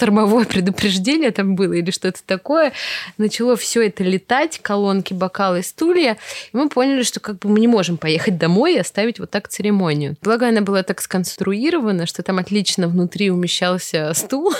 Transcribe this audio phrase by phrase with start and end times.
[0.00, 2.72] штормовое предупреждение там было или что-то такое.
[3.18, 6.16] Начало все это летать, колонки, бокалы, стулья.
[6.52, 9.48] И мы поняли, что как бы мы не можем поехать домой и оставить вот так
[9.48, 10.16] церемонию.
[10.22, 14.54] Благо она была так сконструирована, что там отлично внутри умещался стул.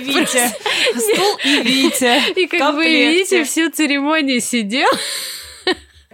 [0.00, 0.54] И Витя.
[0.96, 2.38] Стул и Витя.
[2.38, 4.88] И как бы Витя всю церемонию сидел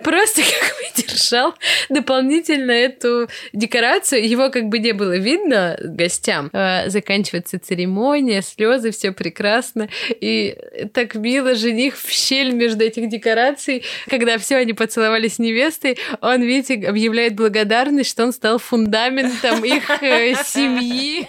[0.03, 1.55] просто как бы держал
[1.89, 4.27] дополнительно эту декорацию.
[4.27, 6.51] Его как бы не было видно гостям.
[6.53, 9.89] А, заканчивается церемония, слезы, все прекрасно.
[10.09, 10.57] И
[10.93, 16.75] так мило жених в щель между этих декораций, когда все они поцеловались невестой, он, видите,
[16.87, 21.29] объявляет благодарность, что он стал фундаментом их э, семьи.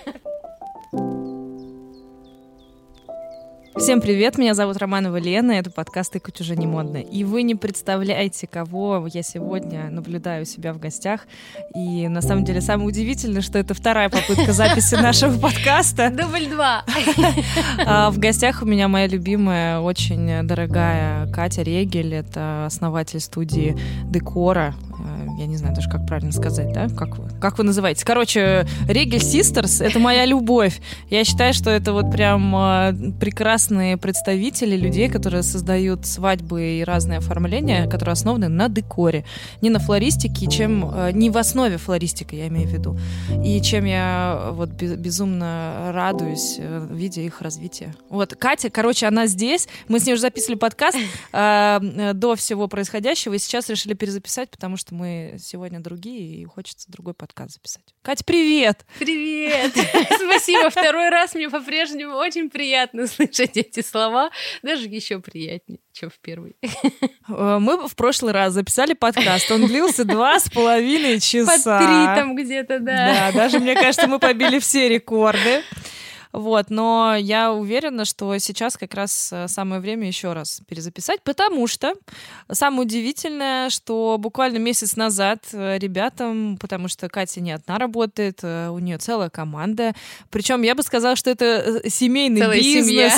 [3.77, 6.97] Всем привет, меня зовут Романова Лена, это подкаст «Икать уже не модно».
[6.97, 11.21] И вы не представляете, кого я сегодня наблюдаю у себя в гостях.
[11.73, 16.09] И на самом деле самое удивительное, что это вторая попытка записи нашего подкаста.
[16.09, 16.83] Дубль два.
[17.85, 22.13] А, в гостях у меня моя любимая, очень дорогая Катя Регель.
[22.13, 24.75] Это основатель студии Декора
[25.37, 26.87] я не знаю даже, как правильно сказать, да?
[26.89, 28.05] Как вы, как вы называете?
[28.05, 30.81] Короче, Регель Систерс— это моя любовь.
[31.09, 37.19] Я считаю, что это вот прям э, прекрасные представители людей, которые создают свадьбы и разные
[37.19, 39.25] оформления, которые основаны на декоре.
[39.61, 40.89] Не на флористике, чем...
[40.93, 42.97] Э, не в основе флористика, я имею в виду.
[43.43, 47.93] И чем я вот безумно радуюсь, э, видя их развитие.
[48.09, 49.67] Вот, Катя, короче, она здесь.
[49.87, 50.97] Мы с ней уже записывали подкаст
[51.33, 56.91] э, до всего происходящего, и сейчас решили перезаписать, потому что мы сегодня другие, и хочется
[56.91, 57.83] другой подкаст записать.
[58.01, 58.85] Катя, привет!
[58.99, 59.71] Привет!
[60.25, 60.69] Спасибо.
[60.69, 64.31] Второй раз мне по-прежнему очень приятно слышать эти слова.
[64.61, 66.55] Даже еще приятнее, чем в первый.
[67.27, 69.49] Э, мы в прошлый раз записали подкаст.
[69.51, 71.79] Он длился два с половиной часа.
[71.79, 73.31] По три там где-то, да.
[73.31, 75.63] Да, даже, мне кажется, мы побили все рекорды.
[76.31, 81.67] Вот, но я уверена, что сейчас как раз э, самое время еще раз перезаписать, потому
[81.67, 81.93] что
[82.49, 88.69] самое удивительное, что буквально месяц назад э, ребятам, потому что Катя не одна работает, э,
[88.69, 89.93] у нее целая команда,
[90.29, 93.13] причем я бы сказала, что это семейный Целая бизнес,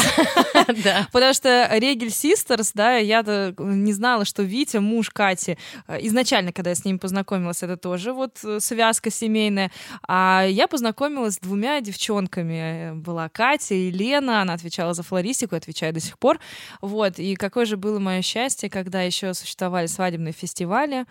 [1.12, 3.24] потому что Регель Систерс, да, я
[3.58, 5.58] не знала, что Витя муж Кати,
[6.00, 9.72] изначально, когда я с ним познакомилась, это тоже вот связка семейная,
[10.08, 15.94] а я познакомилась с двумя девчонками была Катя и Лена, она отвечала за флористику, отвечает
[15.94, 16.40] до сих пор.
[16.82, 21.06] Вот, и какое же было мое счастье, когда еще существовали свадебные фестивали,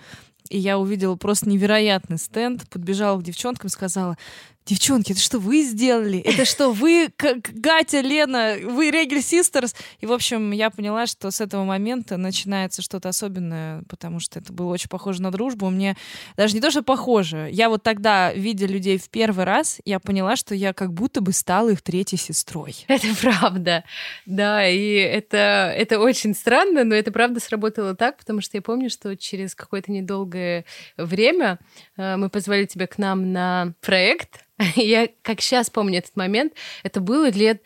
[0.48, 4.19] и я увидела просто невероятный стенд, подбежала к девчонкам, сказала,
[4.66, 6.18] девчонки, это что вы сделали?
[6.18, 9.74] Это что вы, Гатя, Лена, вы Регель Систерс?
[10.00, 14.52] И, в общем, я поняла, что с этого момента начинается что-то особенное, потому что это
[14.52, 15.68] было очень похоже на дружбу.
[15.70, 15.96] Мне
[16.36, 17.48] даже не то, что похоже.
[17.52, 21.32] Я вот тогда, видя людей в первый раз, я поняла, что я как будто бы
[21.32, 22.76] стала их третьей сестрой.
[22.88, 23.84] Это правда.
[24.26, 28.90] Да, и это, это очень странно, но это правда сработало так, потому что я помню,
[28.90, 30.64] что через какое-то недолгое
[30.96, 31.58] время
[31.96, 34.40] э, мы позвали тебя к нам на проект,
[34.76, 37.62] Я как сейчас помню этот момент, это было лет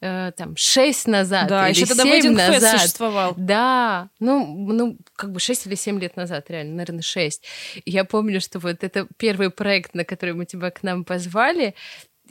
[0.00, 2.80] э, там шесть назад да, или еще тогда семь назад.
[2.80, 3.34] существовал.
[3.36, 7.44] Да, ну, ну, как бы шесть или семь лет назад, реально, наверное, шесть.
[7.84, 11.74] Я помню, что вот это первый проект, на который мы тебя к нам позвали,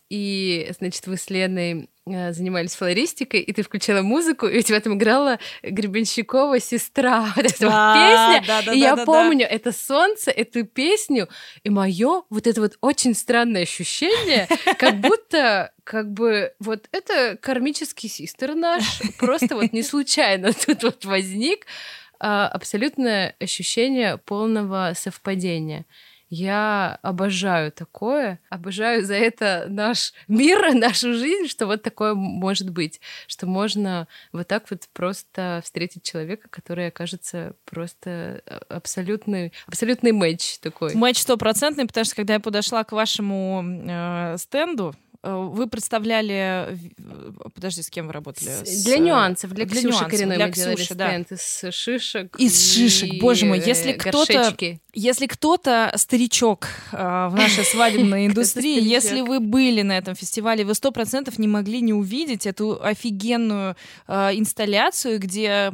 [0.09, 4.79] и, значит, вы с Леной Э, занимались флористикой, и ты включила музыку, и у тебя
[4.79, 7.27] там играла Гребенщикова сестра.
[7.35, 8.43] Вот эта вот песня.
[8.47, 11.27] Да, да, и да, я помню это солнце, эту песню,
[11.63, 14.47] и мое вот это вот очень странное ощущение,
[14.77, 21.05] как будто как бы вот это кармический систер наш, просто вот не случайно тут вот
[21.05, 21.65] возник
[22.19, 25.85] а, абсолютное ощущение полного совпадения.
[26.29, 32.99] Я обожаю такое, обожаю за это наш мир, нашу жизнь, что вот такое может быть,
[33.27, 40.59] что можно вот так вот просто встретить человека, который окажется просто а, абсолютный, абсолютный матч
[40.59, 40.93] такой.
[40.95, 46.77] Матч стопроцентный, потому что когда я подошла к вашему э, стенду, Э, вы представляли...
[47.53, 48.49] Подожди, с кем вы работали?
[48.63, 48.99] Для с...
[48.99, 51.17] нюансов, для, для Ксюши Коренной для мы Ксюши, да.
[51.17, 53.59] из шишек Из шишек, боже мой.
[53.59, 54.55] Если кто-то...
[54.99, 56.97] Если кто-то старичок э,
[57.29, 61.81] в нашей свадебной индустрии, если вы были на этом фестивале, вы сто процентов не могли
[61.81, 63.75] не увидеть эту офигенную
[64.07, 65.71] э, инсталляцию, где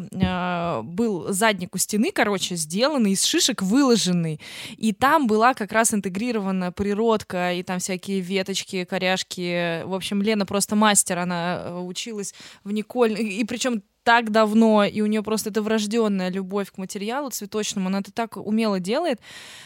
[0.83, 4.41] был задник у стены, короче, сделанный из шишек, выложенный.
[4.75, 10.45] И там была как раз интегрирована природка, и там всякие веточки, коряшки, в общем, Лена
[10.45, 12.33] просто мастер, она э, училась
[12.65, 17.29] в Николь, и причем так давно, и у нее просто это врожденная любовь к материалу
[17.29, 19.19] цветочному, она это так умело делает,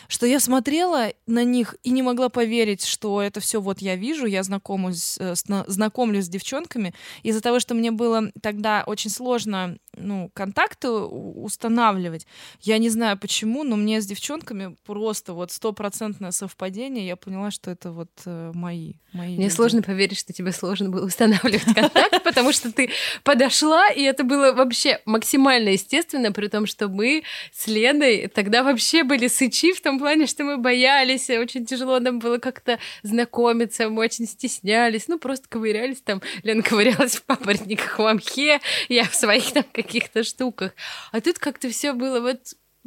[0.08, 4.26] что я смотрела на них и не могла поверить, что это все вот я вижу,
[4.26, 6.94] я знакомлюсь, э, знакомлюсь с девчонками.
[7.24, 12.28] Из-за того, что мне было тогда очень сложно ну, контакты устанавливать,
[12.62, 17.72] я не знаю почему, но мне с девчонками просто вот стопроцентное совпадение, я поняла, что
[17.72, 19.56] это вот э, мои, мои Мне люди.
[19.56, 22.92] сложно поверить, что тебе сложно было устанавливать контакт, потому что ты
[23.24, 29.04] подошла, и это было вообще максимально естественно, при том, что мы с Леной тогда вообще
[29.04, 34.04] были сычи в том плане, что мы боялись, очень тяжело нам было как-то знакомиться, мы
[34.04, 36.22] очень стеснялись, ну, просто ковырялись там.
[36.44, 38.60] Лена ковырялась в папоротниках в Амхе,
[38.90, 40.74] я в своих там каких-то штуках.
[41.12, 42.40] А тут как-то все было вот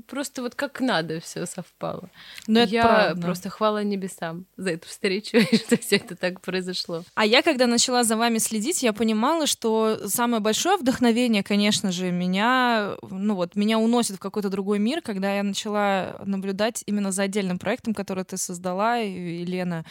[0.06, 2.08] просто вот как надо все совпало.
[2.46, 3.22] Но это я правда.
[3.22, 7.04] просто хвала небесам за эту встречу, что все это так произошло.
[7.14, 12.10] А я, когда начала за вами следить, я понимала, что самое большое вдохновение, конечно же,
[12.10, 17.24] меня, ну вот, меня уносит в какой-то другой мир, когда я начала наблюдать именно за
[17.24, 19.84] отдельным проектом, который ты создала, Елена.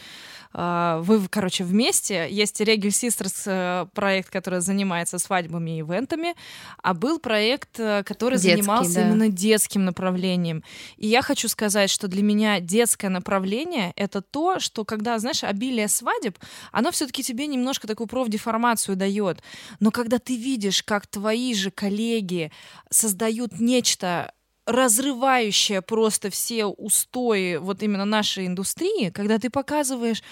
[0.52, 2.26] А, вы, короче, вместе.
[2.28, 6.34] Есть Regul Sisters э, проект, который занимается свадьбами и ивентами,
[6.82, 9.08] а был проект, э, который Детский, занимался да.
[9.08, 10.62] именно детским направлением направлением.
[10.96, 15.88] И я хочу сказать, что для меня детское направление— это то, что когда, знаешь, обилие
[15.88, 16.38] свадеб,
[16.72, 19.42] оно все таки тебе немножко такую профдеформацию дает.
[19.80, 22.50] Но когда ты видишь, как твои же коллеги
[22.90, 24.32] создают нечто
[24.66, 30.22] разрывающее просто все устои вот именно нашей индустрии, когда ты показываешь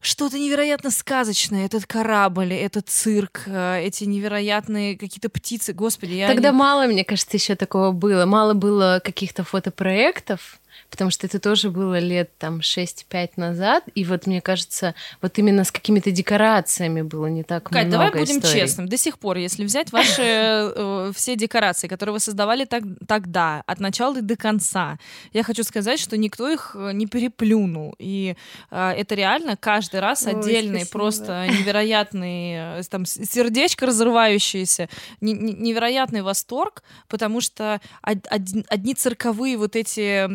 [0.00, 1.66] что-то невероятно сказочное.
[1.66, 5.72] Этот корабль, этот цирк, э, эти невероятные какие-то птицы.
[5.72, 6.28] Господи, я...
[6.28, 6.56] Тогда не...
[6.56, 8.24] мало, мне кажется, еще такого было.
[8.24, 14.26] Мало было каких-то фотопроектов потому что это тоже было лет там 6-5 назад, и вот
[14.26, 18.60] мне кажется, вот именно с какими-то декорациями было не так Кать, много давай будем историй.
[18.60, 18.88] честным.
[18.88, 23.80] До сих пор, если взять ваши э, все декорации, которые вы создавали так, тогда, от
[23.80, 24.98] начала до конца,
[25.32, 28.36] я хочу сказать, что никто их э, не переплюнул, и
[28.70, 30.98] э, это реально каждый раз Ой, отдельный, спасибо.
[30.98, 34.88] просто невероятный, там, сердечко разрывающееся,
[35.20, 40.28] невероятный восторг, потому что одни цирковые вот эти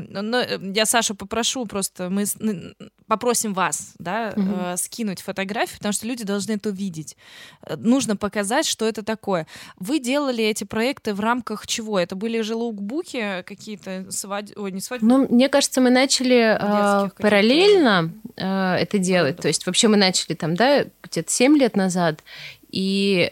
[0.45, 2.26] Э, я Сашу попрошу просто, мы
[3.08, 4.46] попросим вас, да, угу.
[4.48, 7.16] э, скинуть фотографию, потому что люди должны это увидеть.
[7.66, 9.48] Э, нужно показать, что это такое.
[9.78, 12.00] Вы делали эти проекты в рамках чего?
[12.00, 14.54] Это были же лукбуки какие-то, свадь...
[14.58, 15.08] Ой, не свадьбы?
[15.08, 19.38] Ну, мне кажется, мы начали э, параллельно э, это делать.
[19.38, 22.24] То есть вообще мы начали там, да, где-то 7 лет назад,
[22.72, 23.32] и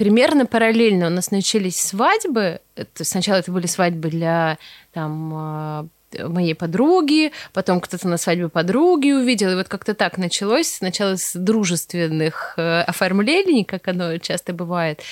[0.00, 2.60] примерно параллельно у нас начались свадьбы.
[2.74, 4.56] Это, сначала это были свадьбы для
[4.92, 5.86] там а,
[6.18, 11.34] моей подруги, потом кто-то на свадьбе подруги увидел, и вот как-то так началось, сначала с
[11.34, 15.02] дружественных э, оформлений, как оно часто бывает,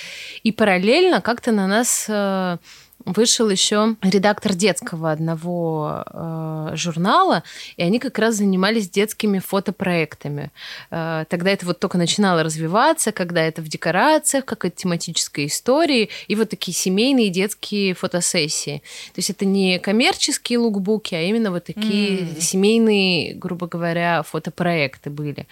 [0.43, 2.59] и параллельно как-то на нас э,
[3.09, 7.43] вышел еще редактор детского одного э, журнала,
[7.77, 10.51] и они как раз занимались детскими фотопроектами.
[10.91, 16.11] Э, тогда это вот только начинало развиваться, когда это в декорациях, как и тематической истории,
[16.29, 18.83] и вот такие семейные детские фотосессии.
[19.15, 22.41] То есть это не коммерческие лукбуки, а именно вот такие mm.
[22.41, 25.47] семейные, грубо говоря, фотопроекты были.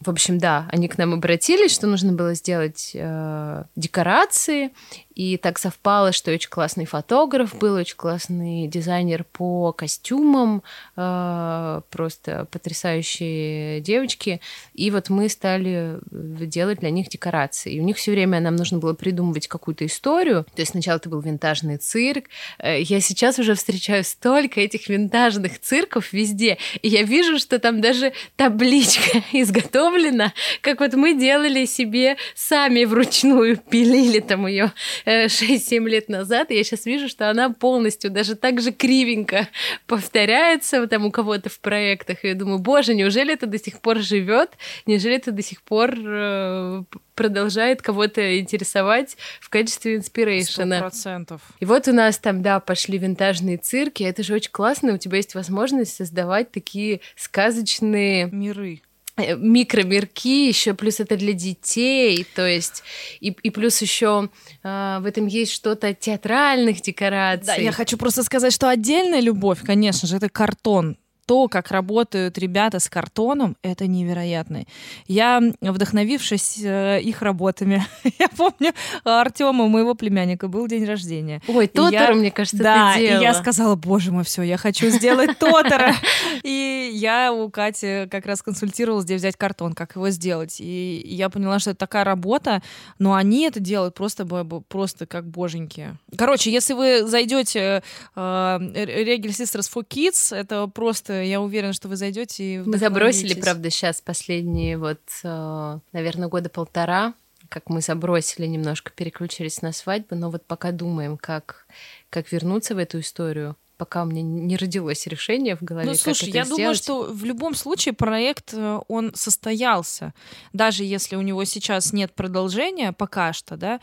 [0.00, 4.70] В общем, да, они к нам обратились, что нужно было сделать э, декорации,
[5.18, 10.62] и так совпало, что очень классный фотограф был, очень классный дизайнер по костюмам,
[10.96, 14.40] э, просто потрясающие девочки.
[14.74, 17.72] И вот мы стали делать для них декорации.
[17.72, 20.44] И у них все время нам нужно было придумывать какую-то историю.
[20.54, 22.26] То есть сначала это был винтажный цирк.
[22.60, 26.58] Э, я сейчас уже встречаю столько этих винтажных цирков везде.
[26.80, 33.56] И я вижу, что там даже табличка изготовлена, как вот мы делали себе сами вручную,
[33.56, 34.72] пилили там ее
[35.08, 39.48] 6-7 э, лет назад, и я сейчас вижу, что она полностью даже так же кривенько
[39.86, 42.24] повторяется там у кого-то в проектах.
[42.24, 44.50] И я думаю, боже, неужели это до сих пор живет?
[44.86, 46.82] Неужели это до сих пор э,
[47.18, 50.78] продолжает кого-то интересовать в качестве инспирейшена.
[50.78, 51.42] процентов.
[51.58, 55.16] И вот у нас там, да, пошли винтажные цирки, это же очень классно, у тебя
[55.16, 58.82] есть возможность создавать такие сказочные миры.
[59.18, 62.82] Э, микромирки, еще плюс это для детей, то есть
[63.20, 64.30] и, и плюс еще
[64.62, 67.46] э, в этом есть что-то театральных декораций.
[67.46, 70.96] Да, я хочу просто сказать, что отдельная любовь, конечно же, это картон
[71.28, 74.64] то, как работают ребята с картоном, это невероятно.
[75.06, 77.84] Я, вдохновившись э, их работами,
[78.18, 78.72] я помню,
[79.04, 81.42] Артема, моего племянника, был день рождения.
[81.46, 83.20] Ой, Тотора, мне кажется, да, ты делала.
[83.20, 85.94] и я сказала, боже мой, все, я хочу сделать Тотора.
[86.44, 90.60] И я у Кати как раз консультировалась, где взять картон, как его сделать.
[90.60, 92.62] И я поняла, что это такая работа,
[92.98, 94.24] но они это делают просто,
[94.68, 95.96] просто как боженьки.
[96.16, 97.82] Короче, если вы зайдете
[98.16, 103.34] э, Регель Sisters for Kids, это просто, я уверена, что вы зайдете и Мы забросили,
[103.40, 107.14] правда, сейчас последние вот, э, наверное, года полтора,
[107.48, 111.66] как мы забросили немножко, переключились на свадьбы, но вот пока думаем, как,
[112.10, 115.88] как вернуться в эту историю пока у меня не родилось решение в голове.
[115.88, 116.50] Ну, слушай, я сделать.
[116.50, 120.12] думаю, что в любом случае проект э, он состоялся,
[120.52, 123.80] даже если у него сейчас нет продолжения пока что, да.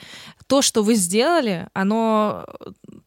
[0.47, 2.45] То, что вы сделали, оно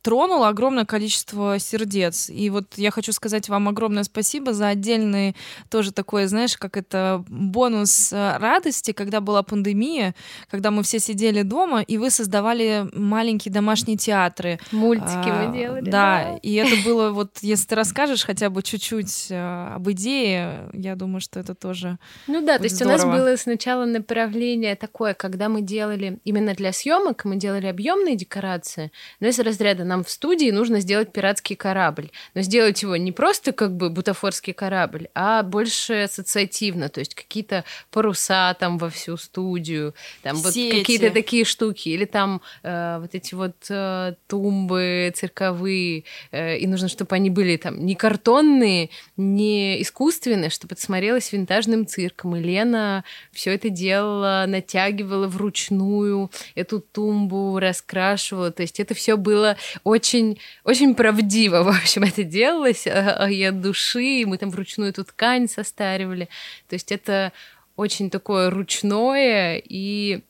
[0.02, 2.30] тронуло огромное количество сердец.
[2.30, 5.36] И вот я хочу сказать вам огромное спасибо за отдельный
[5.68, 10.14] тоже такой, знаешь, как это бонус э, радости, когда была пандемия,
[10.50, 14.58] когда мы все сидели дома, и вы создавали маленькие домашние театры.
[14.72, 15.84] Мультики а, мы делали.
[15.84, 20.70] Да, да, и это было вот, если ты расскажешь хотя бы чуть-чуть э, об идее,
[20.72, 22.94] я думаю, что это тоже Ну да, то есть здорово.
[22.94, 28.16] у нас было сначала направление такое, когда мы делали именно для съемок, мы делали объемные
[28.16, 33.12] декорации, но из разряда нам в студии нужно сделать пиратский корабль, но сделать его не
[33.12, 39.16] просто как бы бутафорский корабль, а больше ассоциативно, то есть какие-то паруса там во всю
[39.16, 46.04] студию, там вот какие-то такие штуки, или там э, вот эти вот э, тумбы цирковые,
[46.30, 52.36] э, нужно, чтобы они были там не картонные, не искусственные, чтобы это смотрелось винтажным цирком.
[52.36, 58.50] И Лена все это делала, натягивала вручную эту тумбу, раскрашивала.
[58.50, 63.42] То есть это все было очень, очень правдиво, в общем, это делалось а, а, и
[63.42, 66.28] от души, и мы там вручную эту ткань состаривали.
[66.68, 67.32] То есть это
[67.78, 70.24] очень такое ручное и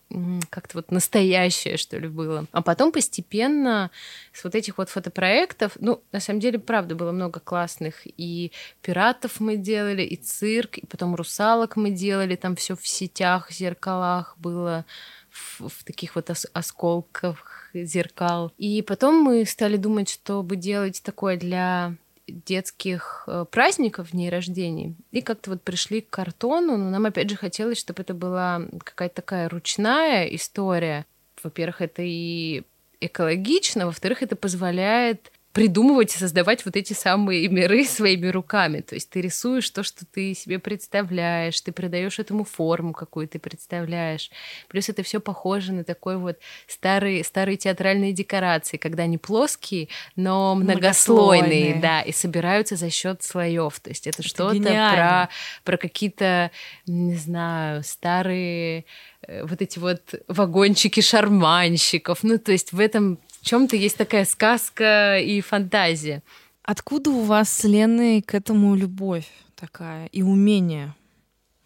[0.50, 2.45] как-то вот настоящее, что ли, было.
[2.52, 3.90] А потом постепенно
[4.35, 8.02] с вот этих вот фотопроектов, ну, на самом деле, правда, было много классных.
[8.05, 8.52] И
[8.83, 14.37] пиратов мы делали, и цирк, и потом русалок мы делали, там все в сетях, зеркалах
[14.38, 14.85] было,
[15.31, 18.52] в, в таких вот ос- осколках зеркал.
[18.59, 21.95] И потом мы стали думать, чтобы делать такое для
[22.28, 27.37] детских э, праздников, дней рождений, и как-то вот пришли к картону, но нам опять же
[27.37, 31.06] хотелось, чтобы это была какая-то такая ручная история.
[31.42, 32.62] Во-первых, это и
[33.00, 38.81] экологично, во-вторых, это позволяет придумывать и создавать вот эти самые миры своими руками.
[38.81, 43.38] То есть ты рисуешь то, что ты себе представляешь, ты придаешь этому форму, какую ты
[43.38, 44.31] представляешь.
[44.69, 50.55] Плюс это все похоже на такой вот старые, старые театральные декорации, когда они плоские, но
[50.55, 51.83] многослойные, многослойные.
[51.83, 53.81] да, и собираются за счет слоев.
[53.81, 55.29] То есть это, это что-то про,
[55.65, 56.50] про какие-то,
[56.87, 58.85] не знаю, старые
[59.27, 62.23] э, вот эти вот вагончики шарманщиков.
[62.23, 66.23] Ну, то есть в этом чем-то есть такая сказка и фантазия.
[66.62, 69.26] Откуда у вас с Леной к этому любовь
[69.57, 70.95] такая и умение?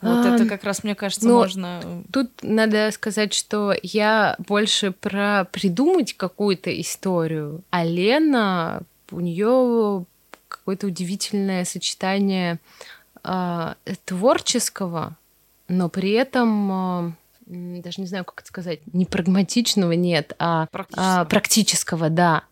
[0.01, 2.05] Вот а, это как раз, мне кажется, ну, можно...
[2.13, 10.05] Тут надо сказать, что я больше про придумать какую-то историю, а Лена, у нее
[10.49, 12.61] какое-то удивительное сочетание
[13.25, 13.75] э,
[14.05, 15.17] творческого,
[15.67, 17.13] но при этом э,
[17.53, 22.43] даже не знаю, как это сказать, не прагматичного нет, а практического, а, практического да.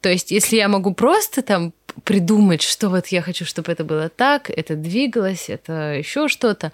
[0.00, 1.72] То есть, если я могу просто там
[2.04, 6.72] придумать, что вот я хочу, чтобы это было так, это двигалось, это еще что-то,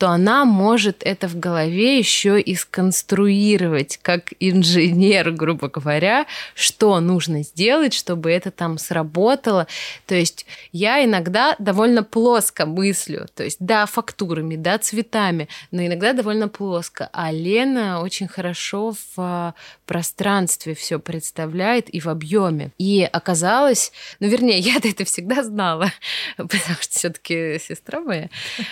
[0.00, 7.42] то она может это в голове еще и сконструировать как инженер, грубо говоря, что нужно
[7.42, 9.66] сделать, чтобы это там сработало.
[10.06, 16.14] То есть я иногда довольно плоско мыслю, то есть да, фактурами, да, цветами, но иногда
[16.14, 17.10] довольно плоско.
[17.12, 19.54] А Лена очень хорошо в а,
[19.84, 22.70] пространстве все представляет и в объеме.
[22.78, 25.92] И оказалось, ну вернее, я это всегда знала,
[26.38, 28.30] потому что все-таки сестра моя.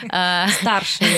[0.09, 0.47] А,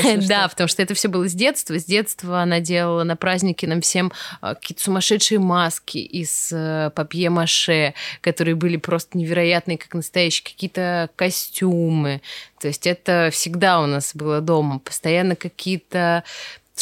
[0.00, 1.78] Старшая Да, потому что это все было с детства.
[1.78, 7.94] С детства она делала на праздники нам всем а, какие-то сумасшедшие маски из э, папье-маше,
[8.20, 12.20] которые были просто невероятные, как настоящие, какие-то костюмы.
[12.60, 14.78] То есть это всегда у нас было дома.
[14.78, 16.24] Постоянно какие-то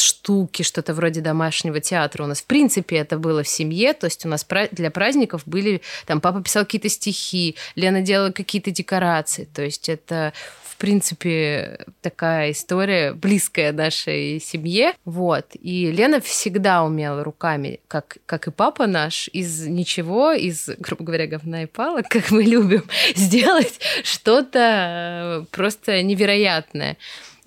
[0.01, 2.23] штуки, что-то вроде домашнего театра.
[2.23, 5.81] У нас, в принципе, это было в семье, то есть у нас для праздников были,
[6.05, 10.33] там, папа писал какие-то стихи, Лена делала какие-то декорации, то есть это
[10.79, 14.93] принципе, такая история близкая нашей семье.
[15.05, 15.45] Вот.
[15.61, 21.27] И Лена всегда умела руками, как, как и папа наш, из ничего, из, грубо говоря,
[21.27, 22.83] говна и палок, как мы любим,
[23.15, 26.97] сделать что-то просто невероятное.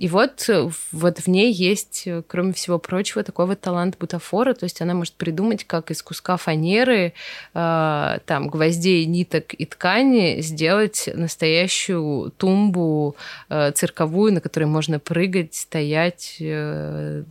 [0.03, 0.51] И вот,
[0.91, 5.15] вот в ней есть, кроме всего прочего, такой вот талант бутафора, то есть она может
[5.15, 7.13] придумать, как из куска фанеры,
[7.55, 13.15] э, там, гвоздей, ниток и ткани сделать настоящую тумбу
[13.49, 17.23] э, цирковую, на которой можно прыгать, стоять, э,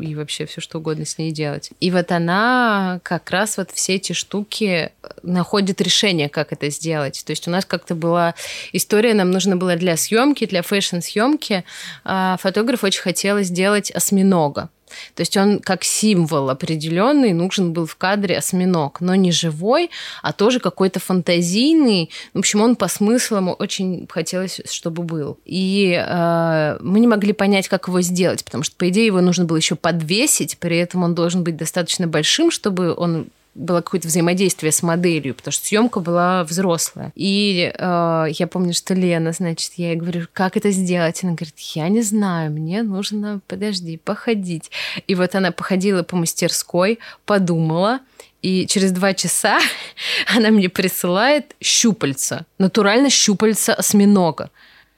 [0.00, 1.70] и вообще все что угодно с ней делать.
[1.80, 7.22] И вот она как раз вот все эти штуки находит решение, как это сделать.
[7.24, 8.34] То есть у нас как-то была
[8.72, 11.64] история, нам нужно было для съемки, для фэшн-съемки,
[12.04, 14.70] а, фотограф очень хотел сделать осьминога.
[15.14, 19.90] То есть он как символ определенный нужен был в кадре осьминог, но не живой,
[20.22, 22.10] а тоже какой-то фантазийный.
[22.34, 25.38] В общем, он по смыслам очень хотелось, чтобы был.
[25.44, 29.44] И э, мы не могли понять, как его сделать, потому что, по идее, его нужно
[29.44, 33.28] было еще подвесить, при этом он должен быть достаточно большим, чтобы он
[33.58, 37.12] было какое-то взаимодействие с моделью, потому что съемка была взрослая.
[37.14, 41.22] И э, я помню, что Лена, значит, я ей говорю, как это сделать?
[41.24, 44.70] Она говорит, я не знаю, мне нужно, подожди, походить.
[45.06, 48.00] И вот она походила по мастерской, подумала,
[48.42, 49.58] и через два часа
[50.36, 54.50] она мне присылает щупальца, натурально щупальца осьминога.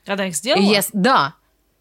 [0.07, 0.63] Она их сделала?
[0.63, 1.35] я, да,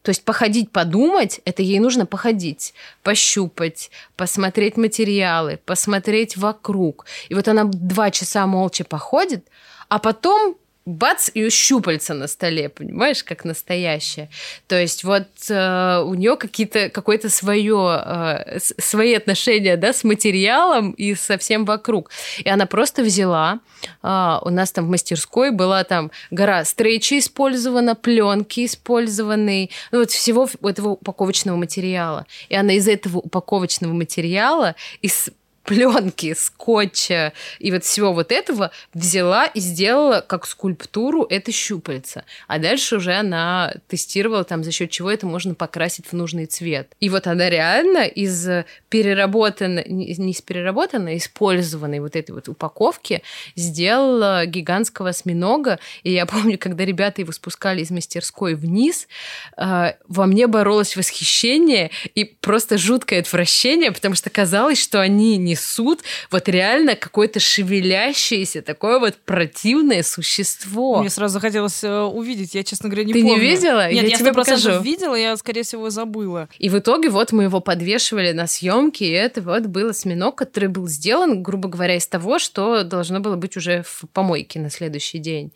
[0.09, 2.73] то есть походить, подумать, это ей нужно походить,
[3.03, 7.05] пощупать, посмотреть материалы, посмотреть вокруг.
[7.27, 9.45] И вот она два часа молча походит,
[9.87, 10.55] а потом
[10.86, 14.29] бац, и щупальца на столе, понимаешь, как настоящее.
[14.67, 20.91] То есть вот э, у нее какие-то, какое-то свое, э, свои отношения, да, с материалом
[20.91, 22.09] и со всем вокруг.
[22.39, 23.59] И она просто взяла,
[24.03, 30.12] э, у нас там в мастерской была там гора стрейча использована, пленки использованные, ну вот
[30.12, 32.25] всего этого упаковочного материала.
[32.50, 35.29] И она из этого упаковочного материала из
[35.69, 42.25] пленки, скотча и вот всего вот этого взяла и сделала как скульптуру это щупальца.
[42.47, 46.95] А дальше уже она тестировала там, за счет чего это можно покрасить в нужный цвет.
[46.99, 48.47] И вот она реально из
[48.89, 53.21] переработанной, не из переработанной, а использованной вот этой вот упаковки
[53.55, 55.77] сделала гигантского осьминога.
[56.01, 59.07] И я помню, когда ребята его спускали из мастерской вниз,
[59.55, 65.58] э, во мне боролось восхищение и просто жуткое отвращение, потому что казалось, что они не
[65.59, 66.01] несут
[66.31, 70.99] вот реально какое-то шевелящееся, такое вот противное существо.
[70.99, 73.35] Мне сразу захотелось э, увидеть, я, честно говоря, не Ты помню.
[73.35, 73.91] не видела?
[73.91, 74.81] Нет, я, я тебе покажу.
[74.81, 76.49] видела, я, скорее всего, забыла.
[76.57, 80.69] И в итоге вот мы его подвешивали на съемке, и это вот был осьминог, который
[80.69, 85.19] был сделан, грубо говоря, из того, что должно было быть уже в помойке на следующий
[85.19, 85.51] день.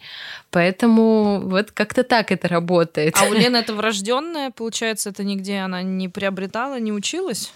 [0.51, 3.15] Поэтому вот как-то так это работает.
[3.19, 7.51] А у Лены это врожденное, получается, это нигде она не приобретала, не училась?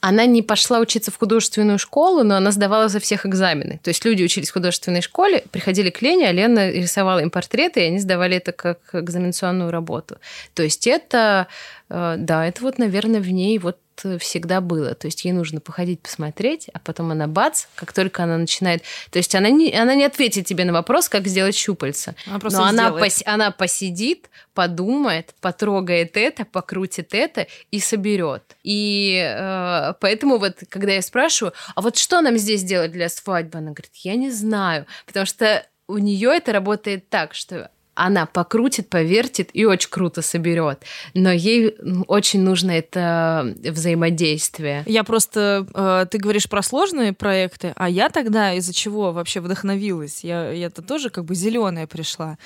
[0.00, 3.80] Она не пошла учиться в художественную школу, но она сдавала за всех экзамены.
[3.82, 7.80] То есть люди учились в художественной школе, приходили к Лене, а Лена рисовала им портреты,
[7.80, 10.18] и они сдавали это как экзаменационную работу.
[10.54, 11.48] То есть это,
[11.88, 13.78] да, это вот, наверное, в ней вот
[14.20, 14.94] всегда было.
[14.94, 18.82] То есть ей нужно походить, посмотреть, а потом она бац, как только она начинает...
[19.10, 22.14] То есть она не, она не ответит тебе на вопрос, как сделать щупальца.
[22.26, 28.56] Она но она, пос, она посидит, подумает, потрогает это, покрутит это и соберет.
[28.62, 33.58] И э, поэтому вот, когда я спрашиваю, а вот что нам здесь делать для свадьбы?
[33.58, 38.88] Она говорит, я не знаю, потому что у нее это работает так, что она покрутит,
[38.88, 40.84] повертит и очень круто соберет.
[41.14, 41.74] Но ей
[42.06, 44.84] очень нужно это взаимодействие.
[44.86, 50.22] Я просто, э, ты говоришь про сложные проекты, а я тогда из-за чего вообще вдохновилась?
[50.22, 52.38] Я, я-то тоже как бы зеленая пришла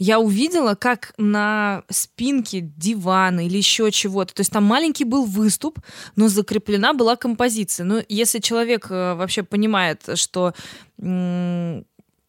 [0.00, 5.78] я увидела, как на спинке дивана или еще чего-то, то есть там маленький был выступ,
[6.16, 7.84] но закреплена была композиция.
[7.84, 10.54] Ну, если человек э, вообще понимает, что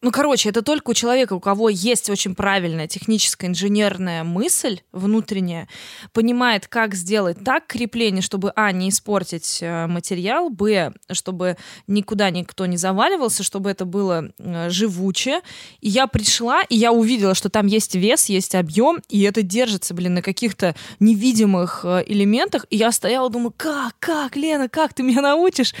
[0.02, 5.68] ну, короче, это только у человека, у кого есть очень правильная техническая инженерная мысль внутренняя,
[6.12, 12.66] понимает, как сделать так крепление, чтобы, а, не испортить э, материал, б, чтобы никуда никто
[12.66, 15.40] не заваливался, чтобы это было э, живуче.
[15.80, 19.94] И я пришла, и я увидела, что там есть вес, есть объем, и это держится,
[19.94, 22.66] блин, на каких-то невидимых э, элементах.
[22.70, 25.74] И я стояла, думаю, как, как, Лена, как ты меня научишь?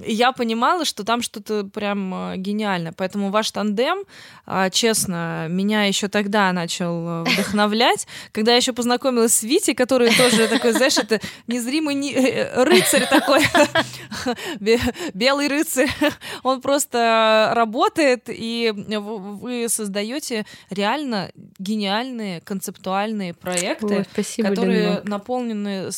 [0.00, 2.92] И я понимала, что там что-то прям гениально.
[2.92, 4.04] Поэтому ваш тандем,
[4.46, 10.14] а, честно, меня еще тогда начал э, вдохновлять, когда я еще познакомилась с Витей, который
[10.14, 12.12] тоже такой, знаешь, это незримый не...
[12.12, 13.42] Э, рыцарь такой,
[15.14, 15.88] белый рыцарь.
[16.42, 24.06] Он просто работает, и вы создаете реально гениальные концептуальные проекты,
[24.42, 25.90] которые наполнены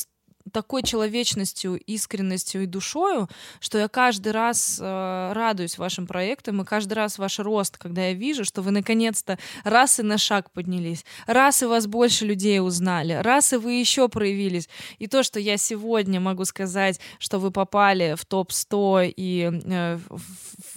[0.51, 3.27] такой человечностью, искренностью и душою,
[3.59, 8.13] что я каждый раз э, радуюсь вашим проектам, и каждый раз ваш рост, когда я
[8.13, 13.13] вижу, что вы наконец-то раз и на шаг поднялись, раз и вас больше людей узнали,
[13.13, 14.69] раз и вы еще проявились.
[14.99, 20.21] И то, что я сегодня могу сказать, что вы попали в топ-100 и э, в,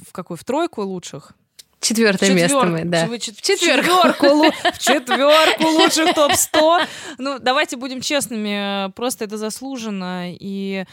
[0.09, 1.35] в какую, в тройку лучших,
[1.81, 3.07] Четвертое место мы, да.
[3.07, 4.53] В четверку.
[4.73, 6.87] В четверку лучших топ-100.
[7.19, 10.27] Ну, давайте будем честными, просто это заслуженно.
[10.29, 10.85] И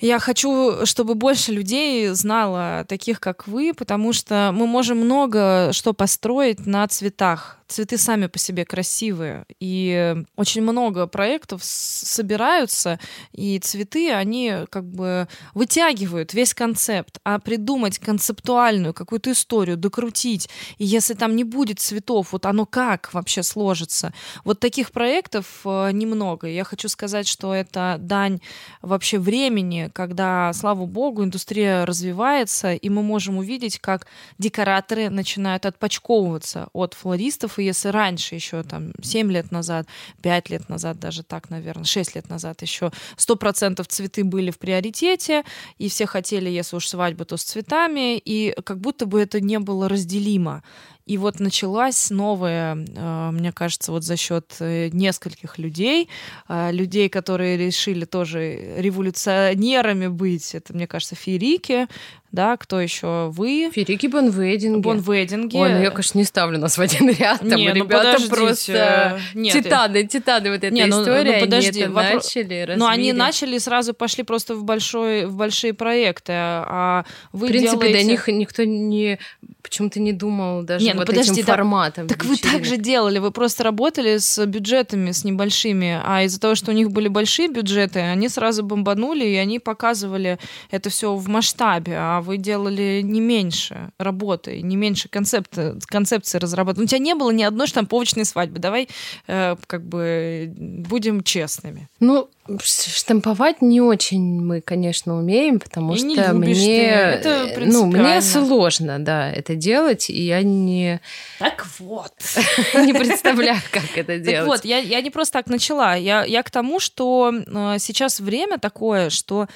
[0.00, 5.92] я хочу, чтобы больше людей знало таких, как вы, потому что мы можем много что
[5.92, 7.58] построить на цветах.
[7.68, 12.98] Цветы сами по себе красивые, и очень много проектов собираются,
[13.30, 20.84] и цветы, они как бы вытягивают весь концепт, а придумать концептуальную какую-то историю, докрутить, и
[20.84, 24.12] если там не будет цветов, вот оно как вообще сложится?
[24.42, 26.48] Вот таких проектов э, немного.
[26.48, 28.40] Я хочу сказать, что это дань
[28.82, 34.06] вообще времени, когда, слава богу, индустрия развивается, и мы можем увидеть, как
[34.38, 39.86] декораторы начинают отпочковываться от флористов, и если раньше еще там 7 лет назад,
[40.22, 45.44] 5 лет назад, даже так, наверное, 6 лет назад еще 100% цветы были в приоритете,
[45.78, 49.58] и все хотели, если уж свадьба, то с цветами, и как будто бы это не
[49.58, 50.62] было разделимо.
[51.10, 56.08] И вот началась новая, э, мне кажется, вот за счет э, нескольких людей,
[56.48, 60.54] э, людей, которые решили тоже революционерами быть.
[60.54, 61.88] Это, мне кажется, феерики,
[62.32, 63.70] да, кто еще вы?
[63.72, 64.80] Ферики Бонвейдинги.
[64.80, 65.56] Бонвейдинги.
[65.56, 67.40] Ой, ну я, конечно, не ставлю нас в один ряд.
[67.40, 71.34] Там не, ну ребята ну просто нет, титаны, титаны вот этой не, ну, истории.
[71.34, 72.14] Ну, подожди, они вопро...
[72.14, 72.78] начали, развили.
[72.78, 77.88] Ну, они начали сразу пошли просто в, большой, в большие проекты, а вы В принципе,
[77.88, 77.98] делаете...
[77.98, 79.18] до них никто не
[79.62, 82.08] почему-то не думал даже не, ну, вот подожди, этим да, форматом.
[82.08, 82.44] Так вечеринок.
[82.44, 86.70] вы так же делали, вы просто работали с бюджетами, с небольшими, а из-за того, что
[86.70, 90.38] у них были большие бюджеты, они сразу бомбанули, и они показывали
[90.70, 96.80] это все в масштабе, а вы делали не меньше работы, не меньше концепта, концепции разработки.
[96.80, 98.58] У тебя не было ни одной штамповочной свадьбы.
[98.58, 98.88] Давай
[99.26, 101.88] э, как бы будем честными.
[102.00, 102.28] Ну,
[102.62, 109.30] штамповать не очень мы, конечно, умеем, потому и что мне, это ну, мне сложно, да,
[109.30, 111.00] это делать, и я не...
[111.38, 112.12] Так вот.
[112.74, 114.38] Не представляю, как это делать.
[114.38, 115.94] Так вот, я, я не просто так начала.
[115.94, 119.48] Я, я к тому, что э, сейчас время такое, что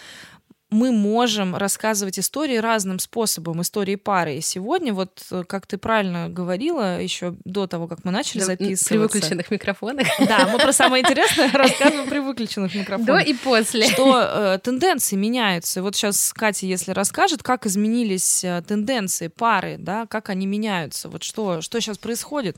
[0.71, 4.37] мы можем рассказывать истории разным способом, истории пары.
[4.37, 8.47] И сегодня, вот э, как ты правильно говорила, еще до того, как мы начали да,
[8.47, 8.89] записываться.
[8.89, 10.07] При выключенных микрофонах.
[10.19, 13.07] Да, мы про самое интересное рассказываем при выключенных микрофонах.
[13.25, 13.87] До и после.
[13.89, 15.81] Что э, тенденции меняются.
[15.81, 21.09] И вот сейчас Катя, если расскажет, как изменились э, тенденции пары, да, как они меняются,
[21.09, 22.57] вот что, что сейчас происходит.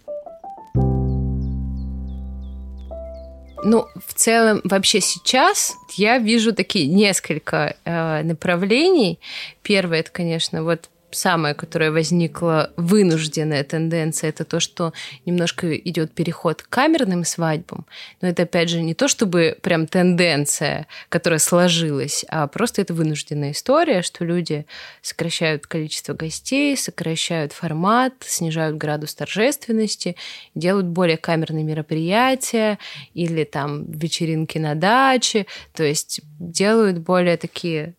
[3.68, 9.18] Ну, в целом, вообще сейчас я вижу такие несколько э, направлений.
[9.62, 14.92] Первое, это, конечно, вот самая, которая возникла, вынужденная тенденция, это то, что
[15.25, 17.87] немножко идет переход к камерным свадьбам.
[18.21, 23.53] Но это, опять же, не то, чтобы прям тенденция, которая сложилась, а просто это вынужденная
[23.53, 24.66] история, что люди
[25.03, 30.16] сокращают количество гостей, сокращают формат, снижают градус торжественности,
[30.55, 32.79] делают более камерные мероприятия
[33.14, 37.95] или там вечеринки на даче, то есть делают более такие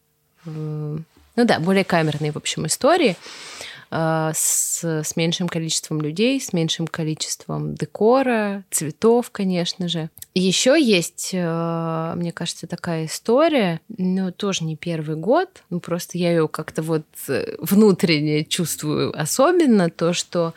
[1.37, 3.15] ну да, более камерные, в общем, истории
[3.91, 10.09] э, с, с меньшим количеством людей, с меньшим количеством декора, цветов, конечно же.
[10.33, 16.31] Еще есть, э, мне кажется, такая история, но тоже не первый год, ну просто я
[16.31, 20.53] ее как-то вот э, внутренне чувствую особенно, то, что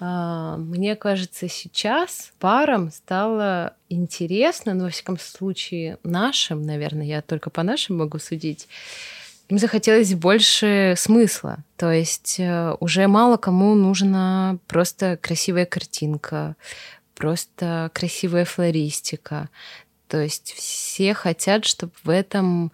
[0.00, 7.64] мне кажется, сейчас парам стало интересно, ну, во всяком случае, нашим, наверное, я только по
[7.64, 8.68] нашим могу судить,
[9.48, 11.58] им захотелось больше смысла.
[11.76, 16.54] То есть э, уже мало кому нужна просто красивая картинка,
[17.14, 19.48] просто красивая флористика.
[20.06, 22.72] То есть все хотят, чтобы в этом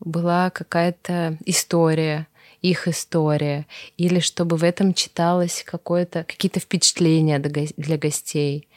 [0.00, 2.26] была какая-то история,
[2.62, 3.66] их история,
[3.98, 8.68] или чтобы в этом читалось какое-то, какие-то впечатления для гостей.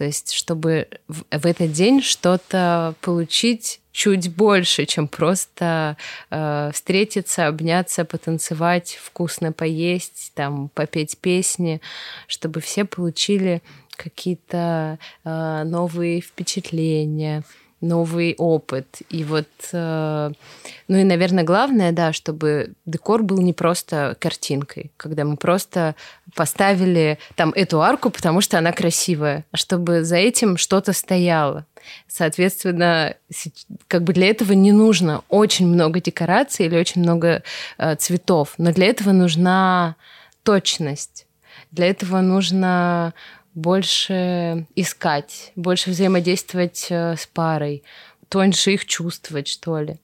[0.00, 5.98] То есть, чтобы в, в этот день что-то получить чуть больше, чем просто
[6.30, 11.82] э, встретиться, обняться, потанцевать, вкусно поесть, там попеть песни,
[12.28, 13.60] чтобы все получили
[13.90, 17.42] какие-то э, новые впечатления,
[17.80, 18.98] новый опыт.
[19.08, 20.30] И вот, э,
[20.88, 25.94] ну и, наверное, главное, да, чтобы декор был не просто картинкой, когда мы просто
[26.34, 31.66] поставили там эту арку, потому что она красивая, а чтобы за этим что-то стояло.
[32.06, 33.14] Соответственно,
[33.88, 37.42] как бы для этого не нужно очень много декораций или очень много
[37.78, 39.96] э, цветов, но для этого нужна
[40.42, 41.26] точность.
[41.70, 43.14] Для этого нужно
[43.54, 47.82] больше искать, больше взаимодействовать э, с парой,
[48.28, 49.96] тоньше их чувствовать, что ли.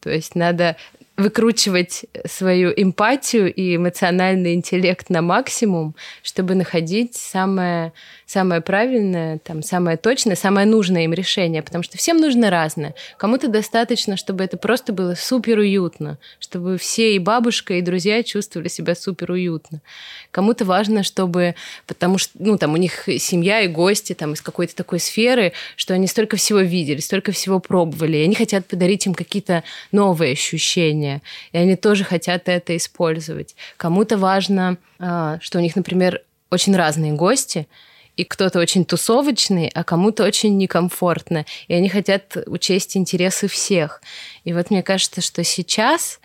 [0.00, 0.76] То есть надо
[1.16, 7.92] выкручивать свою эмпатию и эмоциональный интеллект на максимум, чтобы находить самое,
[8.32, 12.94] самое правильное, там, самое точное, самое нужное им решение, потому что всем нужно разное.
[13.18, 18.68] Кому-то достаточно, чтобы это просто было супер уютно, чтобы все и бабушка, и друзья чувствовали
[18.68, 19.82] себя супер уютно.
[20.30, 24.74] Кому-то важно, чтобы, потому что, ну, там, у них семья и гости там из какой-то
[24.74, 29.12] такой сферы, что они столько всего видели, столько всего пробовали, и они хотят подарить им
[29.12, 31.20] какие-то новые ощущения,
[31.52, 33.54] и они тоже хотят это использовать.
[33.76, 37.66] Кому-то важно, а, что у них, например, очень разные гости,
[38.22, 44.00] и кто-то очень тусовочный, а кому-то очень некомфортно, и они хотят учесть интересы всех.
[44.44, 46.20] И вот мне кажется, что сейчас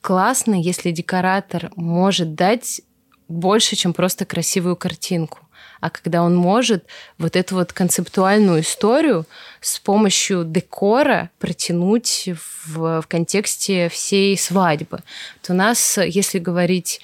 [0.00, 2.80] классно, если декоратор может дать
[3.28, 5.40] больше, чем просто красивую картинку
[5.78, 6.86] а когда он может
[7.18, 9.26] вот эту вот концептуальную историю
[9.60, 12.30] с помощью декора протянуть
[12.64, 15.02] в, в контексте всей свадьбы.
[15.42, 17.02] Вот у нас, если говорить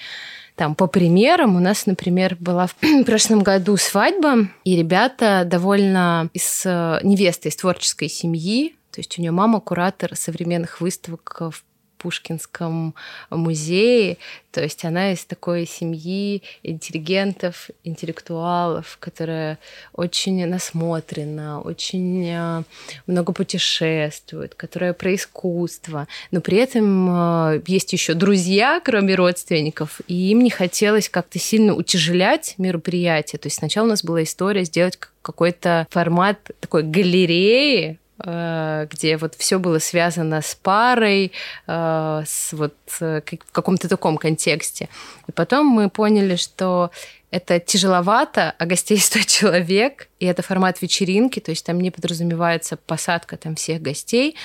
[0.63, 6.63] там, по примерам, у нас, например, была в прошлом году свадьба, и ребята довольно из
[6.65, 11.65] э, невесты из творческой семьи, то есть у нее мама куратор современных выставок в
[12.03, 12.95] Пушкинском
[13.31, 14.19] музее.
[14.51, 19.59] То есть она из такой семьи интеллигентов, интеллектуалов, которая
[19.95, 22.63] очень насмотрена, очень э,
[23.07, 26.07] много путешествует, которая про искусство.
[26.31, 27.09] Но при этом
[27.55, 33.39] э, есть еще друзья, кроме родственников, и им не хотелось как-то сильно утяжелять мероприятие.
[33.39, 39.59] То есть сначала у нас была история сделать какой-то формат такой галереи, где вот все
[39.59, 41.33] было связано с парой,
[41.67, 44.89] э, с вот э, в каком-то таком контексте.
[45.27, 46.91] И потом мы поняли, что
[47.33, 52.77] это тяжеловато, а гостей 100 человек, и это формат вечеринки, то есть там не подразумевается
[52.77, 54.37] посадка там всех гостей,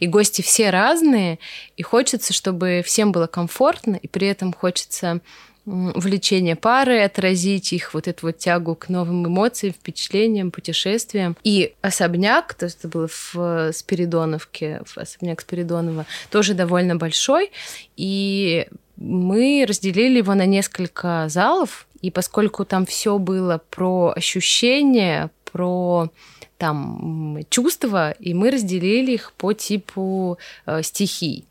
[0.00, 1.38] и гости все разные,
[1.76, 5.20] и хочется, чтобы всем было комфортно, и при этом хочется
[5.64, 11.36] влечение пары, отразить их вот эту вот тягу к новым эмоциям, впечатлениям, путешествиям.
[11.44, 17.52] И особняк, то это было в Спиридоновке, в особняк Спиридонова, тоже довольно большой.
[17.96, 26.10] И мы разделили его на несколько залов, и поскольку там все было про ощущения, про
[26.58, 31.44] там чувства, и мы разделили их по типу э, стихий.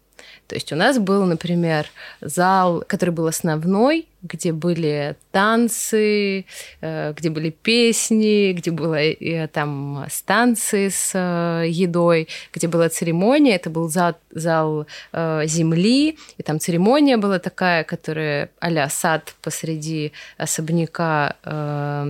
[0.52, 1.88] То есть у нас был, например,
[2.20, 6.44] зал, который был основной, где были танцы,
[6.82, 13.56] э, где были песни, где были там станции с э, едой, где была церемония.
[13.56, 20.12] Это был зал, зал э, земли, и там церемония была такая, которая а сад посреди
[20.38, 21.36] особняка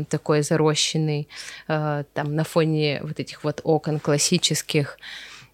[0.09, 1.27] такой зарощенный,
[1.67, 4.97] там на фоне вот этих вот окон классических.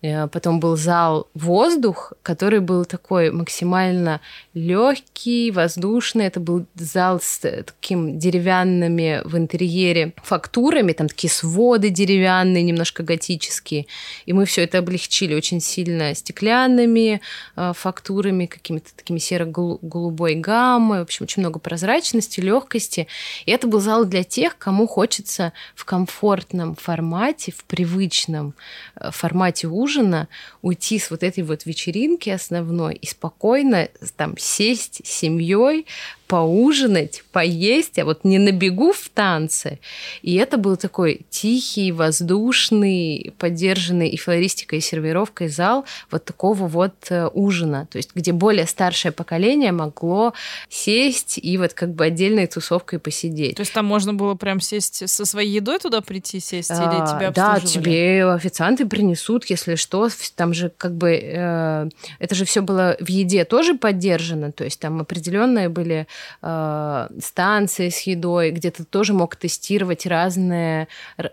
[0.02, 4.22] Э, потом был зал воздух, который был такой максимально
[4.54, 6.26] легкий, воздушный.
[6.26, 13.88] Это был зал с таким деревянными в интерьере фактурами, там такие своды деревянные, немножко готические.
[14.26, 17.22] И мы все это облегчили очень сильно стеклянными
[17.56, 21.00] э, фактурами, какими-то такими серо-голубой гаммой.
[21.00, 23.08] В общем, очень много прозрачности, легкости.
[23.46, 28.54] И это был зал для тех, кому хочется в комфортном формате, в привычном
[28.96, 30.28] э, формате ужина ужина
[30.62, 35.86] уйти с вот этой вот вечеринки основной и спокойно там сесть с семьей,
[36.28, 39.80] поужинать, поесть, а вот не на бегу в танце.
[40.22, 46.94] И это был такой тихий, воздушный, поддержанный и флористикой, и сервировкой зал вот такого вот
[47.10, 50.34] э, ужина, то есть где более старшее поколение могло
[50.70, 53.56] сесть и вот как бы отдельной тусовкой посидеть.
[53.56, 57.08] То есть там можно было прям сесть со своей едой туда прийти сесть или а,
[57.08, 62.62] тебя Да, тебе официанты принесут, если что, там же как бы э, это же все
[62.62, 66.08] было в еде тоже поддержано, то есть там определенные были
[66.42, 70.88] э, станции с едой, где ты тоже мог тестировать разные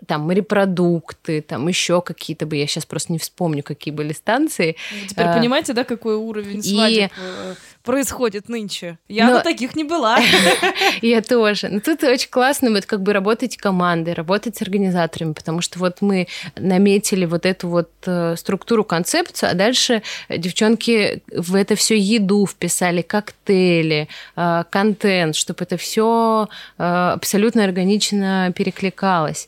[0.07, 4.75] там морепродукты, там еще какие-то бы, я сейчас просто не вспомню, какие были станции.
[5.01, 7.09] Вы теперь а, понимаете, да, какой уровень и...
[7.17, 8.97] Э, происходит нынче?
[9.07, 9.33] Я Но...
[9.35, 10.19] на таких не была.
[11.01, 11.69] Я тоже.
[11.69, 16.01] Но тут очень классно вот как бы работать командой, работать с организаторами, потому что вот
[16.01, 22.45] мы наметили вот эту вот э, структуру, концепцию, а дальше девчонки в это все еду
[22.45, 29.47] вписали, коктейли, э, контент, чтобы это все э, абсолютно органично перекликалось.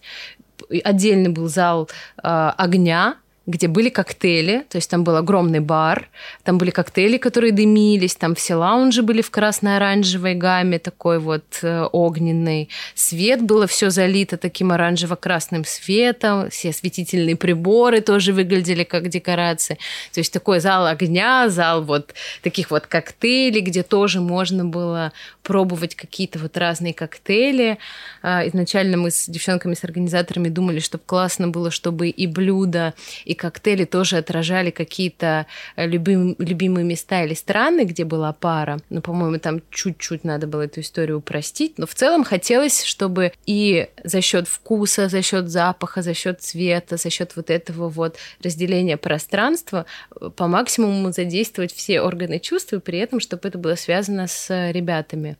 [0.83, 1.89] Отдельный был зал
[2.21, 3.15] огня,
[3.47, 6.09] где были коктейли, то есть там был огромный бар,
[6.43, 11.87] там были коктейли, которые дымились, там все лаунжи были в красно-оранжевой гамме, такой вот э,
[11.93, 12.67] огненный.
[12.93, 19.77] Свет было все залито таким оранжево-красным светом, все осветительные приборы тоже выглядели как декорации.
[20.13, 25.95] То есть такой зал огня, зал вот таких вот коктейлей, где тоже можно было пробовать
[25.95, 27.77] какие-то вот разные коктейли.
[28.21, 33.36] А, изначально мы с девчонками, с организаторами думали, чтобы классно было, чтобы и блюда, и
[33.37, 35.45] коктейли тоже отражали какие-то
[35.75, 38.79] э, любим, любимые места или страны, где была пара.
[38.89, 41.77] Ну, по-моему, там чуть-чуть надо было эту историю упростить.
[41.77, 46.97] Но в целом хотелось, чтобы и за счет вкуса, за счет запаха, за счет цвета,
[46.97, 49.85] за счет вот этого вот разделения пространства
[50.19, 54.71] э, по максимуму задействовать все органы чувств, и при этом, чтобы это было связано с
[54.71, 55.37] ребятами.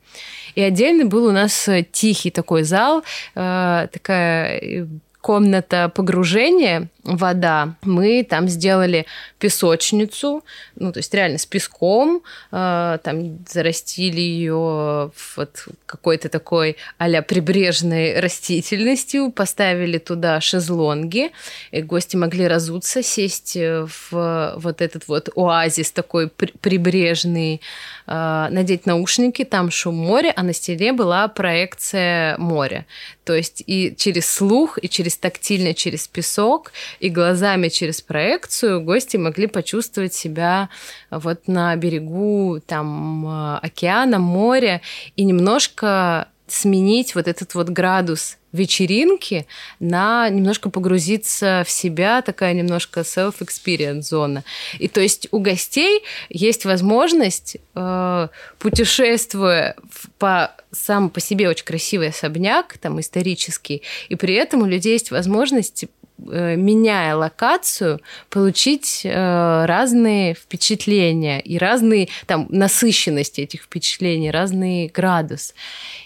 [0.55, 4.87] И отдельный был у нас э, тихий такой зал, такая
[5.27, 9.05] комната погружения, вода, мы там сделали
[9.39, 10.43] песочницу,
[10.75, 18.19] ну, то есть реально с песком, э, там зарастили ее вот какой-то такой а прибрежной
[18.19, 21.31] растительностью, поставили туда шезлонги,
[21.71, 27.61] и гости могли разуться, сесть в вот этот вот оазис такой прибрежный,
[28.07, 32.85] э, надеть наушники, там шум моря, а на стене была проекция моря.
[33.23, 39.17] То есть и через слух, и через тактильно, через песок, и глазами через проекцию гости
[39.17, 40.69] могли почувствовать себя
[41.11, 44.81] вот на берегу там э, океана, моря
[45.15, 49.45] и немножко сменить вот этот вот градус вечеринки
[49.79, 54.43] на немножко погрузиться в себя, такая немножко self-experience зона.
[54.79, 58.27] И то есть у гостей есть возможность, э,
[58.59, 59.75] путешествуя
[60.17, 65.11] по сам по себе очень красивый особняк, там исторический, и при этом у людей есть
[65.11, 65.85] возможность
[66.17, 75.53] меняя локацию, получить э, разные впечатления и разные там насыщенности этих впечатлений, разный градус.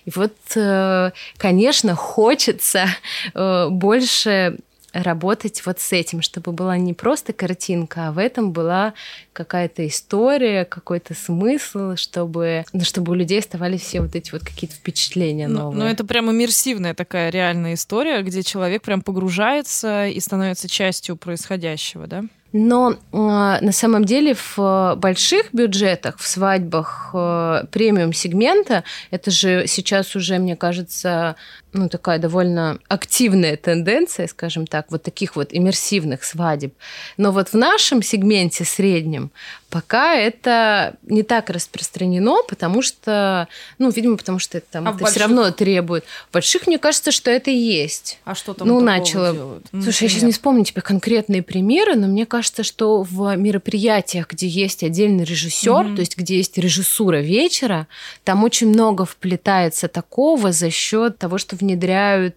[0.05, 2.87] И вот, э, конечно, хочется
[3.33, 4.57] больше
[4.93, 8.93] работать вот с этим, чтобы была не просто картинка, а в этом была
[9.33, 14.75] какая-то история, какой-то смысл, чтобы, ну, чтобы у людей оставались все вот эти вот какие-то
[14.75, 15.79] впечатления ну, новые.
[15.79, 22.07] Ну, это прям иммерсивная такая реальная история, где человек прям погружается и становится частью происходящего,
[22.07, 22.23] да?
[22.53, 29.67] Но э, на самом деле в больших бюджетах, в свадьбах э, премиум сегмента, это же
[29.67, 31.37] сейчас уже, мне кажется,
[31.71, 36.73] ну, такая довольно активная тенденция, скажем так, вот таких вот иммерсивных свадеб.
[37.15, 39.31] Но вот в нашем сегменте среднем
[39.71, 43.47] пока это не так распространено, потому что,
[43.79, 45.15] ну, видимо, потому что это, там, а это больших...
[45.15, 46.03] все равно требует.
[46.29, 48.19] В больших, мне кажется, что это есть.
[48.25, 49.33] А что там Ну, начало.
[49.33, 49.65] Делают?
[49.71, 50.01] Слушай, Например?
[50.01, 54.83] я сейчас не вспомню тебе конкретные примеры, но мне кажется, что в мероприятиях, где есть
[54.83, 55.95] отдельный режиссер, mm-hmm.
[55.95, 57.87] то есть где есть режиссура вечера,
[58.25, 62.35] там очень много вплетается такого за счет того, что внедряют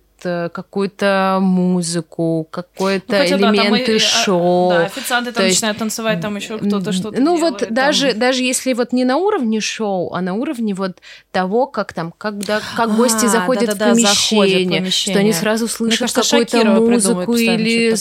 [0.52, 4.70] какую-то музыку, какой-то ну, элементы да, и, шоу.
[4.70, 8.18] Да, официанты там есть, начинают танцевать, там еще кто-то что-то Ну делает, вот даже, там...
[8.18, 10.98] даже если вот не на уровне шоу, а на уровне вот
[11.30, 15.18] того, как там, когда, как а, гости заходят, да, да, в помещение, в помещение, что
[15.18, 17.94] они сразу слышат какую-то музыку или...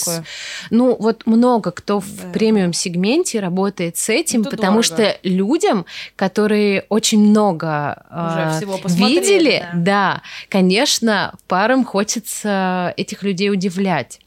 [0.69, 2.05] Ну вот много кто да.
[2.05, 4.83] в премиум-сегменте работает с этим, Это потому дорого.
[4.83, 10.13] что людям, которые очень много э, видели, да.
[10.13, 14.19] да, конечно, парам хочется хочется этих людей удивлять.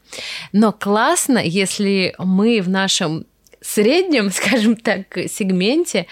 [0.51, 3.25] Но классно, если мы в нашем
[3.61, 6.07] среднем, скажем так, сегменте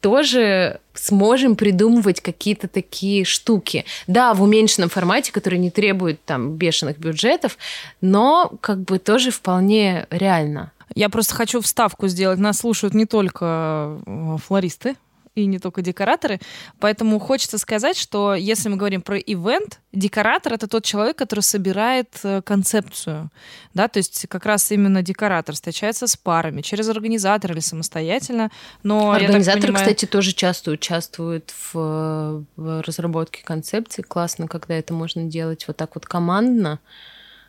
[0.00, 3.84] тоже сможем придумывать какие-то такие штуки.
[4.06, 7.58] Да, в уменьшенном формате, который не требует там бешеных бюджетов,
[8.00, 10.72] но как бы тоже вполне реально.
[10.94, 12.38] Я просто хочу вставку сделать.
[12.38, 14.96] Нас слушают не только э, флористы,
[15.42, 16.40] и не только декораторы.
[16.78, 22.08] Поэтому хочется сказать, что если мы говорим про ивент, декоратор— это тот человек, который собирает
[22.22, 23.30] э, концепцию.
[23.74, 23.88] Да?
[23.88, 28.50] То есть как раз именно декоратор встречается с парами, через организатора или самостоятельно.
[28.82, 29.86] Но, Организаторы, понимаю...
[29.86, 34.02] кстати, тоже часто участвуют в, в разработке концепции.
[34.02, 36.78] Классно, когда это можно делать вот так вот командно.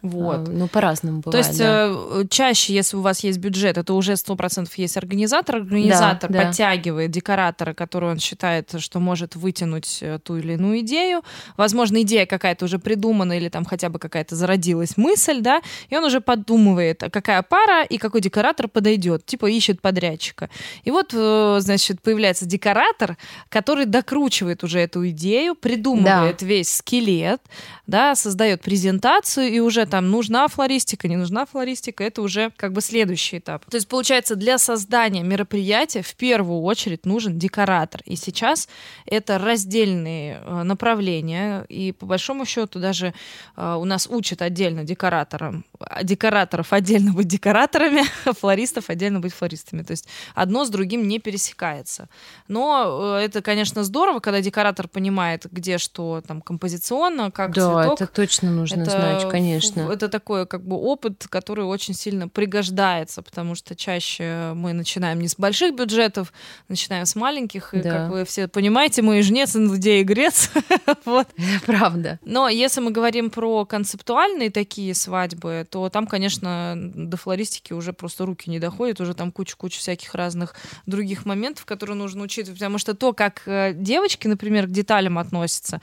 [0.02, 0.48] Вот.
[0.48, 1.32] А, ну, по-разному бывает.
[1.32, 1.90] То есть да.
[1.90, 5.58] Э, чаще, если у вас есть бюджет, это уже сто процентов есть организатор.
[5.58, 7.16] Организатор да, подтягивает да.
[7.16, 11.22] декоратора, который он считает, что может вытянуть э, ту или иную идею.
[11.56, 16.04] Возможно, идея какая-то уже придумана или там хотя бы какая-то зародилась мысль, да, и он
[16.04, 20.50] уже подумывает, какая пара и какой декоратор подойдет, типа ищет подрядчика.
[20.84, 23.18] И вот, э, значит, появляется декоратор,
[23.50, 26.46] который докручивает уже эту идею, придумывает да.
[26.46, 27.42] весь скелет,
[27.86, 32.79] да, создает презентацию и уже там нужна флористика, не нужна флористика, это уже как бы
[32.79, 33.65] следующий этап.
[33.69, 38.02] То есть, получается, для создания мероприятия в первую очередь нужен декоратор.
[38.06, 38.69] И сейчас
[39.06, 41.65] это раздельные э, направления.
[41.67, 43.13] И по большому счету даже
[43.58, 45.65] э, у нас учат отдельно декораторам,
[46.02, 49.83] декораторов отдельно быть декораторами, а флористов отдельно быть флористами.
[49.83, 52.08] То есть одно с другим не пересекается.
[52.48, 58.02] Но э, это, конечно, здорово, когда декоратор понимает, где что там композиционно, как да, цветок.
[58.02, 59.94] это точно нужно это знать, конечно Конечно.
[59.94, 65.27] Это такой как бы опыт, который очень сильно пригождается, потому что чаще мы начинаем не
[65.27, 66.34] с больших бюджетов,
[66.67, 67.73] начинаем с маленьких.
[67.73, 67.92] И, да.
[67.92, 70.52] как вы все понимаете, мы и жнец, и грец.
[71.06, 71.27] вот.
[71.65, 72.19] Правда.
[72.25, 78.25] Но если мы говорим про концептуальные такие свадьбы, то там, конечно, до флористики уже просто
[78.25, 80.56] руки не доходят, уже там куча-куча всяких разных
[80.86, 85.82] других моментов, которые нужно учитывать, потому что то, как э, девочки, например, к деталям относятся,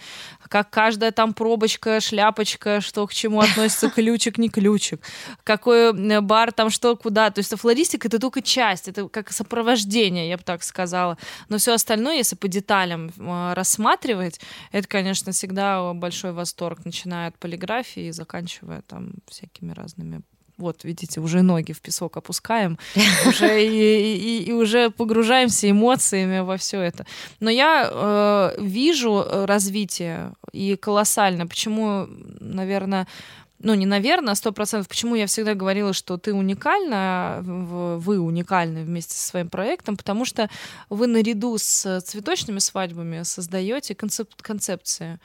[0.49, 5.01] как каждая там пробочка, шляпочка, что к чему относится, ключик, не ключик,
[5.45, 7.31] какой э, бар там что, куда.
[7.31, 11.19] То есть флористика это только часть, это как сопровождение, я бы так сказала.
[11.49, 14.41] Но все остальное, если по деталям э, рассматривать,
[14.73, 20.23] это, конечно, всегда большой восторг, начиная от полиграфии и заканчивая там всякими разными
[20.59, 22.79] вот, видите, уже ноги в песок опускаем,
[23.27, 27.07] уже и, и, и уже погружаемся эмоциями во все это.
[27.41, 31.47] Но я э, вижу развитие и колоссально.
[31.47, 32.07] Почему,
[32.41, 33.07] наверное,
[33.61, 34.89] ну, не наверное, сто процентов.
[34.89, 40.49] Почему я всегда говорила, что ты уникальна, вы уникальны вместе со своим проектом, потому что
[40.89, 45.19] вы наряду с цветочными свадьбами создаете концеп концепции.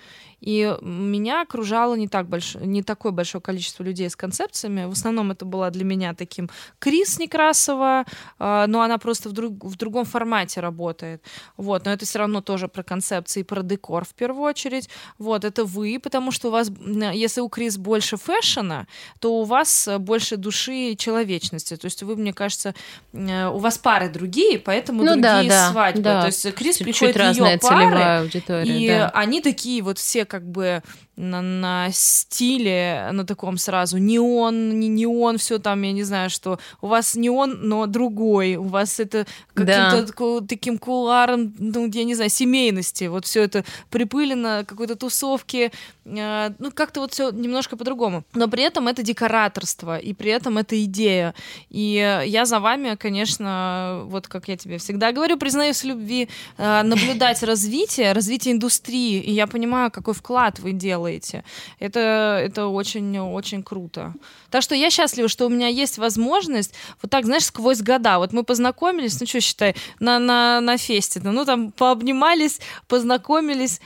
[0.44, 2.56] И меня окружало не, так больш...
[2.56, 4.86] не такое большое количество людей с концепциями.
[4.86, 8.04] В основном это была для меня таким Крис Некрасова,
[8.40, 9.64] а, но она просто в, друг...
[9.64, 11.24] в другом формате работает.
[11.56, 14.90] Вот, но это все равно тоже про концепции, про декор в первую очередь.
[15.18, 16.70] Вот, это вы, потому что у вас,
[17.14, 18.88] если у Крис больше фэшена,
[19.20, 21.76] то у вас больше души и человечности.
[21.76, 22.74] То есть вы, мне кажется,
[23.14, 26.02] э, у вас пары другие, поэтому ну, другие да, свадьбы.
[26.02, 26.22] Да.
[26.22, 28.30] То есть Крис Чуть-чуть приходит ее пары,
[28.66, 29.10] и да.
[29.10, 30.82] они такие вот все как бы
[31.16, 36.60] на, на стиле, на таком сразу неон, не неон, все там, я не знаю, что
[36.82, 40.48] у вас неон, но другой, у вас это каким-то да.
[40.48, 45.72] таким куларом, ну, я не знаю, семейности, вот все это припылено, какой-то тусовки,
[46.06, 48.24] э, ну, как-то вот все немножко по-другому.
[48.34, 51.36] Но при этом это декораторство, и при этом это идея.
[51.70, 56.82] И я за вами, конечно, вот как я тебе всегда говорю, признаюсь в любви, э,
[56.82, 61.44] наблюдать развитие, развитие индустрии, и я понимаю, какой вклад вы делаете делаете.
[61.80, 64.14] Это, это очень-очень круто.
[64.50, 68.18] Так что я счастлива, что у меня есть возможность вот так, знаешь, сквозь года.
[68.20, 73.82] Вот мы познакомились, ну что считай, на, на, на фесте, ну там пообнимались, познакомились,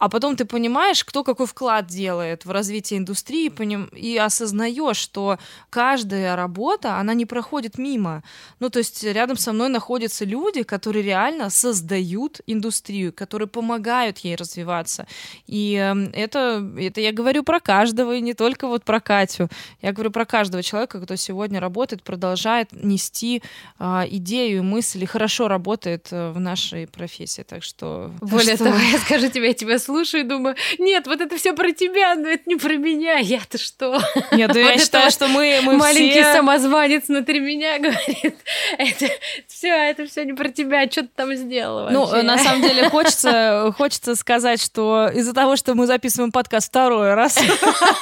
[0.00, 3.52] а потом ты понимаешь, кто какой вклад делает в развитие индустрии,
[3.94, 5.38] и осознаешь, что
[5.68, 8.22] каждая работа, она не проходит мимо.
[8.60, 14.36] Ну, то есть рядом со мной находятся люди, которые реально создают индустрию, которые помогают ей
[14.36, 15.06] развиваться.
[15.46, 19.50] И эм, это, это я говорю про каждого, и не только вот про Катю.
[19.82, 23.42] Я говорю про каждого человека, кто сегодня работает, продолжает нести
[23.78, 27.42] э, идею и мысль, и хорошо работает э, в нашей профессии.
[27.42, 28.10] Так что...
[28.22, 28.64] Более что...
[28.64, 29.89] того, я скажу тебе, я тебя слушаю
[30.20, 34.00] и думаю, нет, вот это все про тебя, но это не про меня, я-то что?
[34.32, 38.36] Нет, да я считаю, что мы, Маленький самозванец внутри меня говорит,
[38.78, 39.06] это
[39.46, 43.72] все, это все не про тебя, что ты там сделала Ну, на самом деле, хочется,
[43.76, 47.38] хочется сказать, что из-за того, что мы записываем подкаст второй раз,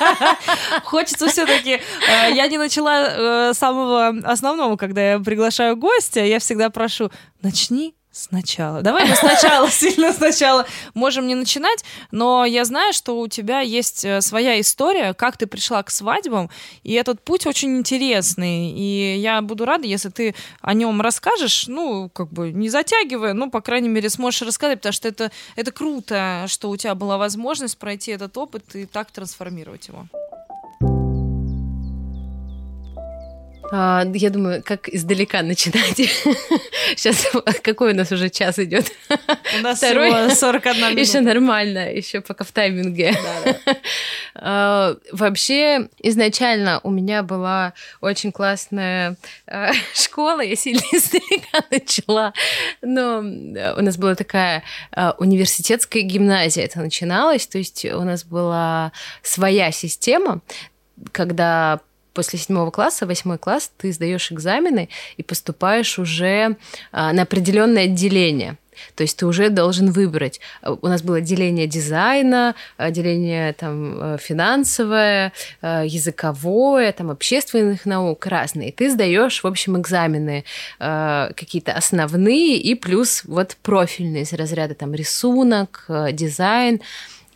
[0.84, 6.38] хочется все таки э, я не начала э, самого основного, когда я приглашаю гостя, я
[6.38, 7.10] всегда прошу,
[7.42, 8.82] начни Сначала.
[8.82, 14.04] Давай мы сначала, сильно сначала можем не начинать, но я знаю, что у тебя есть
[14.04, 16.50] э, своя история, как ты пришла к свадьбам,
[16.82, 22.10] и этот путь очень интересный, и я буду рада, если ты о нем расскажешь, ну,
[22.12, 26.46] как бы не затягивая, ну, по крайней мере, сможешь рассказать, потому что это, это круто,
[26.48, 30.08] что у тебя была возможность пройти этот опыт и так трансформировать его.
[33.70, 35.96] А, я думаю, как издалека начинать.
[36.96, 37.26] Сейчас
[37.62, 38.90] какой у нас уже час идет?
[39.58, 40.10] У нас Второй?
[40.10, 41.00] всего 41 минута.
[41.00, 43.12] Еще нормально, еще пока в тайминге.
[43.12, 43.76] Да, да.
[44.40, 49.16] А, вообще, изначально у меня была очень классная
[49.48, 52.32] а, школа, я сильно издалека начала.
[52.80, 54.62] Но у нас была такая
[54.92, 58.92] а, университетская гимназия, это начиналось, то есть у нас была
[59.22, 60.40] своя система,
[61.10, 61.80] когда
[62.14, 66.56] после седьмого класса, восьмой класс, ты сдаешь экзамены и поступаешь уже
[66.92, 68.56] а, на определенное отделение.
[68.94, 70.40] То есть ты уже должен выбрать.
[70.62, 75.32] У нас было отделение дизайна, отделение там, э, финансовое,
[75.62, 78.72] э, языковое, там, общественных наук разные.
[78.72, 80.44] Ты сдаешь, в общем, экзамены
[80.78, 86.80] э, какие-то основные и плюс вот профильные из разряда там рисунок, дизайн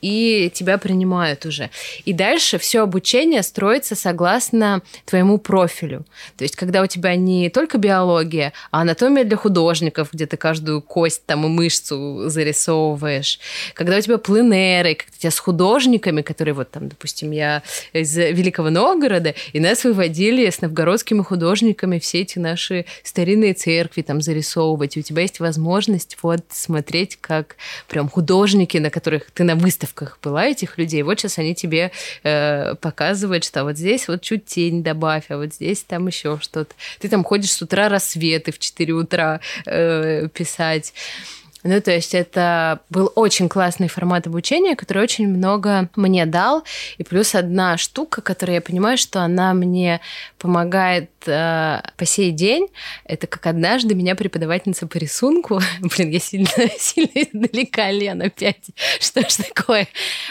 [0.02, 1.70] и тебя принимают уже.
[2.04, 6.04] И дальше все обучение строится согласно твоему профилю.
[6.36, 10.82] То есть, когда у тебя не только биология, а анатомия для художников, где ты каждую
[10.82, 13.38] кость там и мышцу зарисовываешь,
[13.74, 18.14] когда у тебя пленеры, как у тебя с художниками, которые вот там, допустим, я из
[18.16, 24.96] Великого Новгорода, и нас выводили с новгородскими художниками все эти наши старинные церкви там зарисовывать,
[24.96, 29.91] и у тебя есть возможность вот смотреть, как прям художники, на которых ты на выставке
[29.92, 34.46] выставках была этих людей, вот сейчас они тебе э, показывают, что вот здесь вот чуть
[34.46, 36.74] тень добавь, а вот здесь там еще что-то.
[37.00, 40.94] Ты там ходишь с утра рассветы в 4 утра э, писать.
[41.64, 46.64] Ну, то есть это был очень классный формат обучения, который очень много мне дал.
[46.98, 50.00] И плюс одна штука, которая я понимаю, что она мне
[50.38, 52.66] помогает э, по сей день,
[53.04, 56.48] это как однажды меня преподавательница по рисунку, блин, я сильно,
[56.78, 59.86] сильно издалека, Лен, опять, что ж такое,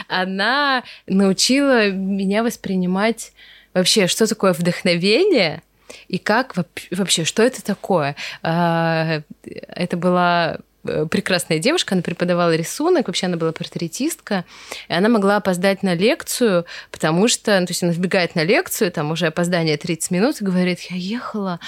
[0.09, 3.31] она научила меня воспринимать
[3.73, 5.61] вообще, что такое вдохновение,
[6.07, 6.55] и как
[6.91, 8.15] вообще, что это такое?
[8.43, 14.45] А, это была Э, прекрасная девушка, она преподавала рисунок, вообще она была портретистка,
[14.87, 18.91] и она могла опоздать на лекцию, потому что, ну, то есть она вбегает на лекцию,
[18.91, 21.59] там уже опоздание 30 минут, и говорит, я ехала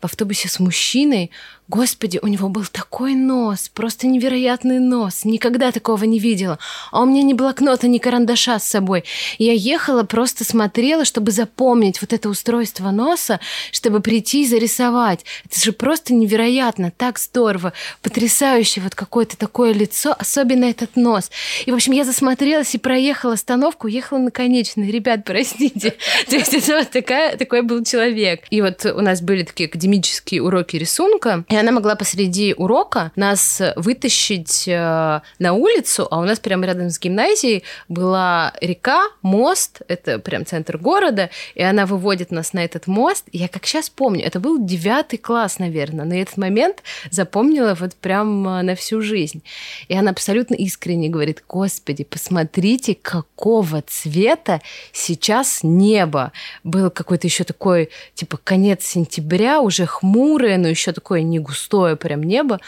[0.00, 1.30] в автобусе с мужчиной,
[1.68, 5.24] Господи, у него был такой нос, просто невероятный нос.
[5.24, 6.60] Никогда такого не видела.
[6.92, 9.02] А у меня ни блокнота, ни карандаша с собой.
[9.38, 13.40] Я ехала, просто смотрела, чтобы запомнить вот это устройство носа,
[13.72, 15.24] чтобы прийти и зарисовать.
[15.44, 21.32] Это же просто невероятно, так здорово, потрясающе вот какое-то такое лицо, особенно этот нос.
[21.64, 24.88] И, в общем, я засмотрелась и проехала остановку, ехала на конечной.
[24.92, 25.96] Ребят, простите.
[26.28, 28.44] То есть это вот такая, такой был человек.
[28.50, 33.62] И вот у нас были такие академические уроки рисунка, и она могла посреди урока нас
[33.76, 40.18] вытащить э, на улицу, а у нас прямо рядом с гимназией была река, мост, это
[40.18, 43.24] прям центр города, и она выводит нас на этот мост.
[43.32, 48.46] Я как сейчас помню, это был девятый класс, наверное, на этот момент запомнила вот прям
[48.46, 49.42] э, на всю жизнь.
[49.88, 54.60] И она абсолютно искренне говорит, господи, посмотрите, какого цвета
[54.92, 56.32] сейчас небо.
[56.64, 62.22] Был какой-то еще такой, типа, конец сентября, уже хмурое, но еще такое не густое прям
[62.22, 62.60] небо,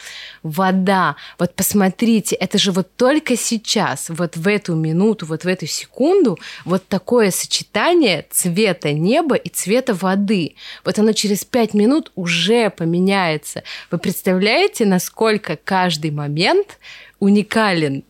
[0.43, 1.16] вода.
[1.39, 6.39] Вот посмотрите, это же вот только сейчас, вот в эту минуту, вот в эту секунду,
[6.64, 10.55] вот такое сочетание цвета неба и цвета воды.
[10.85, 13.62] Вот оно через пять минут уже поменяется.
[13.91, 16.79] Вы представляете, насколько каждый момент
[17.20, 18.05] уникален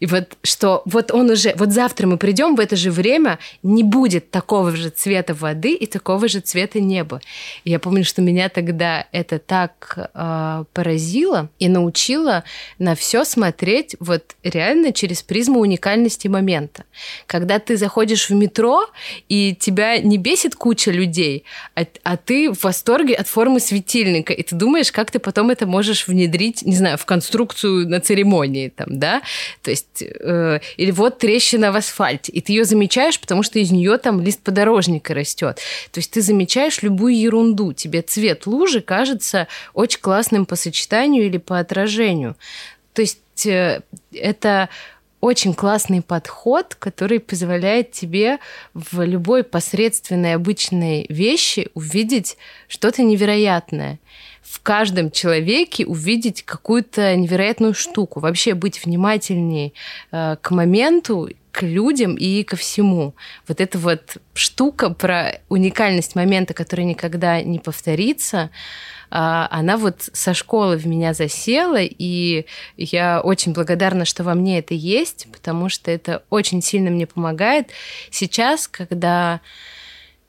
[0.00, 3.82] и вот что вот он уже, вот завтра мы придем в это же время, не
[3.82, 7.20] будет такого же цвета воды и такого же цвета неба.
[7.64, 12.44] И я помню, что меня тогда это так э, поразило и научило
[12.78, 16.84] на все смотреть вот реально через призму уникальности момента.
[17.26, 18.86] Когда ты заходишь в метро,
[19.28, 21.44] и тебя не бесит куча людей,
[21.74, 25.66] а, а ты в восторге от формы светильника, и ты думаешь, как ты потом это
[25.66, 29.22] можешь внедрить, не знаю, в конструкцию на церемонии, там, да,
[29.62, 33.70] то есть, э, или вот трещина в асфальте, и ты ее замечаешь, потому что из
[33.70, 35.58] нее там лист подорожника растет.
[35.90, 37.72] То есть ты замечаешь любую ерунду.
[37.72, 42.36] Тебе цвет лужи кажется очень классным по сочетанию или по отражению.
[42.92, 43.82] То есть э,
[44.12, 44.68] это
[45.24, 48.38] очень классный подход, который позволяет тебе
[48.74, 52.36] в любой посредственной обычной вещи увидеть
[52.68, 53.98] что-то невероятное
[54.42, 59.72] в каждом человеке увидеть какую-то невероятную штуку, вообще быть внимательнее
[60.12, 63.14] э, к моменту, к людям и ко всему.
[63.48, 68.50] Вот эта вот штука про уникальность момента, который никогда не повторится,
[69.16, 72.46] она вот со школы в меня засела, и
[72.76, 77.68] я очень благодарна, что во мне это есть, потому что это очень сильно мне помогает.
[78.10, 79.40] Сейчас, когда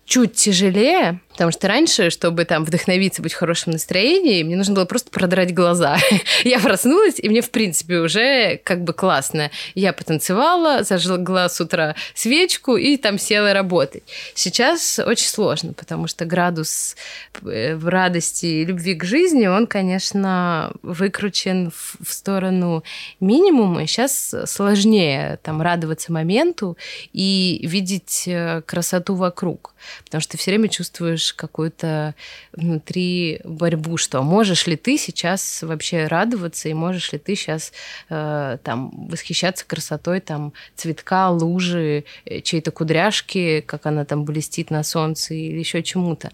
[0.05, 4.85] чуть тяжелее, потому что раньше, чтобы там вдохновиться, быть в хорошем настроении, мне нужно было
[4.85, 5.97] просто продрать глаза.
[6.43, 9.49] я проснулась, и мне, в принципе, уже как бы классно.
[9.73, 14.03] Я потанцевала, зажгла с утра свечку и там села работать.
[14.35, 16.95] Сейчас очень сложно, потому что градус
[17.43, 22.83] э, в радости и любви к жизни, он, конечно, выкручен в сторону
[23.19, 23.83] минимума.
[23.83, 26.77] И сейчас сложнее там радоваться моменту
[27.11, 29.73] и видеть э, красоту вокруг
[30.03, 32.15] потому что ты все время чувствуешь какую-то
[32.53, 37.71] внутри борьбу, что можешь ли ты сейчас вообще радоваться, и можешь ли ты сейчас
[38.09, 44.83] э, там восхищаться красотой там цветка, лужи, э, чьей-то кудряшки, как она там блестит на
[44.83, 46.31] солнце или еще чему-то.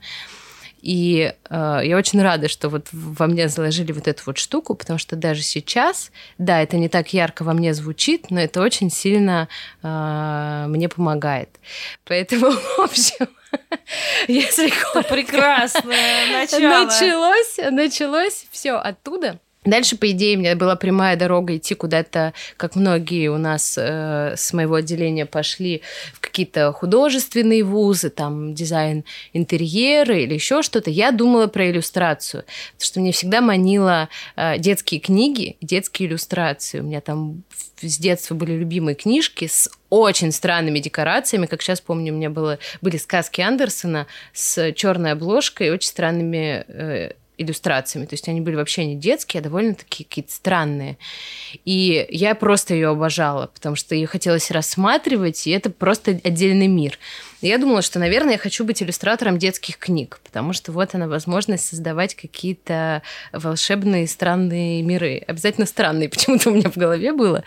[0.81, 4.97] И э, я очень рада, что вот во мне заложили вот эту вот штуку, потому
[4.97, 9.47] что даже сейчас, да, это не так ярко во мне звучит, но это очень сильно
[9.83, 11.49] э, мне помогает.
[12.05, 13.27] Поэтому, в общем,
[14.27, 14.69] если
[15.09, 16.85] прекрасное начало.
[16.85, 19.39] Началось, началось все оттуда.
[19.63, 24.33] Дальше, по идее, у меня была прямая дорога идти куда-то, как многие у нас э,
[24.35, 25.83] с моего отделения пошли
[26.15, 29.03] в какие-то художественные вузы, там дизайн
[29.33, 30.89] интерьера или еще что-то.
[30.89, 32.43] Я думала про иллюстрацию,
[32.73, 36.79] потому что мне всегда манило э, детские книги, детские иллюстрации.
[36.79, 37.43] У меня там
[37.81, 41.45] с детства были любимые книжки с очень странными декорациями.
[41.45, 46.65] Как сейчас помню, у меня было, были сказки Андерсона с черной обложкой и очень странными
[46.67, 47.11] э,
[47.41, 48.05] иллюстрациями.
[48.05, 50.97] То есть они были вообще не детские, а довольно-таки какие-то странные.
[51.65, 56.97] И я просто ее обожала, потому что ее хотелось рассматривать, и это просто отдельный мир.
[57.41, 61.65] Я думала, что, наверное, я хочу быть иллюстратором детских книг, потому что вот она возможность
[61.65, 63.01] создавать какие-то
[63.33, 65.23] волшебные странные миры.
[65.27, 67.43] Обязательно странные, почему-то у меня в голове было.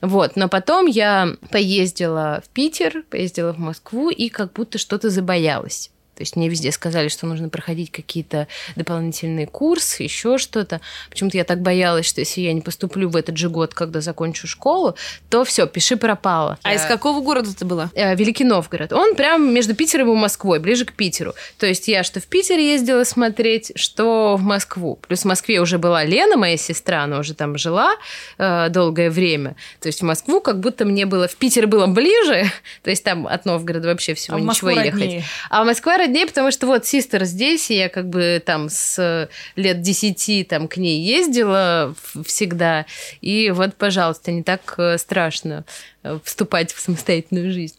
[0.00, 5.90] Вот, но потом я поездила в Питер, поездила в Москву и как будто что-то забоялась.
[6.20, 8.46] То есть мне везде сказали, что нужно проходить какие-то
[8.76, 10.82] дополнительные курсы, еще что-то.
[11.08, 14.46] Почему-то я так боялась, что если я не поступлю в этот же год, когда закончу
[14.46, 14.96] школу,
[15.30, 16.58] то все, пиши пропало.
[16.62, 17.90] А из какого города ты была?
[17.94, 18.92] Э, Великий Новгород.
[18.92, 21.32] Он прям между Питером и Москвой, ближе к Питеру.
[21.56, 24.98] То есть я что в Питер ездила смотреть, что в Москву.
[25.08, 27.94] Плюс в Москве уже была Лена, моя сестра, она уже там жила
[28.36, 29.56] э, долгое время.
[29.80, 31.28] То есть в Москву как будто мне было...
[31.28, 32.44] В Питер было ближе,
[32.82, 35.24] то есть там от Новгорода вообще всего а ничего ехать.
[35.48, 39.28] А в Москва роднее, потому что вот Систер здесь, и я как бы там с
[39.54, 41.94] лет десяти там к ней ездила
[42.24, 42.86] всегда,
[43.20, 45.64] и вот, пожалуйста, не так э, страшно
[46.02, 47.76] э, вступать в самостоятельную жизнь.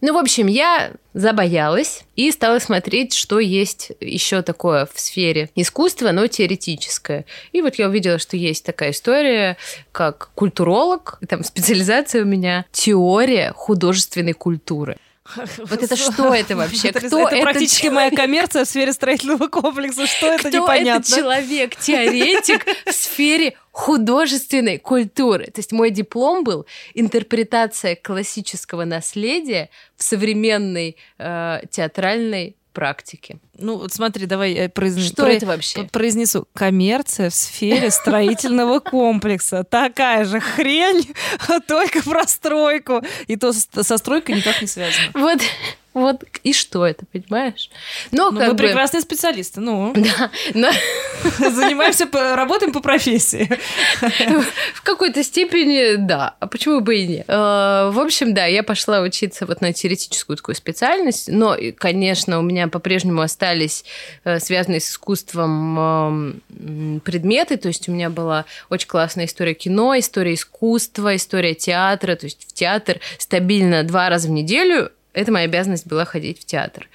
[0.00, 6.12] Ну, в общем, я забоялась и стала смотреть, что есть еще такое в сфере искусства,
[6.12, 7.24] но теоретическое.
[7.52, 9.56] И вот я увидела, что есть такая история,
[9.92, 14.98] как культуролог, там специализация у меня теория художественной культуры.
[15.58, 16.92] Вот это что это вообще?
[16.92, 20.06] Кто это, это практически моя коммерция в сфере строительного комплекса.
[20.06, 21.00] Что это Кто непонятно?
[21.00, 25.46] Этот человек, теоретик в сфере художественной культуры.
[25.46, 33.38] То есть мой диплом был интерпретация классического наследия в современной э, театральной практики.
[33.56, 35.12] Ну, вот смотри, давай я произнесу.
[35.12, 35.32] Что про...
[35.32, 35.84] это вообще?
[35.84, 36.46] Произнесу.
[36.52, 39.64] Коммерция в сфере строительного комплекса.
[39.64, 41.14] Такая же хрень,
[41.68, 43.02] только про стройку.
[43.26, 45.10] И то со стройкой никак не связано.
[45.14, 45.40] Вот
[45.94, 47.70] вот и что это, понимаешь?
[48.10, 48.64] Но ну, как мы бы...
[48.64, 49.94] прекрасные специалисты, ну.
[50.04, 50.70] Да, но...
[51.38, 53.48] Занимаемся, работаем по профессии.
[54.74, 56.34] В какой-то степени, да.
[56.40, 57.24] А почему бы и нет?
[57.28, 62.42] Э, в общем, да, я пошла учиться вот на теоретическую такую специальность, но, конечно, у
[62.42, 63.84] меня по-прежнему остались
[64.24, 69.96] э, связанные с искусством эм, предметы, то есть у меня была очень классная история кино,
[69.96, 75.46] история искусства, история театра, то есть в театр стабильно два раза в неделю это моя
[75.46, 76.88] обязанность была ходить в театр.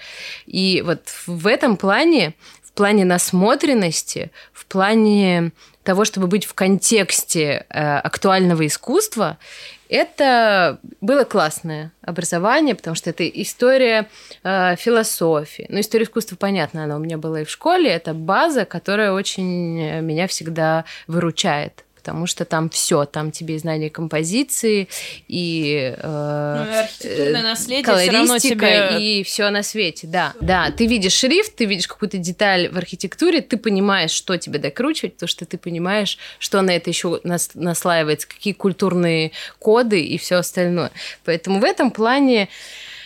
[0.46, 5.52] И вот в этом плане, в плане насмотренности, в плане
[5.84, 9.40] того, чтобы быть в контексте э, актуального искусства,
[9.88, 14.08] это было классное образование, потому что это история
[14.44, 15.66] э, философии.
[15.70, 17.90] Ну, история искусства, понятно, она у меня была и в школе.
[17.90, 23.92] Это база, которая очень меня всегда выручает потому что там все, там тебе и знание
[23.92, 24.88] композиции,
[25.28, 29.20] и, э, ну, и архитектурное наследие колористика, тебе...
[29.20, 30.34] и все на свете, да.
[30.42, 35.14] Да, ты видишь шрифт, ты видишь какую-то деталь в архитектуре, ты понимаешь, что тебе докручивать,
[35.14, 40.38] потому что ты понимаешь, что на это еще нас, наслаивается, какие культурные коды и все
[40.38, 40.90] остальное.
[41.26, 42.50] Поэтому в этом плане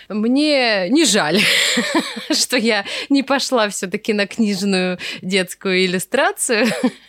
[0.09, 1.39] мне не жаль,
[2.31, 6.67] что я не пошла все-таки на книжную детскую иллюстрацию,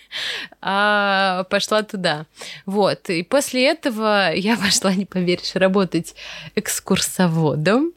[0.61, 2.27] а пошла туда.
[2.67, 3.11] Вот.
[3.11, 6.15] И после этого я пошла, не поверишь, работать
[6.55, 7.93] экскурсоводом.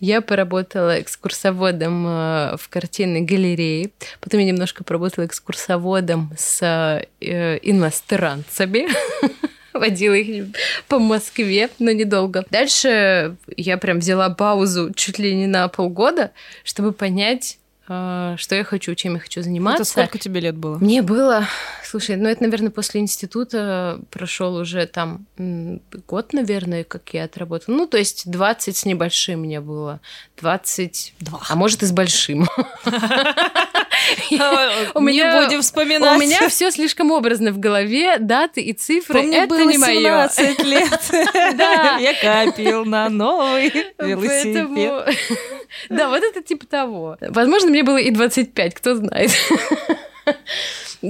[0.00, 3.90] Я поработала экскурсоводом э, в картинной галерее.
[4.20, 6.60] Потом я немножко поработала экскурсоводом с
[7.20, 8.88] э, иностранцами.
[9.74, 10.46] водила их
[10.88, 12.44] по Москве, но недолго.
[12.50, 16.32] Дальше я прям взяла паузу чуть ли не на полгода,
[16.64, 17.58] чтобы понять,
[17.90, 19.82] что я хочу, чем я хочу заниматься.
[19.82, 20.78] Это сколько тебе лет было?
[20.78, 21.48] Мне было,
[21.82, 25.26] слушай, ну это, наверное, после института прошел уже там
[26.06, 27.74] год, наверное, как я отработала.
[27.74, 30.00] Ну, то есть 20 с небольшим мне было.
[30.40, 31.40] 22.
[31.48, 32.48] А может и с большим.
[34.94, 36.16] У меня будем вспоминать.
[36.16, 39.22] У меня все слишком образно в голове, даты и цифры.
[39.22, 40.28] Мне это не мое.
[40.28, 41.00] 17 лет.
[41.10, 45.16] Я копил на новый велосипед.
[45.88, 47.16] Да, вот это типа того.
[47.20, 49.30] Возможно, мне было и 25, кто знает.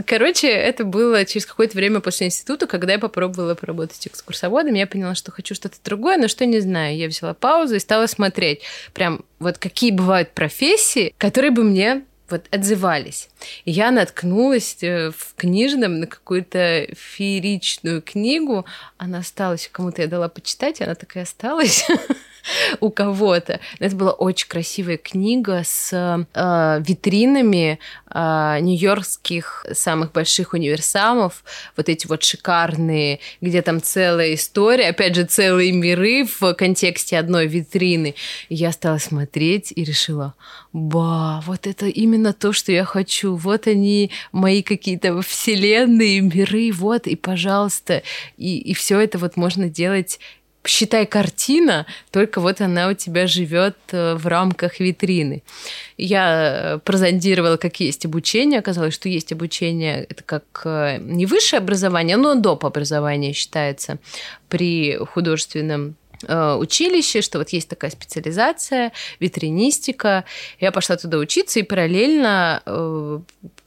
[0.07, 4.75] Короче, это было через какое-то время после института, когда я попробовала поработать экскурсоводом.
[4.75, 6.97] Я поняла, что хочу что-то другое, но что не знаю.
[6.97, 8.63] Я взяла паузу и стала смотреть,
[8.95, 13.29] прям вот какие бывают профессии, которые бы мне вот отзывались.
[13.65, 18.65] И я наткнулась э, в книжном на какую-то фееричную книгу.
[18.99, 21.85] Она осталась, кому-то я дала почитать, и она такая осталась.
[22.81, 23.61] у кого-то.
[23.79, 27.79] Это была очень красивая книга с э, витринами
[28.13, 31.45] э, нью-йоркских самых больших универсамов,
[31.77, 37.47] вот эти вот шикарные, где там целая история, опять же, целые миры в контексте одной
[37.47, 38.15] витрины.
[38.49, 40.35] И я стала смотреть и решила,
[40.73, 43.35] ба, вот это именно то, что я хочу.
[43.35, 48.03] Вот они, мои какие-то вселенные, миры, вот, и пожалуйста.
[48.37, 50.19] И, и все это вот можно делать
[50.67, 55.43] считай, картина, только вот она у тебя живет э, в рамках витрины.
[55.97, 58.59] Я э, прозондировала, как есть обучение.
[58.59, 62.65] Оказалось, что есть обучение, это как э, не высшее образование, но доп.
[62.65, 63.99] образование считается
[64.49, 70.27] при художественном училище, что вот есть такая специализация, витринистика.
[70.59, 73.23] Я пошла туда учиться, и параллельно,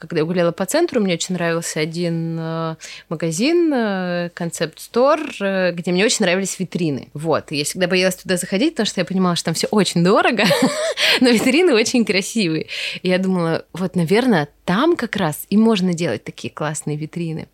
[0.06, 2.76] когда я гуляла по центру, мне очень нравился один э,
[3.08, 7.08] магазин, концепт-стор, где мне очень нравились витрины.
[7.14, 10.04] Вот, и я всегда боялась туда заходить, потому что я понимала, что там все очень
[10.04, 10.44] дорого,
[11.20, 12.66] но витрины очень красивые.
[13.02, 17.48] И я думала, вот, наверное, там как раз и можно делать такие классные витрины.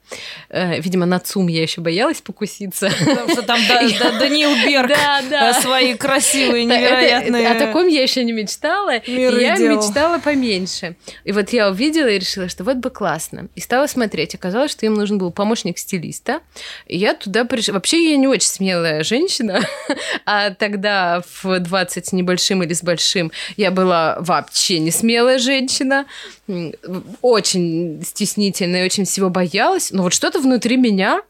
[0.51, 2.91] Видимо, на ЦУМ я еще боялась покуситься.
[2.99, 3.59] Потому что там
[4.19, 5.61] Даниил Берг да, да.
[5.61, 7.45] свои красивые, невероятные.
[7.45, 9.03] Это, о таком я еще не мечтала.
[9.07, 9.77] Я делал.
[9.77, 10.97] мечтала поменьше.
[11.25, 13.49] И вот я увидела и решила, что вот бы классно.
[13.55, 14.35] И стала смотреть.
[14.35, 16.41] Оказалось, что им нужен был помощник стилиста.
[16.87, 17.75] И я туда пришла.
[17.75, 19.61] Вообще я не очень смелая женщина,
[20.27, 26.07] а тогда в 20 с небольшим или с большим я была вообще не смелая женщина.
[27.23, 29.91] Очень стеснительная, очень всего боялась.
[29.91, 31.23] Но вот что-то внутри меня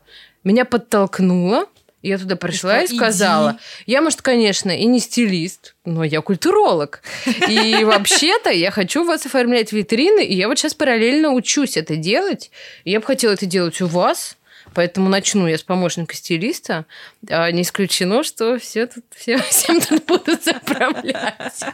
[0.44, 1.66] меня подтолкнуло
[2.02, 3.92] я туда пришла и, и сказала, иди.
[3.92, 7.02] я, может, конечно, и не стилист, но я культуролог.
[7.48, 11.96] И вообще-то я хочу у вас оформлять витрины, и я вот сейчас параллельно учусь это
[11.96, 12.50] делать.
[12.84, 14.36] я бы хотела это делать у вас.
[14.74, 16.86] Поэтому начну я с помощника стилиста.
[17.28, 21.64] А не исключено, что все тут, все, всем тут будут заправлять.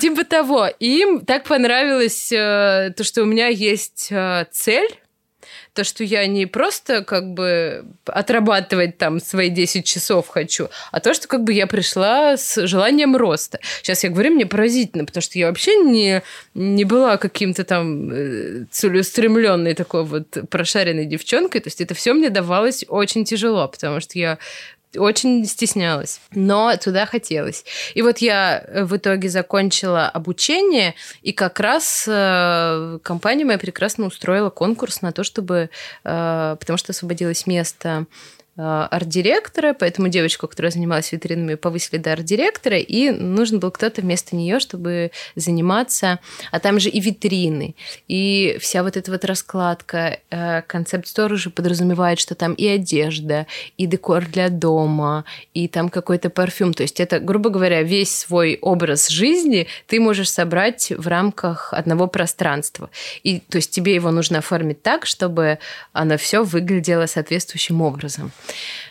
[0.00, 0.68] Типа того.
[0.78, 5.00] Им так понравилось э, то, что у меня есть э, цель
[5.74, 11.14] то, что я не просто как бы отрабатывать там свои 10 часов хочу, а то,
[11.14, 13.60] что как бы я пришла с желанием роста.
[13.82, 16.22] Сейчас я говорю, мне поразительно, потому что я вообще не,
[16.54, 22.30] не была каким-то там э, целеустремленной такой вот прошаренной девчонкой, то есть это все мне
[22.30, 24.38] давалось очень тяжело, потому что я
[24.96, 27.64] очень стеснялась, но туда хотелось.
[27.94, 34.06] И вот я э, в итоге закончила обучение, и как раз э, компания моя прекрасно
[34.06, 35.70] устроила конкурс на то, чтобы,
[36.04, 38.06] э, потому что освободилось место
[38.56, 44.60] арт-директора, поэтому девочку, которая занималась витринами, повысили до арт-директора, и нужен был кто-то вместо нее,
[44.60, 46.18] чтобы заниматься.
[46.50, 47.74] А там же и витрины,
[48.08, 50.20] и вся вот эта вот раскладка.
[50.30, 53.46] Э, концепт стор уже подразумевает, что там и одежда,
[53.78, 55.24] и декор для дома,
[55.54, 56.74] и там какой-то парфюм.
[56.74, 62.06] То есть это, грубо говоря, весь свой образ жизни ты можешь собрать в рамках одного
[62.08, 62.90] пространства.
[63.22, 65.58] И то есть тебе его нужно оформить так, чтобы
[65.92, 68.32] оно все выглядело соответствующим образом.
[68.48, 68.89] え?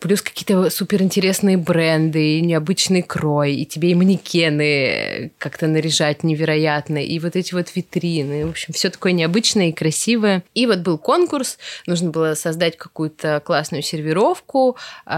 [0.00, 7.34] Плюс какие-то суперинтересные бренды, необычный крой, и тебе и манекены как-то наряжать невероятно, и вот
[7.36, 8.46] эти вот витрины.
[8.46, 10.42] В общем, все такое необычное и красивое.
[10.54, 14.76] И вот был конкурс, нужно было создать какую-то классную сервировку,
[15.06, 15.10] э,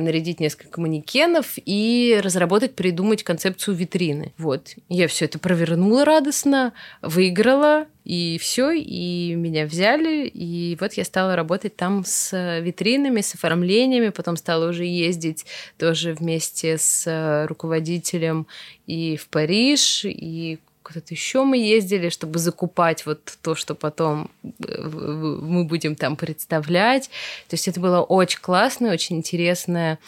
[0.00, 4.32] нарядить несколько манекенов и разработать, придумать концепцию витрины.
[4.38, 4.74] Вот.
[4.88, 11.36] Я все это провернула радостно, выиграла, и все, и меня взяли, и вот я стала
[11.36, 13.34] работать там с витринами, с
[13.72, 15.46] оформлениями, потом стала уже ездить
[15.78, 18.46] тоже вместе с руководителем
[18.86, 24.82] и в Париж, и куда-то еще мы ездили, чтобы закупать вот то, что потом э,
[24.82, 27.08] мы будем там представлять.
[27.48, 29.98] То есть это было очень классно, очень интересное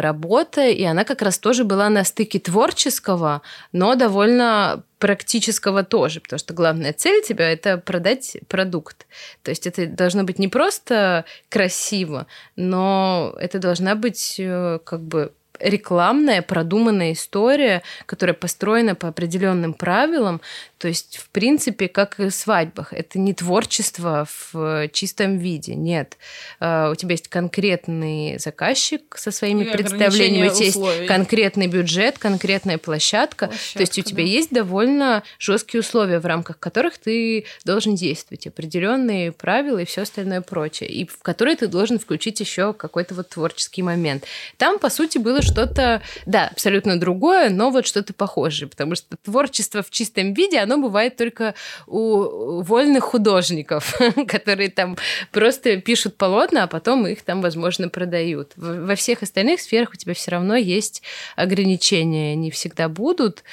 [0.00, 3.42] работа, и она как раз тоже была на стыке творческого,
[3.72, 9.06] но довольно практического тоже, потому что главная цель тебя– это продать продукт.
[9.42, 15.32] То есть это должно быть не просто красиво, но это должна быть э, как бы
[15.62, 20.40] рекламная, продуманная история, которая построена по определенным правилам.
[20.78, 22.92] То есть, в принципе, как и в свадьбах.
[22.92, 26.18] Это не творчество в чистом виде, нет.
[26.58, 32.18] А, у тебя есть конкретный заказчик со своими и представлениями, у тебя есть конкретный бюджет,
[32.18, 33.46] конкретная площадка.
[33.46, 34.28] площадка То есть у тебя да.
[34.28, 40.40] есть довольно жесткие условия, в рамках которых ты должен действовать, определенные правила и все остальное
[40.40, 44.24] прочее, и в которые ты должен включить еще какой-то вот творческий момент.
[44.56, 49.82] Там, по сути, было что-то, да, абсолютно другое, но вот что-то похожее, потому что творчество
[49.82, 51.54] в чистом виде, оно бывает только
[51.86, 53.98] у вольных художников,
[54.28, 54.96] которые там
[55.30, 58.52] просто пишут полотна, а потом их там, возможно, продают.
[58.56, 61.02] Во всех остальных сферах у тебя все равно есть
[61.36, 63.44] ограничения, они всегда будут,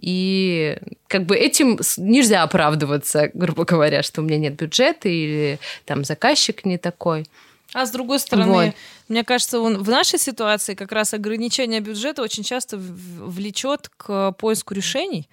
[0.00, 0.78] и
[1.08, 6.64] как бы этим нельзя оправдываться, грубо говоря, что у меня нет бюджета или там заказчик
[6.64, 7.26] не такой.
[7.74, 8.74] А с другой стороны, вот.
[9.08, 14.74] мне кажется, он, в нашей ситуации как раз ограничение бюджета очень часто влечет к поиску
[14.74, 15.28] решений.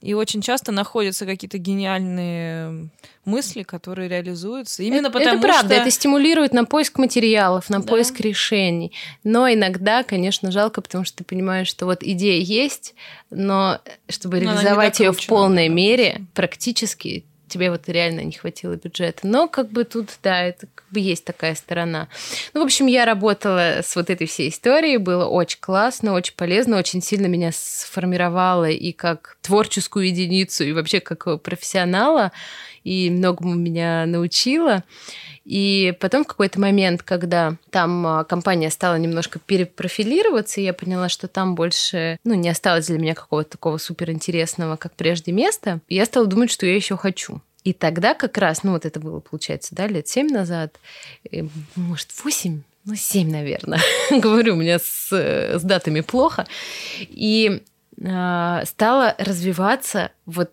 [0.00, 2.88] И очень часто находятся какие-то гениальные
[3.24, 4.82] мысли, которые реализуются.
[4.82, 5.82] Именно это, потому это правда, что...
[5.82, 7.86] это стимулирует на поиск материалов, на да.
[7.86, 8.92] поиск решений.
[9.22, 12.96] Но иногда, конечно, жалко, потому что ты понимаешь, что вот идея есть,
[13.30, 19.26] но чтобы но реализовать ее в полной мере, практически тебе вот реально не хватило бюджета.
[19.26, 22.08] Но как бы тут, да, это как бы есть такая сторона.
[22.54, 26.78] Ну, в общем, я работала с вот этой всей историей, было очень классно, очень полезно,
[26.78, 32.32] очень сильно меня сформировало и как творческую единицу, и вообще как профессионала,
[32.84, 34.84] и многому меня научила.
[35.44, 41.26] И потом в какой-то момент, когда там а, компания стала немножко перепрофилироваться, я поняла, что
[41.26, 46.26] там больше, ну, не осталось для меня какого-то такого суперинтересного, как прежде, места, я стала
[46.26, 47.40] думать, что я еще хочу.
[47.64, 50.78] И тогда как раз, ну вот это было, получается, да, лет семь назад,
[51.76, 53.80] может, восемь, ну, семь, наверное.
[54.10, 56.46] Говорю, у меня с, с датами плохо.
[57.00, 57.62] И
[57.96, 60.50] э, стала развиваться вот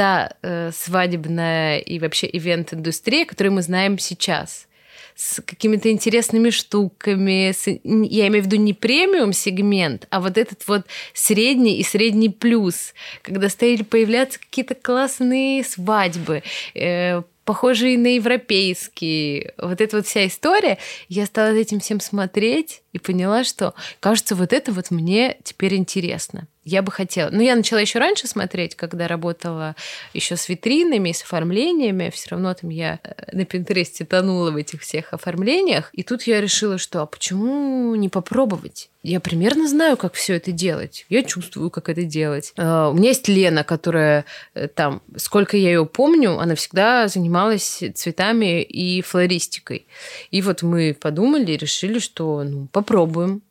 [0.00, 4.66] та э, свадебная и вообще ивент-индустрия, которую мы знаем сейчас
[5.14, 7.52] с какими-то интересными штуками.
[7.52, 12.30] С, я имею в виду не премиум сегмент, а вот этот вот средний и средний
[12.30, 16.44] плюс, когда стали появляться какие-то классные свадьбы,
[16.74, 19.52] э, похожие на европейские.
[19.58, 20.78] Вот эта вот вся история.
[21.10, 26.48] Я стала этим всем смотреть и поняла, что, кажется, вот это вот мне теперь интересно
[26.64, 27.30] я бы хотела.
[27.30, 29.76] Ну, я начала еще раньше смотреть, когда работала
[30.12, 32.10] еще с витринами, с оформлениями.
[32.12, 35.90] Все равно там я э, на Пинтересте тонула в этих всех оформлениях.
[35.92, 38.90] И тут я решила, что а почему не попробовать?
[39.02, 41.06] Я примерно знаю, как все это делать.
[41.08, 42.52] Я чувствую, как это делать.
[42.58, 47.82] Uh, у меня есть Лена, которая э, там, сколько я ее помню, она всегда занималась
[47.94, 49.86] цветами и флористикой.
[50.30, 53.42] И вот мы подумали и решили, что ну, попробуем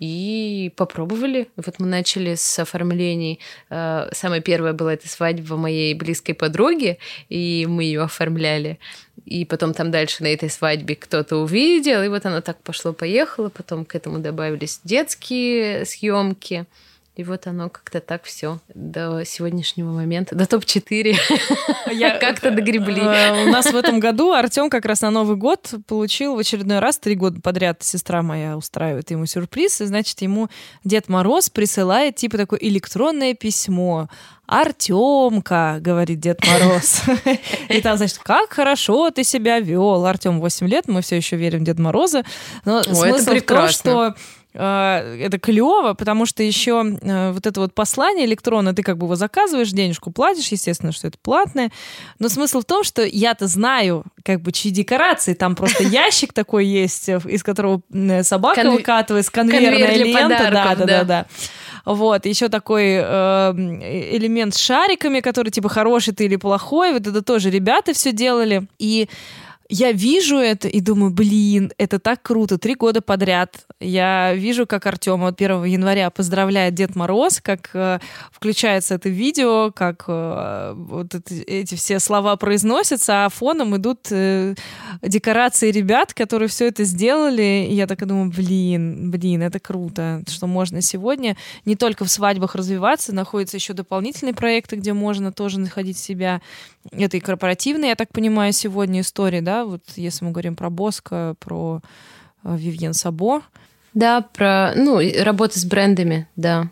[0.00, 1.48] и попробовали.
[1.56, 3.38] Вот мы начали с оформлений.
[3.68, 6.98] Э, самая первая была эта свадьба моей близкой подруги,
[7.28, 8.78] и мы ее оформляли.
[9.26, 13.50] И потом там дальше на этой свадьбе кто-то увидел, и вот оно так пошло-поехало.
[13.50, 16.66] Потом к этому добавились детские съемки.
[17.20, 21.18] И вот оно как-то так все до сегодняшнего момента, до топ-4
[22.18, 23.02] как-то догребли.
[23.02, 26.78] Э, у нас в этом году Артем как раз на Новый год получил в очередной
[26.78, 30.48] раз три года подряд сестра моя устраивает ему сюрприз, и значит ему
[30.82, 34.08] Дед Мороз присылает типа такое электронное письмо.
[34.46, 37.02] Артемка, говорит Дед Мороз.
[37.68, 40.04] И там, значит, как хорошо ты себя вел.
[40.04, 42.24] Артем 8 лет, мы все еще верим в Деда Мороза.
[42.64, 47.72] Но смысл в том, что Э, это клево, потому что еще э, вот это вот
[47.72, 51.70] послание электронное, ты как бы его заказываешь, денежку платишь, естественно, что это платное.
[52.18, 55.34] Но смысл в том, что я-то знаю, как бы, чьи декорации.
[55.34, 57.82] Там просто ящик такой есть, э, из которого
[58.22, 58.78] собака Конве...
[58.78, 60.50] выкатывается, конвейерная лента.
[60.50, 61.26] Да, да, да, да.
[61.84, 63.52] Вот, еще такой э,
[64.12, 66.92] элемент с шариками, который типа хороший ты или плохой.
[66.92, 68.66] Вот это тоже ребята все делали.
[68.78, 69.08] И
[69.70, 73.66] я вижу это и думаю, блин, это так круто, три года подряд.
[73.78, 78.00] Я вижу, как Артем от 1 января поздравляет Дед Мороз, как э,
[78.32, 84.56] включается это видео, как э, вот это, эти все слова произносятся, а фоном идут э,
[85.02, 87.68] декорации ребят, которые все это сделали.
[87.70, 92.56] И я так думаю, блин, блин, это круто, что можно сегодня не только в свадьбах
[92.56, 96.40] развиваться, находятся еще дополнительные проекты, где можно тоже находить себя.
[96.92, 101.34] Это и корпоративные, я так понимаю, сегодня истории, да, вот если мы говорим про Боско,
[101.38, 101.82] про
[102.42, 103.42] э, Вивьен Сабо.
[103.92, 106.70] Да, про, ну, работа с брендами, да.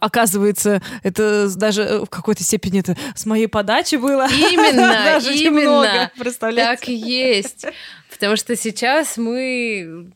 [0.00, 4.28] Оказывается, это даже э, в какой-то степени это с моей подачи было.
[4.30, 6.10] Именно, именно.
[6.18, 6.80] Представляете?
[6.80, 7.66] Так и есть.
[8.10, 10.10] Потому что сейчас мы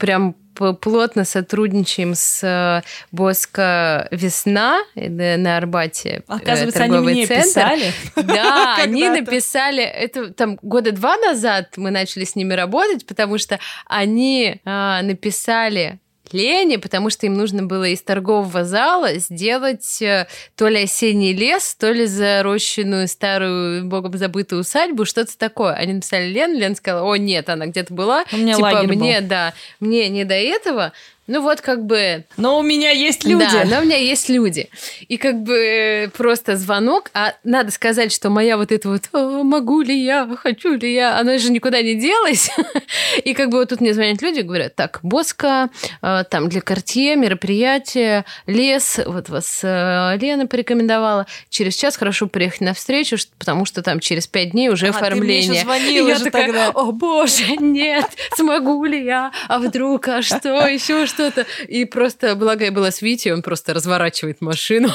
[0.00, 2.82] прям плотно сотрудничаем с э,
[3.12, 6.22] Боско Весна э, на Арбате.
[6.28, 7.46] Э, Оказывается, они мне центр.
[7.46, 7.92] писали.
[8.16, 13.58] Да, они написали, это там года два назад мы начали с ними работать, потому что
[13.86, 15.98] они а, написали
[16.32, 20.26] Лене, потому что им нужно было из торгового зала сделать э,
[20.56, 25.74] то ли осенний лес, то ли зарощенную старую богом забытую усадьбу, что-то такое.
[25.74, 28.24] Они написали Лен, Лен сказала, о, нет, она где-то была.
[28.32, 29.28] У меня типа, мне, был.
[29.28, 30.92] да, мне не до этого.
[31.30, 32.24] Ну вот как бы...
[32.36, 33.46] Но у меня есть люди.
[33.52, 34.68] Да, но у меня есть люди.
[35.06, 39.96] И как бы просто звонок, а надо сказать, что моя вот эта вот могу ли
[39.96, 42.50] я, хочу ли я, она же никуда не делась.
[43.24, 45.70] И как бы вот тут мне звонят люди, говорят, так, Боска,
[46.02, 52.62] э, там для Кортье мероприятие, лес, вот вас э, Лена порекомендовала, через час хорошо приехать
[52.62, 55.42] на встречу, потому что там через пять дней уже а, оформление.
[55.42, 56.68] Ты мне звонила и я же такая, тогда.
[56.70, 61.46] о боже, нет, смогу ли я, а вдруг, а что, еще что что-то.
[61.68, 64.90] И просто, благо я была с Витей, он просто разворачивает машину.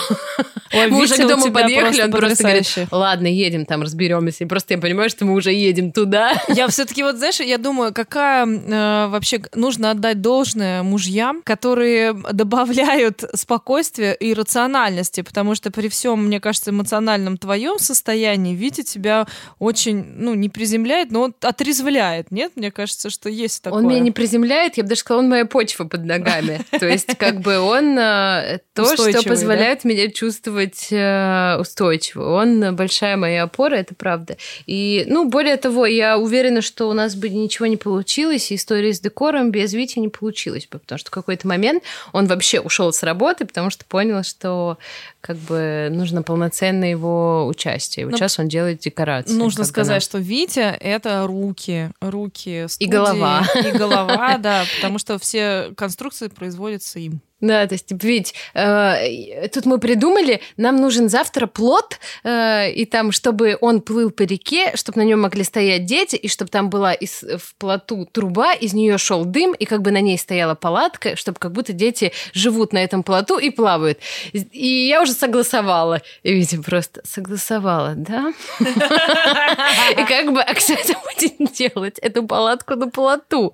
[0.73, 4.43] Ой, мы уже к дому подъехали, он просто говорит, ладно, едем там, разберемся.
[4.43, 6.34] И просто я понимаю, что мы уже едем туда.
[6.49, 13.23] Я все-таки вот, знаешь, я думаю, какая э, вообще нужно отдать должное мужьям, которые добавляют
[13.36, 19.28] спокойствия и рациональности, потому что при всем, мне кажется, эмоциональном твоем состоянии Витя тебя
[19.59, 22.53] очень, ну, не приземляет, но он отрезвляет, нет?
[22.55, 23.82] Мне кажется, что есть такое.
[23.82, 26.61] Он меня не приземляет, я бы даже сказала, он моя почва под ногами.
[26.71, 29.89] То есть, как бы он э, то, что позволяет да?
[29.89, 32.35] меня чувствовать э, устойчиво.
[32.35, 34.37] Он большая моя опора, это правда.
[34.65, 38.93] И, ну, более того, я уверена, что у нас бы ничего не получилось, и история
[38.93, 41.83] с декором без Вити не получилась бы, потому что в какой-то момент
[42.13, 44.77] он вообще ушел с работы, потому что понял, что
[45.26, 48.05] как бы нужно полноценное его участие.
[48.05, 49.34] Вот Но сейчас он делает декорации.
[49.34, 53.43] Нужно сказать, что Витя— это руки, руки студии, И голова.
[53.65, 57.21] И голова, да, потому что все конструкции производятся им.
[57.45, 63.11] Да, то есть, ведь э, тут мы придумали, нам нужен завтра плод, э, и там,
[63.11, 66.93] чтобы он плыл по реке, чтобы на нем могли стоять дети, и чтобы там была
[66.93, 71.15] из, в плоту труба, из нее шел дым, и как бы на ней стояла палатка,
[71.15, 73.99] чтобы как будто дети живут на этом плоту и плавают.
[74.33, 76.01] И я уже согласовала.
[76.23, 78.33] И видите, просто согласовала, да?
[78.59, 81.99] И как бы, а кто это будет делать?
[81.99, 83.53] Эту палатку на плоту.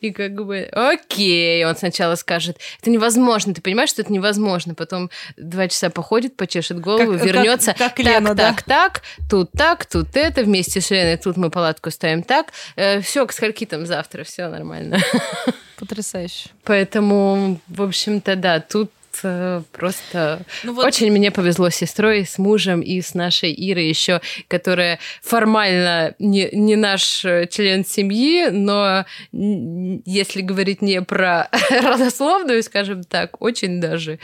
[0.00, 3.54] И как бы, окей, он сначала скажет, это невозможно невозможно.
[3.54, 4.74] Ты понимаешь, что это невозможно.
[4.74, 7.72] Потом два часа походит, почешет голову, как, вернется.
[7.72, 8.52] Как, как Лена, так, да?
[8.52, 10.42] так, так, тут так, тут это.
[10.42, 12.52] Вместе с Леной тут мы палатку ставим так.
[12.76, 14.98] Э, все, к скольки там завтра, все нормально.
[15.78, 16.50] Потрясающе.
[16.64, 18.90] Поэтому, в общем-то, да, тут
[19.72, 20.84] просто ну, вот...
[20.84, 26.48] очень мне повезло с сестрой, с мужем и с нашей Ирой еще, которая формально не,
[26.52, 34.18] не наш э, член семьи, но если говорить не про родословную, скажем так, очень даже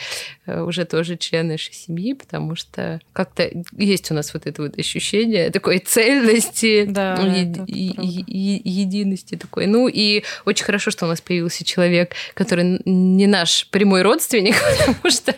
[0.46, 4.78] э, уже тоже член нашей семьи, потому что как-то есть у нас вот это вот
[4.78, 9.66] ощущение такой цельности, да, е- е- е- единости такой.
[9.66, 14.56] Ну и очень хорошо, что у нас появился человек, который не наш прямой родственник,
[14.86, 15.34] потому что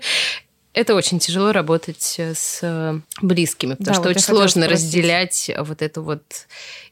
[0.75, 5.51] это очень тяжело работать с э, близкими, потому Да, что вот я очень сложно разделять
[5.61, 6.23] вот эту вот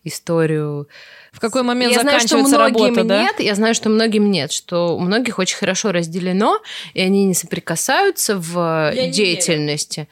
[0.05, 0.89] историю.
[1.33, 3.23] В какой момент я знаю, что заканчивается многим работа, да?
[3.23, 6.61] нет, я знаю, что многим нет, что у многих очень хорошо разделено,
[6.95, 10.07] и они не соприкасаются в Я не деятельности.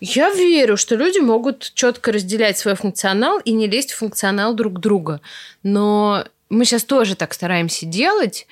[0.00, 4.80] Я верю, что люди могут четко разделять свой функционал и не лезть в функционал друг
[4.80, 5.20] друга.
[5.62, 8.46] Но мы сейчас тоже так стараемся делать,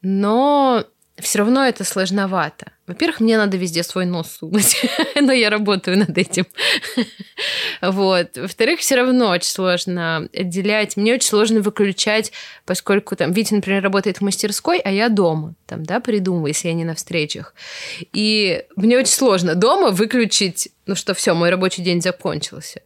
[0.00, 0.84] но
[1.18, 2.72] все равно это сложновато.
[2.86, 4.84] Во-первых, мне надо везде свой нос сунуть,
[5.20, 6.46] но я работаю над этим.
[7.82, 8.36] Вот.
[8.36, 10.96] Во-вторых, все равно очень сложно отделять.
[10.96, 12.32] Мне очень сложно выключать,
[12.64, 16.74] поскольку там Витя, например, работает в мастерской, а я дома, там, да, придумываю, если я
[16.74, 17.54] не на встречах.
[18.14, 22.80] И мне очень сложно дома выключить, ну что, все, мой рабочий день закончился.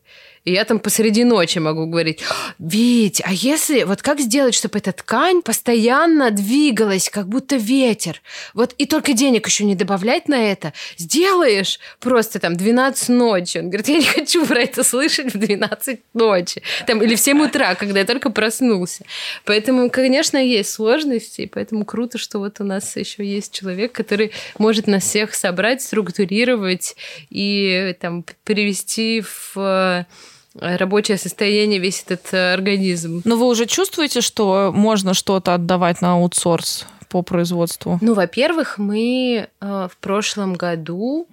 [0.45, 2.21] И я там посреди ночи могу говорить,
[2.59, 8.23] Вить, а если, вот как сделать, чтобы эта ткань постоянно двигалась, как будто ветер?
[8.55, 10.73] Вот и только денег еще не добавлять на это.
[10.97, 13.59] Сделаешь просто там 12 ночи.
[13.59, 16.63] Он говорит, я не хочу про это слышать в 12 ночи.
[16.87, 19.05] Там, или в 7 утра, когда я только проснулся.
[19.45, 24.33] Поэтому, конечно, есть сложности, и поэтому круто, что вот у нас еще есть человек, который
[24.59, 26.97] может нас всех собрать, структурировать
[27.29, 30.07] и там привести в
[30.55, 33.23] рабочее состояние весь этот э, организм.
[33.25, 37.99] Но вы уже чувствуете, что можно что-то отдавать на аутсорс по производству?
[38.01, 41.29] Ну, во-первых, мы э, в прошлом году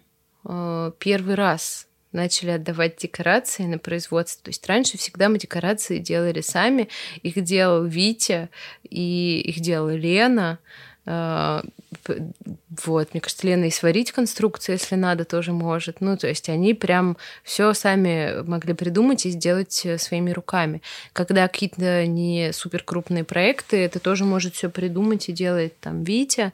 [0.46, 4.44] э, первый раз начали отдавать декорации на производство.
[4.44, 6.90] То есть раньше всегда мы декорации делали сами.
[7.22, 8.50] Их делал Витя,
[8.84, 10.60] и их делала Лена.
[11.08, 12.22] П-
[12.86, 16.02] Вот, мне кажется, Лена и сварить конструкцию, если надо, тоже может.
[16.02, 20.82] Ну, то есть они прям все сами могли придумать и сделать э, своими руками.
[21.14, 26.52] Когда какие-то не супер крупные проекты, это тоже может все придумать и делает там Витя.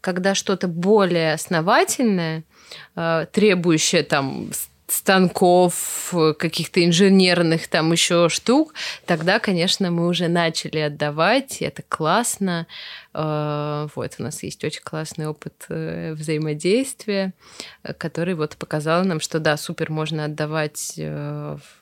[0.00, 2.42] Когда что-то более основательное,
[2.96, 4.50] э, требующее там
[4.86, 8.74] станков, э, каких-то инженерных там еще штук,
[9.06, 12.66] тогда, конечно, мы уже начали отдавать, это классно.
[13.14, 17.32] Э, Вот, у нас есть очень классный опыт э, взаимодействия,
[17.98, 20.98] который вот показал нам, что да, супер, можно отдавать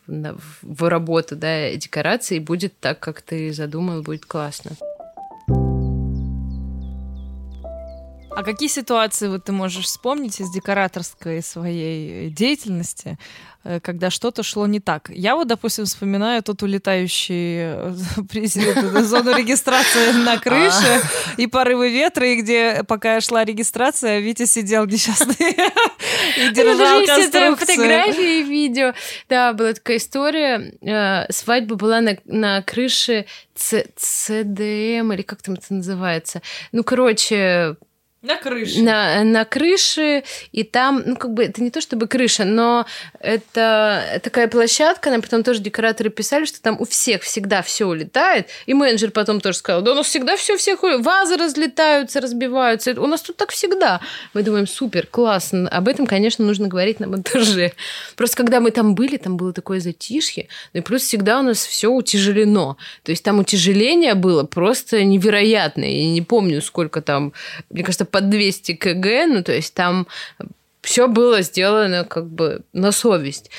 [0.07, 4.72] в работу, да, декорации, и будет так, как ты задумал, будет классно.
[8.35, 13.18] А какие ситуации вот ты можешь вспомнить из декораторской своей деятельности,
[13.62, 15.11] э, когда что-то шло не так?
[15.11, 17.95] Я вот, допустим, вспоминаю тот улетающий э,
[18.30, 21.03] президент, зону регистрации на крыше
[21.37, 25.37] и порывы ветра, и где пока шла регистрация, Витя сидел несчастный
[26.39, 27.76] и держал Есть это конструкцию.
[27.76, 28.95] фотографии и видео.
[29.28, 30.74] Да, была такая история.
[30.80, 36.41] Э, Свадьба была на, крыше ЦДМ, или как там это называется.
[36.72, 37.76] Ну, короче,
[38.23, 38.81] На крыше.
[38.83, 42.87] на, на крыше, и там, ну, как бы, это не то чтобы крыша, но
[43.18, 48.47] это такая площадка, нам потом тоже декораторы писали, что там у всех всегда все улетает,
[48.66, 52.93] и менеджер потом тоже сказал, да у нас всегда все всех улетает, вазы разлетаются, разбиваются,
[53.01, 54.01] у нас тут так всегда.
[54.35, 57.73] Мы думаем, супер, классно, об этом, конечно, нужно говорить на монтаже.
[58.14, 61.66] Просто когда мы там были, там было такое затишье, ну и плюс всегда у нас
[61.66, 67.33] все утяжелено, то есть там утяжеление было просто невероятное, я не помню, сколько там,
[67.68, 70.07] мне кажется, под 200 кг, ну, то есть там
[70.83, 73.51] все было сделано как бы на совесть.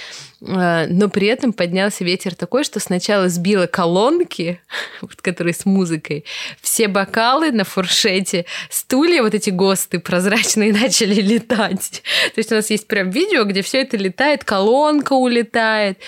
[0.45, 4.59] А, Но при этом поднялся ветер такой, что сначала сбило колонки,
[5.01, 6.25] вот, которые с музыкой,
[6.61, 12.03] все бокалы на фуршете, стулья, вот эти ГОСТы прозрачные начали летать.
[12.35, 15.99] То есть у нас есть прям видео, где все это летает, колонка улетает.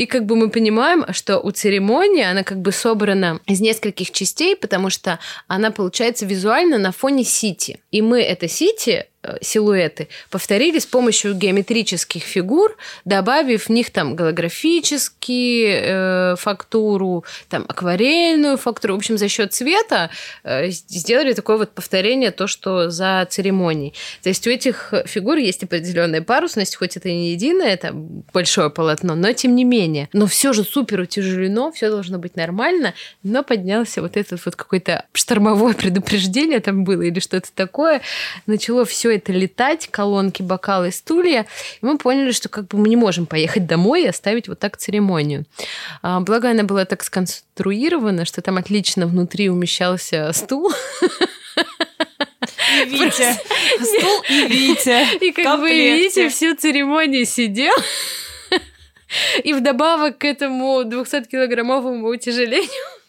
[0.00, 4.56] И как бы мы понимаем, что у церемонии она как бы собрана из нескольких частей,
[4.56, 7.80] потому что она получается визуально на фоне сити.
[7.90, 9.09] И мы это сити
[9.42, 18.56] силуэты повторили с помощью геометрических фигур, добавив в них там голографические э, фактуру, там акварельную
[18.56, 18.94] фактуру.
[18.94, 20.10] В общем, за счет цвета
[20.42, 23.94] э, сделали такое вот повторение то, что за церемонией.
[24.22, 28.70] То есть у этих фигур есть определенная парусность, хоть это и не единое, это большое
[28.70, 30.08] полотно, но тем не менее.
[30.14, 35.04] Но все же супер утяжелено, все должно быть нормально, но поднялся вот этот вот какой-то
[35.12, 38.00] штормовое предупреждение там было или что-то такое.
[38.46, 41.46] Начало все это летать, колонки, бокалы, стулья.
[41.80, 44.76] И мы поняли, что как бы мы не можем поехать домой и оставить вот так
[44.76, 45.44] церемонию.
[46.02, 50.72] А, благо она была так сконструирована, что там отлично внутри умещался стул.
[52.86, 53.34] И Витя.
[53.82, 55.24] Стул и Витя.
[55.24, 57.74] И как вы видите, всю церемонию сидел.
[59.44, 62.99] И вдобавок к этому 200-килограммовому утяжелению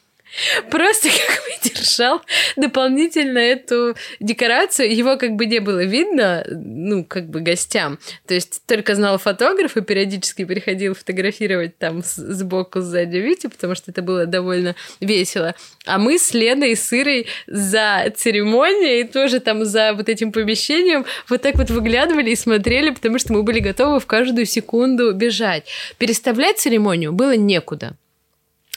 [0.69, 2.21] просто как бы держал
[2.55, 4.93] дополнительно эту декорацию.
[4.93, 7.99] Его как бы не было видно, ну, как бы гостям.
[8.27, 13.91] То есть только знал фотограф и периодически приходил фотографировать там сбоку, сзади Витю, потому что
[13.91, 15.55] это было довольно весело.
[15.85, 21.41] А мы с Леной и Сырой за церемонией, тоже там за вот этим помещением, вот
[21.41, 25.67] так вот выглядывали и смотрели, потому что мы были готовы в каждую секунду бежать.
[25.97, 27.95] Переставлять церемонию было некуда.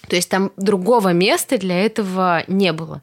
[0.09, 3.03] То есть там другого места для этого не было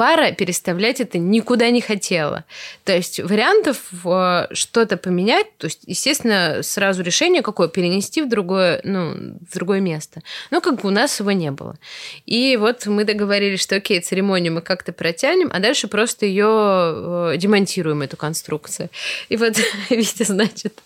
[0.00, 2.44] пара переставлять это никуда не хотела.
[2.84, 3.76] То есть вариантов
[4.06, 9.80] э, что-то поменять, то есть, естественно, сразу решение какое перенести в другое, ну, в другое
[9.80, 10.22] место.
[10.50, 11.76] Но как бы у нас его не было.
[12.24, 17.34] И вот мы договорились, что окей, церемонию мы как-то протянем, а дальше просто ее э,
[17.36, 18.88] демонтируем, эту конструкцию.
[19.28, 19.58] И вот,
[19.90, 20.80] Витя, значит,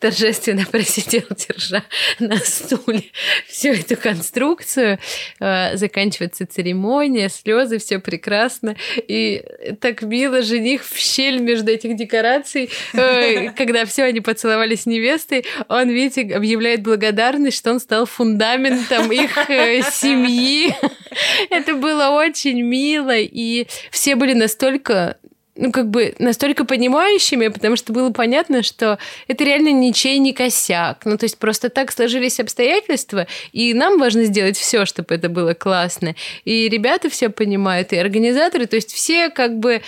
[0.00, 1.84] торжественно просидел, держа
[2.18, 3.04] на стуле
[3.46, 4.98] всю эту конструкцию.
[5.38, 8.76] Э, заканчивается церемония, слезы, все прекрасно прекрасно.
[9.08, 9.42] И
[9.80, 15.88] так мило жених в щель между этих декораций, э, когда все они поцеловались невестой, он,
[15.88, 20.74] видите, объявляет благодарность, что он стал фундаментом их э, семьи.
[21.50, 25.16] Это было очень мило, и все были настолько
[25.56, 31.04] ну, как бы настолько понимающими, потому что было понятно, что это реально ничей не косяк.
[31.04, 35.54] Ну, то есть просто так сложились обстоятельства, и нам важно сделать все, чтобы это было
[35.54, 36.14] классно.
[36.44, 39.82] И ребята все понимают, и организаторы, то есть все как бы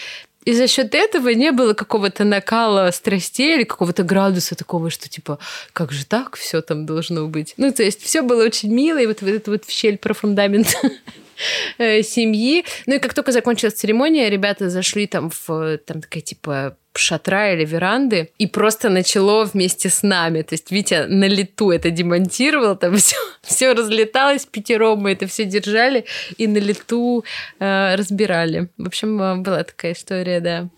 [0.44, 5.38] и за счет этого не было какого-то накала страстей или какого-то градуса такого, что типа,
[5.74, 7.52] как же так все там должно быть.
[7.58, 10.14] Ну, то есть все было очень мило, и вот, вот это вот в щель про
[10.14, 10.74] фундамент
[11.78, 12.64] семьи.
[12.86, 17.64] Ну и как только закончилась церемония, ребята зашли там в там такая типа шатра или
[17.64, 20.42] веранды, и просто начало вместе с нами.
[20.42, 25.44] То есть Витя на лету это демонтировал, там все, все разлеталось пятером, мы это все
[25.44, 26.04] держали
[26.36, 27.24] и на лету
[27.58, 28.68] э, разбирали.
[28.76, 30.68] В общем, э, была такая история, да.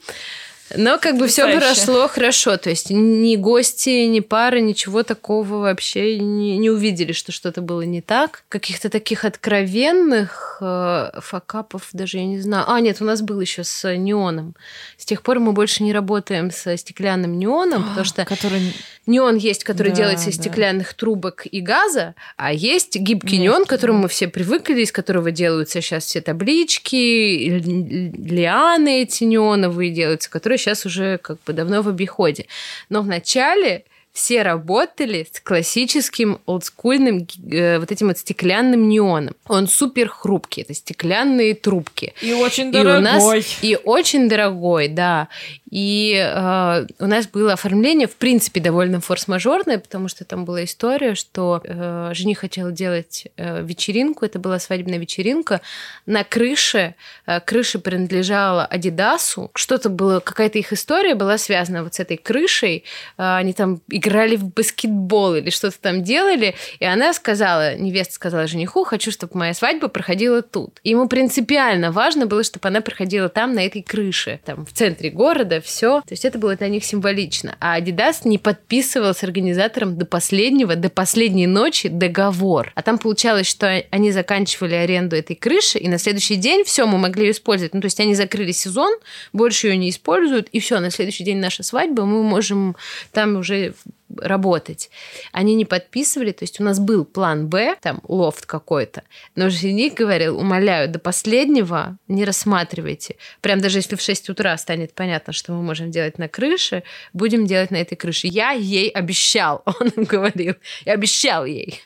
[0.76, 2.56] Но как бы все прошло хорошо.
[2.58, 7.82] То есть ни гости, ни пары, ничего такого вообще не, не увидели, что что-то было
[7.82, 8.44] не так.
[8.48, 12.66] Каких-то таких откровенных э, факапов даже я не знаю.
[12.68, 14.54] А, нет, у нас был еще с неоном.
[14.98, 18.74] С тех пор мы больше не работаем со стеклянным неоном, потому что Который...
[19.06, 20.42] неон есть, который да, делается из да.
[20.42, 24.92] стеклянных трубок и газа, а есть гибкий Мягкий, неон, к которому мы все привыкли, из
[24.92, 31.82] которого делаются сейчас все таблички, лианы эти неоновые делаются, которые сейчас уже как бы давно
[31.82, 32.46] в обиходе.
[32.88, 39.34] Но в начале все работали с классическим олдскульным э, вот этим вот стеклянным неоном.
[39.46, 42.14] Он супер хрупкий, это стеклянные трубки.
[42.20, 42.94] И очень дорогой.
[42.94, 45.28] И, у нас, и очень дорогой, да.
[45.70, 51.14] И э, у нас было оформление, в принципе, довольно форс-мажорное, потому что там была история,
[51.14, 55.60] что э, жених хотел делать э, вечеринку, это была свадебная вечеринка,
[56.06, 56.96] на крыше,
[57.26, 62.84] э, крыша принадлежала Адидасу, что-то было, какая-то их история была связана вот с этой крышей,
[63.16, 68.46] э, они там играли в баскетбол или что-то там делали, и она сказала, невеста сказала
[68.46, 70.80] жениху, хочу, чтобы моя свадьба проходила тут.
[70.82, 75.10] И ему принципиально важно было, чтобы она проходила там, на этой крыше, там, в центре
[75.10, 76.00] города, все.
[76.00, 77.56] То есть это было для них символично.
[77.60, 82.72] А Adidas не подписывал с организатором до последнего, до последней ночи договор.
[82.74, 86.98] А там получалось, что они заканчивали аренду этой крыши, и на следующий день все мы
[86.98, 87.74] могли ее использовать.
[87.74, 88.92] Ну, то есть они закрыли сезон,
[89.32, 92.76] больше ее не используют, и все, на следующий день наша свадьба, мы можем
[93.12, 93.74] там уже
[94.16, 94.90] работать.
[95.32, 99.02] Они не подписывали, то есть у нас был план Б, там лофт какой-то,
[99.36, 103.16] но жених говорил, умоляю, до последнего не рассматривайте.
[103.40, 106.82] Прям даже если в 6 утра станет понятно, что мы можем делать на крыше,
[107.12, 108.26] будем делать на этой крыше.
[108.26, 110.54] Я ей обещал, он говорил,
[110.84, 111.80] я обещал ей.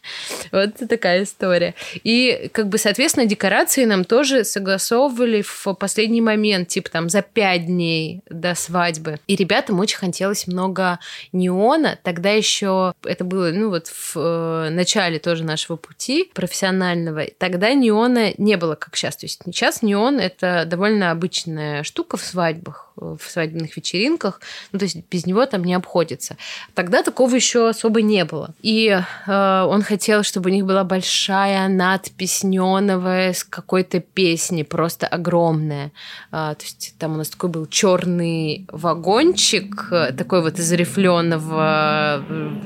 [0.52, 1.74] Вот такая история.
[2.02, 7.66] И как бы, соответственно, декорации нам тоже согласовывали в последний момент, типа там за 5
[7.66, 9.18] дней до свадьбы.
[9.26, 10.98] И ребятам очень хотелось много
[11.32, 17.24] неона, так Тогда еще это было, ну вот в э, начале тоже нашего пути профессионального.
[17.38, 19.16] Тогда неона не было, как сейчас.
[19.16, 24.40] То есть сейчас неон это довольно обычная штука в свадьбах в свадебных вечеринках,
[24.72, 26.36] ну, то есть без него там не обходится.
[26.74, 28.54] Тогда такого еще особо не было.
[28.62, 35.06] И э, он хотел, чтобы у них была большая надпись неоновая с какой-то песни, просто
[35.06, 35.92] огромная.
[36.30, 42.03] Э, то есть там у нас такой был черный вагончик, такой вот из рифленого э,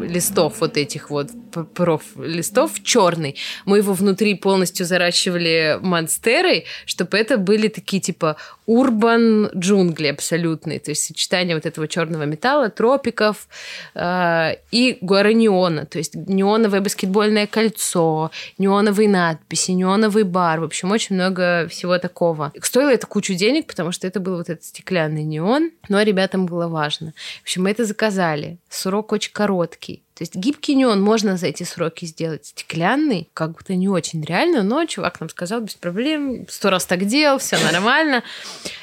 [0.01, 1.31] листов вот этих вот
[1.75, 3.37] проф листов черный.
[3.65, 8.37] Мы его внутри полностью заращивали монстерой, чтобы это были такие типа
[8.69, 13.49] урбан джунгли абсолютный, то есть сочетание вот этого черного металла, тропиков
[13.95, 20.91] э, и горы неона, то есть неоновое баскетбольное кольцо, неоновые надписи, неоновый бар, в общем,
[20.91, 22.53] очень много всего такого.
[22.61, 26.69] Стоило это кучу денег, потому что это был вот этот стеклянный неон, но ребятам было
[26.69, 27.15] важно.
[27.39, 28.59] В общем, мы это заказали.
[28.69, 30.03] Срок очень короткий.
[30.19, 32.47] То есть гибкий неон можно за эти сроки сделать.
[32.47, 37.07] Стеклянный как будто не очень реально, но чувак нам сказал без проблем, сто раз так
[37.07, 38.25] делал, все нормально.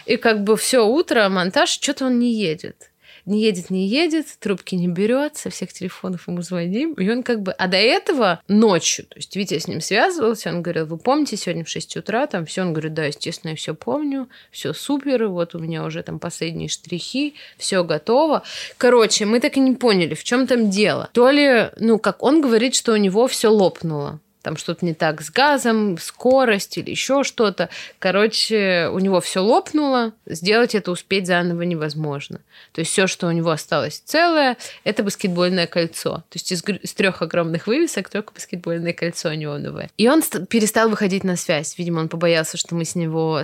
[0.05, 2.89] И как бы все утро монтаж, что-то он не едет
[3.25, 7.41] не едет, не едет, трубки не берет, со всех телефонов ему звоним, и он как
[7.41, 7.51] бы...
[7.53, 11.63] А до этого ночью, то есть Витя с ним связывался, он говорил, вы помните, сегодня
[11.63, 15.55] в 6 утра, там все, он говорит, да, естественно, я все помню, все супер, вот
[15.55, 18.43] у меня уже там последние штрихи, все готово.
[18.77, 21.09] Короче, мы так и не поняли, в чем там дело.
[21.13, 25.23] То ли, ну, как он говорит, что у него все лопнуло там что-то не так
[25.23, 27.69] с газом, скорость или еще что-то.
[27.97, 32.41] Короче, у него все лопнуло, сделать это успеть заново невозможно.
[32.71, 36.17] То есть все, что у него осталось целое, это баскетбольное кольцо.
[36.29, 39.89] То есть из, из трех огромных вывесок только баскетбольное кольцо неоновое.
[39.97, 41.75] И он перестал выходить на связь.
[41.79, 43.41] Видимо, он побоялся, что мы с него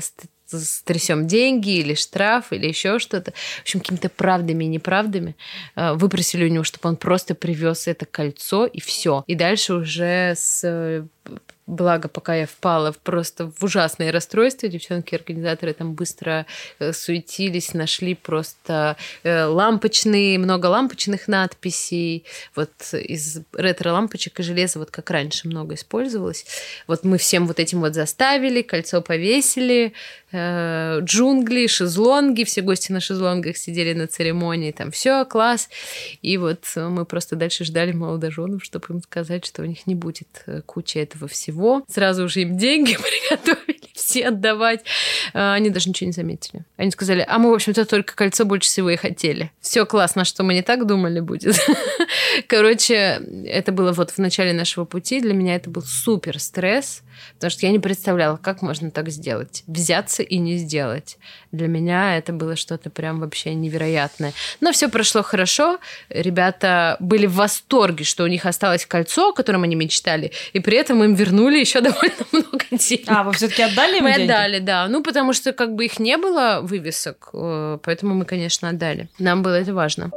[0.59, 3.31] стрясем деньги или штраф или еще что-то.
[3.31, 5.35] В общем, какими-то правдами и неправдами
[5.75, 9.23] э, выпросили у него, чтобы он просто привез это кольцо и все.
[9.27, 11.05] И дальше уже с э,
[11.71, 16.45] Благо, пока я впала просто в ужасное расстройство, девчонки-организаторы там быстро
[16.79, 22.25] э, суетились, нашли просто э, лампочные, много лампочных надписей,
[22.55, 26.45] вот из ретро-лампочек и железа, вот как раньше много использовалось.
[26.87, 29.93] Вот мы всем вот этим вот заставили, кольцо повесили,
[30.33, 35.69] э, джунгли, шезлонги, все гости на шезлонгах сидели на церемонии, там все класс.
[36.21, 40.43] И вот мы просто дальше ждали молодоженов, чтобы им сказать, что у них не будет
[40.65, 41.83] кучи этого всего всего.
[41.87, 42.97] Сразу уже им деньги
[43.29, 44.81] приготовили все отдавать.
[45.33, 46.63] А, они даже ничего не заметили.
[46.77, 49.51] Они сказали, а мы, в общем-то, только кольцо больше всего и хотели.
[49.61, 51.55] Все классно, что мы не так думали будет.
[52.47, 55.21] Короче, это было вот в начале нашего пути.
[55.21, 57.03] Для меня это был супер стресс,
[57.35, 59.63] потому что я не представляла, как можно так сделать.
[59.67, 61.17] Взяться и не сделать.
[61.51, 64.33] Для меня это было что-то прям вообще невероятное.
[64.59, 65.79] Но все прошло хорошо.
[66.09, 70.77] Ребята были в восторге, что у них осталось кольцо, о котором они мечтали, и при
[70.77, 73.05] этом им вернули еще довольно много денег.
[73.07, 74.31] А, вы все-таки отдали им Мы деньги?
[74.31, 74.87] отдали, да.
[74.87, 79.09] Ну, потому что как бы их не было вывесок, э, поэтому мы, конечно, отдали.
[79.19, 80.11] Нам было это важно.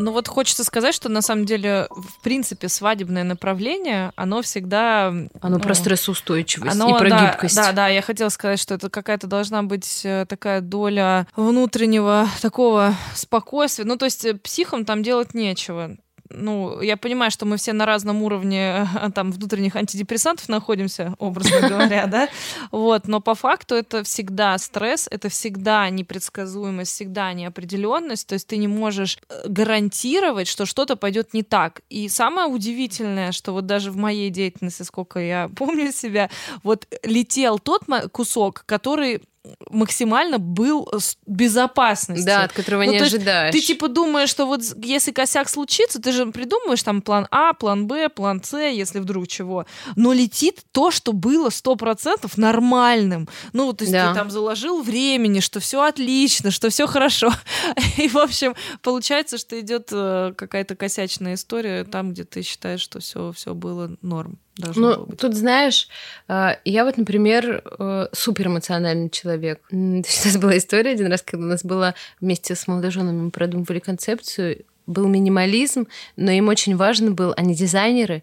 [0.00, 5.08] Ну вот хочется сказать, что на самом деле, в принципе, свадебное направление, оно всегда...
[5.08, 7.56] Оно ну, про стрессоустойчивость оно, и про да, гибкость.
[7.56, 12.94] Да, да, я хотела сказать, что это какая-то должна быть э, такая доля внутреннего такого
[13.14, 13.84] спокойствия.
[13.84, 15.96] Ну то есть э, психам там делать нечего
[16.30, 22.06] ну, я понимаю, что мы все на разном уровне там внутренних антидепрессантов находимся, образно говоря,
[22.06, 22.28] да,
[22.70, 28.56] вот, но по факту это всегда стресс, это всегда непредсказуемость, всегда неопределенность, то есть ты
[28.56, 31.82] не можешь э, гарантировать, что что-то пойдет не так.
[31.90, 36.30] И самое удивительное, что вот даже в моей деятельности, сколько я помню себя,
[36.62, 37.82] вот летел тот
[38.12, 39.22] кусок, который
[39.70, 40.88] максимально был
[41.26, 42.26] безопасностью.
[42.26, 43.52] Да, от которого ну, не ожидаешь.
[43.52, 47.86] Ты типа думаешь, что вот если косяк случится, ты же придумаешь там план А, план
[47.86, 49.66] Б, план С, если вдруг чего.
[49.96, 53.28] Но летит то, что было сто процентов нормальным.
[53.52, 54.08] Ну, то есть да.
[54.08, 57.32] ты там заложил времени, что все отлично, что все хорошо.
[57.96, 63.00] И, в общем, получается, что идет э, какая-то косячная история там, где ты считаешь, что
[63.00, 65.18] все, все было норм должно ну, быть.
[65.18, 65.88] Тут, знаешь,
[66.28, 69.60] э, я вот, например, э, супер эмоциональный человек.
[69.70, 74.64] Сейчас была история один раз, когда у нас было вместе с молодоженами, мы продумывали концепцию,
[74.86, 75.86] был минимализм,
[76.16, 78.22] но им очень важно был, они дизайнеры,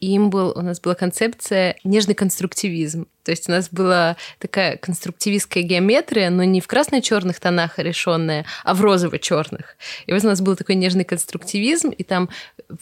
[0.00, 3.06] и им был, у нас была концепция нежный конструктивизм.
[3.24, 8.74] То есть у нас была такая конструктивистская геометрия, но не в красно-черных тонах решенная, а
[8.74, 9.76] в розово-черных.
[10.06, 12.28] И вот у нас был такой нежный конструктивизм, и там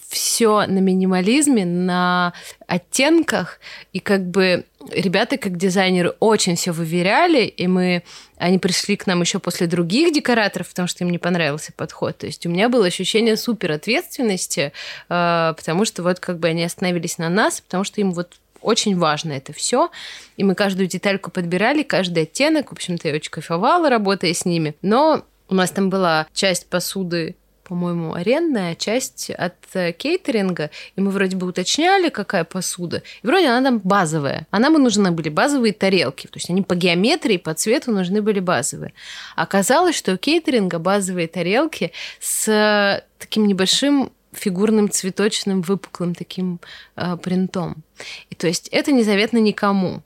[0.08, 2.32] все на минимализме, на
[2.66, 3.60] оттенках,
[3.92, 8.02] и как бы ребята, как дизайнеры, очень все выверяли, и мы,
[8.36, 12.18] они пришли к нам еще после других декораторов, потому что им не понравился подход.
[12.18, 14.72] То есть у меня было ощущение супер ответственности,
[15.08, 18.96] а, потому что вот как бы они остановились на нас, потому что им вот очень
[18.96, 19.90] важно это все.
[20.36, 22.70] И мы каждую детальку подбирали, каждый оттенок.
[22.70, 24.74] В общем-то, я очень кайфовала, работая с ними.
[24.82, 27.36] Но у нас там была часть посуды
[27.72, 33.46] по-моему, арендная часть от э, кейтеринга, и мы вроде бы уточняли, какая посуда, и вроде
[33.46, 34.46] она там базовая.
[34.50, 38.20] А нам и нужны были базовые тарелки, то есть они по геометрии, по цвету нужны
[38.20, 38.92] были базовые.
[39.36, 46.60] Оказалось, что у кейтеринга базовые тарелки с э, таким небольшим фигурным цветочным выпуклым таким
[46.96, 47.82] э, принтом.
[48.30, 50.02] И то есть это незаветно никому.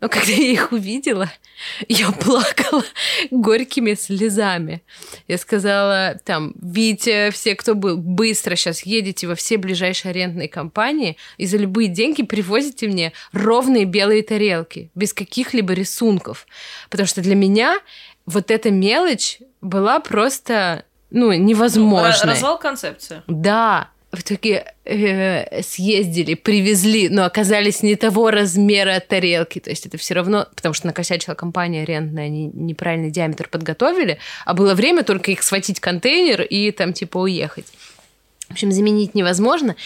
[0.00, 1.30] Но когда я их увидела,
[1.88, 2.84] я плакала
[3.30, 4.82] горькими слезами.
[5.26, 11.16] Я сказала, там, Витя, все, кто был, быстро сейчас едете во все ближайшие арендные компании
[11.36, 16.46] и за любые деньги привозите мне ровные белые тарелки, без каких-либо рисунков.
[16.90, 17.78] Потому что для меня
[18.26, 22.26] вот эта мелочь была просто ну, невозможно.
[22.26, 23.22] Ну, развал концепции.
[23.26, 29.58] Да, в итоге э, съездили, привезли, но оказались не того размера тарелки.
[29.58, 34.54] То есть это все равно, потому что накосячила компания арендная, они неправильный диаметр подготовили, а
[34.54, 37.66] было время только их схватить контейнер и там типа уехать.
[38.48, 39.76] В общем, заменить невозможно.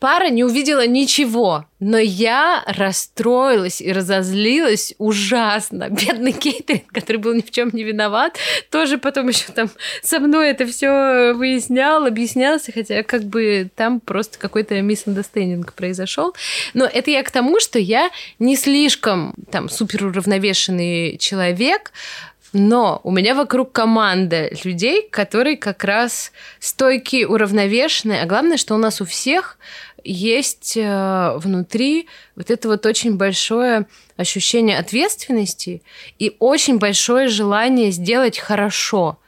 [0.00, 5.90] Пара не увидела ничего, но я расстроилась и разозлилась ужасно.
[5.90, 8.38] Бедный кейтеринг, который был ни в чем не виноват,
[8.70, 9.70] тоже потом еще там
[10.02, 16.34] со мной это все выяснял, объяснялся, хотя как бы там просто какой-то misunderstanding произошел.
[16.72, 21.92] Но это я к тому, что я не слишком там супер уравновешенный человек,
[22.52, 28.22] но у меня вокруг команда людей, которые как раз стойкие, уравновешенные.
[28.22, 29.58] А главное, что у нас у всех
[30.02, 33.86] есть э, внутри вот это вот очень большое
[34.16, 35.82] ощущение ответственности
[36.18, 39.18] и очень большое желание сделать хорошо.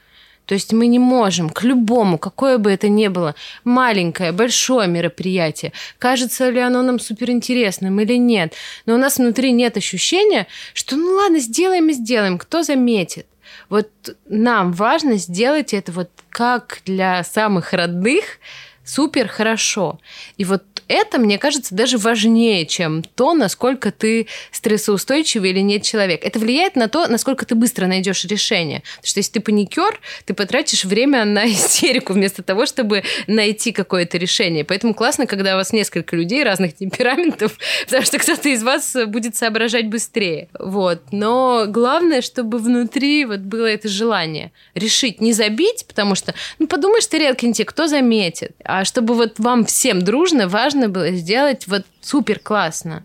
[0.45, 5.71] То есть мы не можем к любому, какое бы это ни было, маленькое, большое мероприятие,
[5.99, 8.53] кажется ли оно нам суперинтересным или нет,
[8.85, 13.25] но у нас внутри нет ощущения, что ну ладно, сделаем и сделаем, кто заметит.
[13.69, 13.89] Вот
[14.27, 18.39] нам важно сделать это вот как для самых родных,
[18.83, 19.99] супер хорошо.
[20.37, 26.23] И вот это, мне кажется, даже важнее, чем то, насколько ты стрессоустойчивый или нет человек.
[26.23, 28.81] Это влияет на то, насколько ты быстро найдешь решение.
[28.95, 34.17] Потому что если ты паникер, ты потратишь время на истерику вместо того, чтобы найти какое-то
[34.17, 34.63] решение.
[34.63, 39.35] Поэтому классно, когда у вас несколько людей разных темпераментов, потому что кто-то из вас будет
[39.35, 40.49] соображать быстрее.
[40.59, 41.01] Вот.
[41.11, 47.03] Но главное, чтобы внутри вот было это желание решить, не забить, потому что, ну, подумаешь,
[47.13, 48.51] не те, кто заметит.
[48.63, 53.03] А чтобы вот вам всем дружно важно можно было сделать вот супер классно.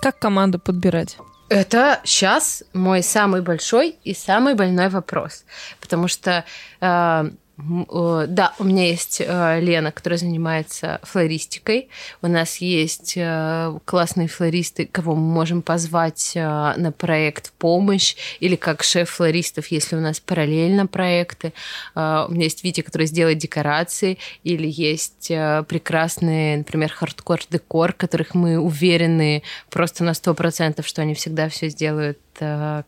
[0.00, 1.18] Как команду подбирать?
[1.48, 5.44] Это сейчас мой самый большой и самый больной вопрос.
[5.80, 6.44] Потому что
[6.80, 11.90] э, да, у меня есть э, Лена, которая занимается флористикой.
[12.22, 18.16] У нас есть э, классные флористы, кого мы можем позвать э, на проект в помощь,
[18.40, 21.52] или как шеф флористов, если у нас параллельно проекты.
[21.94, 29.42] У меня есть Витя, который сделает декорации, или есть прекрасные, например, хардкор-декор, которых мы уверены
[29.70, 32.18] просто на сто процентов, что они всегда все сделают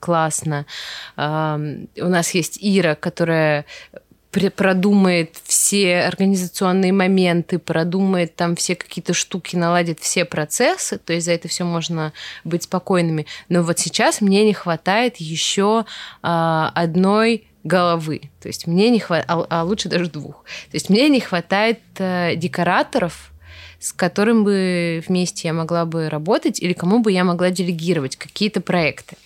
[0.00, 0.66] классно.
[1.16, 3.66] У нас есть Ира, которая
[4.50, 11.32] продумает все организационные моменты, продумает там все какие-то штуки, наладит все процессы, то есть за
[11.32, 12.12] это все можно
[12.42, 13.26] быть спокойными.
[13.48, 15.84] Но вот сейчас мне не хватает еще
[16.22, 18.30] а, одной головы.
[18.40, 20.44] То есть мне не хватает, а, а лучше даже двух.
[20.70, 23.32] То есть мне не хватает а, декораторов,
[23.78, 28.60] с которым бы вместе я могла бы работать или кому бы я могла делегировать какие-то
[28.60, 29.16] проекты.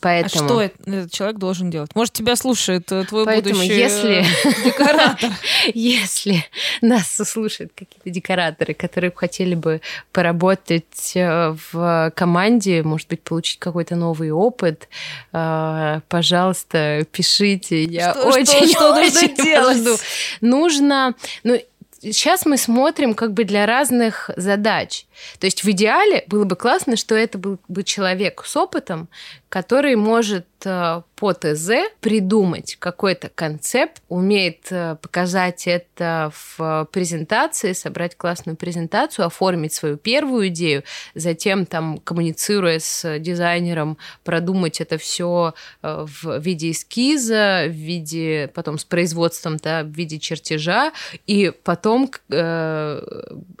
[0.00, 0.44] Поэтому...
[0.44, 1.94] А что этот человек должен делать?
[1.94, 4.20] Может, тебя слушает э, твой Поэтому будущий если...
[4.20, 5.30] Э, декоратор?
[5.74, 6.44] Если
[6.80, 9.80] нас слушают какие-то декораторы, которые хотели бы
[10.12, 14.88] поработать э, в команде, может быть, получить какой-то новый опыт,
[15.30, 17.84] пожалуйста, пишите.
[17.84, 19.78] Я что, очень, что, что нужно очень делать?
[19.78, 19.96] жду.
[20.40, 21.14] Нужно...
[21.44, 21.60] Ну,
[22.00, 25.06] сейчас мы смотрим как бы для разных задач.
[25.38, 29.08] То есть в идеале было бы классно, что это был бы человек с опытом,
[29.48, 31.70] который может э, по ТЗ
[32.00, 40.48] придумать какой-то концепт, умеет э, показать это в презентации, собрать классную презентацию, оформить свою первую
[40.48, 40.84] идею,
[41.14, 48.78] затем там коммуницируя с дизайнером, продумать это все э, в виде эскиза, в виде потом
[48.78, 50.92] с производством, да, в виде чертежа,
[51.26, 53.02] и потом э,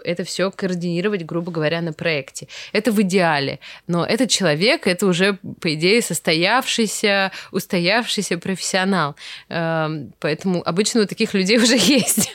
[0.02, 2.48] это все координировать, грубо говоря, на проекте.
[2.72, 3.60] Это в идеале.
[3.86, 9.14] Но этот человек, это уже, по идее, состоявшийся, устоявшийся профессионал.
[9.48, 12.32] Эм, поэтому обычно у таких людей уже есть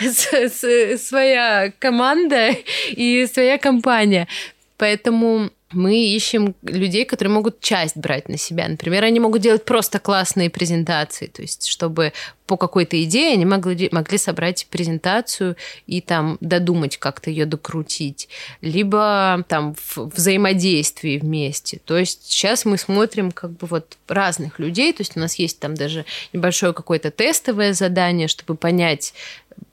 [0.00, 2.50] своя команда
[2.90, 4.28] и своя компания.
[4.76, 8.66] Поэтому мы ищем людей, которые могут часть брать на себя.
[8.68, 12.12] Например, они могут делать просто классные презентации, то есть чтобы
[12.46, 18.30] по какой-то идее они могли, могли собрать презентацию и там додумать как-то ее докрутить,
[18.62, 21.78] либо там в взаимодействии вместе.
[21.84, 25.60] То есть сейчас мы смотрим как бы вот разных людей, то есть у нас есть
[25.60, 29.12] там даже небольшое какое-то тестовое задание, чтобы понять,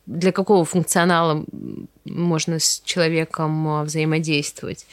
[0.05, 1.45] для какого функционала
[2.03, 4.85] можно с человеком взаимодействовать.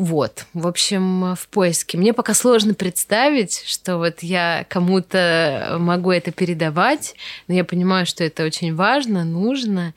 [0.00, 1.98] Вот, в общем, в поиске.
[1.98, 7.14] Мне пока сложно представить, что вот я кому-то могу это передавать,
[7.48, 9.92] но я понимаю, что это очень важно, нужно,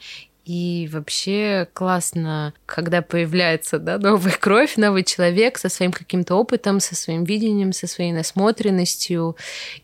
[0.46, 6.96] и вообще классно, когда появляется да, новая кровь, новый человек со своим каким-то опытом, со
[6.96, 9.38] своим видением, со своей насмотренностью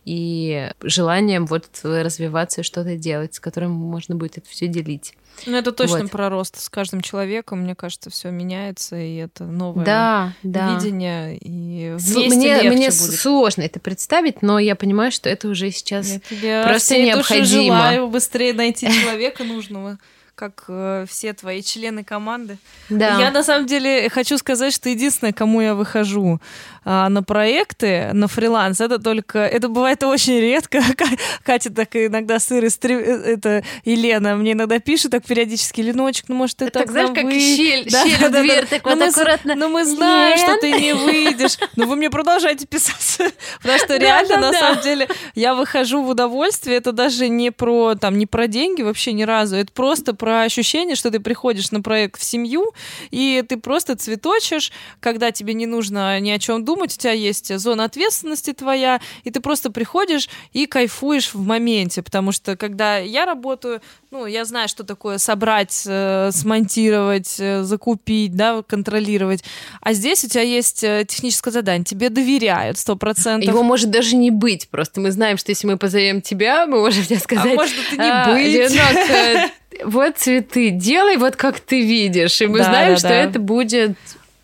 [0.04, 5.14] и желанием вот развиваться и что-то делать, с которым можно будет это все делить.
[5.46, 6.12] Ну, это точно вот.
[6.12, 6.60] про рост.
[6.60, 10.76] С каждым человеком, мне кажется, все меняется, и это новое да, да.
[10.76, 11.38] видение.
[11.38, 11.96] И
[12.28, 12.94] мне, мне будет.
[12.94, 17.48] сложно это представить, но я понимаю, что это уже сейчас я тебе просто необходимо.
[17.48, 19.98] желаю быстрее найти человека нужного
[20.40, 22.58] как э, все твои члены команды.
[22.90, 23.20] Да.
[23.20, 26.40] Я на самом деле хочу сказать, что единственное, кому я выхожу
[26.86, 30.82] а, на проекты, на фриланс, это только, это бывает очень редко.
[31.44, 32.96] Катя так иногда сыр стри...
[32.96, 37.10] Э, это Елена мне иногда пишет так периодически, Леночек, ну может ты так, так знаешь,
[37.10, 39.56] как щель, да, щель да, дверь, да, так но вот мы, аккуратно.
[39.56, 40.46] Но мы знаем, Лен.
[40.46, 41.58] что ты не выйдешь.
[41.76, 43.34] Но вы мне продолжаете писать.
[43.62, 48.18] Потому что реально, на самом деле, я выхожу в удовольствие, это даже не про, там,
[48.18, 51.82] не про деньги вообще ни разу, это просто про про ощущение, что ты приходишь на
[51.82, 52.72] проект в семью,
[53.10, 57.58] и ты просто цветочешь, когда тебе не нужно ни о чем думать, у тебя есть
[57.58, 63.26] зона ответственности твоя, и ты просто приходишь и кайфуешь в моменте, потому что когда я
[63.26, 63.82] работаю,
[64.12, 69.44] ну, я знаю, что такое собрать, э, смонтировать, э, закупить, да, контролировать.
[69.82, 73.50] А здесь у тебя есть э, техническое задание, тебе доверяют сто процентов.
[73.50, 77.04] Его может даже не быть, просто мы знаем, что если мы позовем тебя, мы можем
[77.04, 77.52] тебе сказать...
[77.52, 78.80] А может это не а, быть.
[79.10, 79.50] Э,
[79.84, 83.16] вот цветы, делай вот как ты видишь, и мы да, знаем, да, что да.
[83.16, 83.98] это будет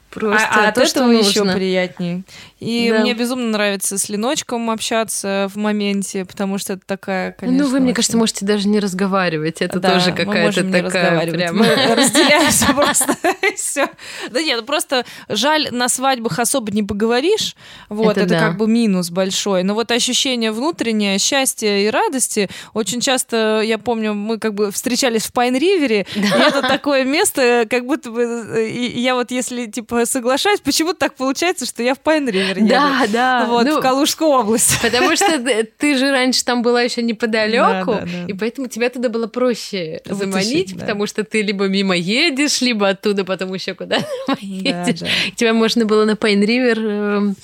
[0.10, 2.24] просто а, а то, что еще приятнее.
[2.66, 3.00] И да.
[3.00, 7.64] мне безумно нравится с Леночком общаться в моменте, потому что это такая, конечно...
[7.64, 9.62] Ну, вы, мне кажется, можете даже не разговаривать.
[9.62, 11.58] Это да, тоже какая-то такая прям...
[11.58, 13.16] Мы разделяемся просто,
[13.56, 13.88] все.
[14.32, 17.56] Да нет, просто жаль, на свадьбах особо не поговоришь.
[17.90, 19.62] Вот, это как бы минус большой.
[19.62, 25.28] Но вот ощущение внутреннее, счастья и радости, очень часто, я помню, мы как бы встречались
[25.28, 28.68] в Пайн-Ривере, и это такое место, как будто бы...
[28.96, 33.12] Я вот если, типа, соглашаюсь, почему-то так получается, что я в Пайн-Ривере например, Да, едут.
[33.12, 33.46] да.
[33.48, 34.82] Вот, ну, в Калужскую область.
[34.82, 35.40] Потому что
[35.78, 38.26] ты же раньше там была еще неподалеку, да, да, да.
[38.28, 40.80] и поэтому тебя туда было проще Вытащить, заманить, да.
[40.82, 44.06] потому что ты либо мимо едешь, либо оттуда потом еще куда-то
[44.42, 44.66] едешь.
[44.76, 45.08] Да, да.
[45.36, 47.36] Тебя можно было на Пайн-Ривер эм,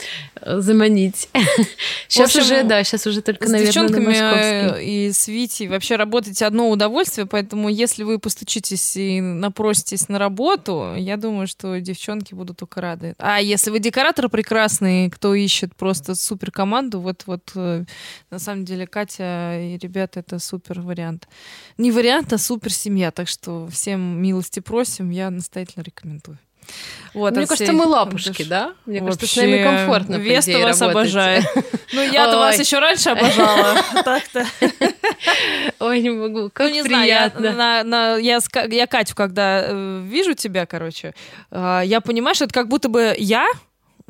[0.46, 1.30] заманить.
[2.08, 5.68] Сейчас общем, уже, да, сейчас уже только, с наверное, девчонками на э, и с Витей
[5.68, 11.80] вообще работать одно удовольствие, поэтому если вы постучитесь и напроситесь на работу, я думаю, что
[11.80, 13.16] девчонки будут только рады.
[13.18, 17.86] А если вы декоратор прекрасный, кто ищет просто супер команду, вот, вот э,
[18.30, 21.28] на самом деле Катя и ребята это супер вариант.
[21.78, 26.38] Не вариант, а супер семья, так что всем милости просим, я настоятельно рекомендую.
[27.14, 28.74] Вот, Мне кажется, мы лапушки, да?
[28.86, 30.16] Мне Вообще, кажется, с нами комфортно.
[30.16, 31.02] Веста вас работать.
[31.02, 31.46] обожает.
[31.94, 33.76] Ну, я-то вас еще раньше обожала.
[34.06, 34.46] Так-то.
[35.80, 36.50] Ой, не могу.
[36.50, 37.52] Как ну, не приятно.
[37.52, 41.14] Знаю, я, я, я Катю, когда э, вижу тебя, короче,
[41.52, 43.46] э, я понимаю, что это как будто бы я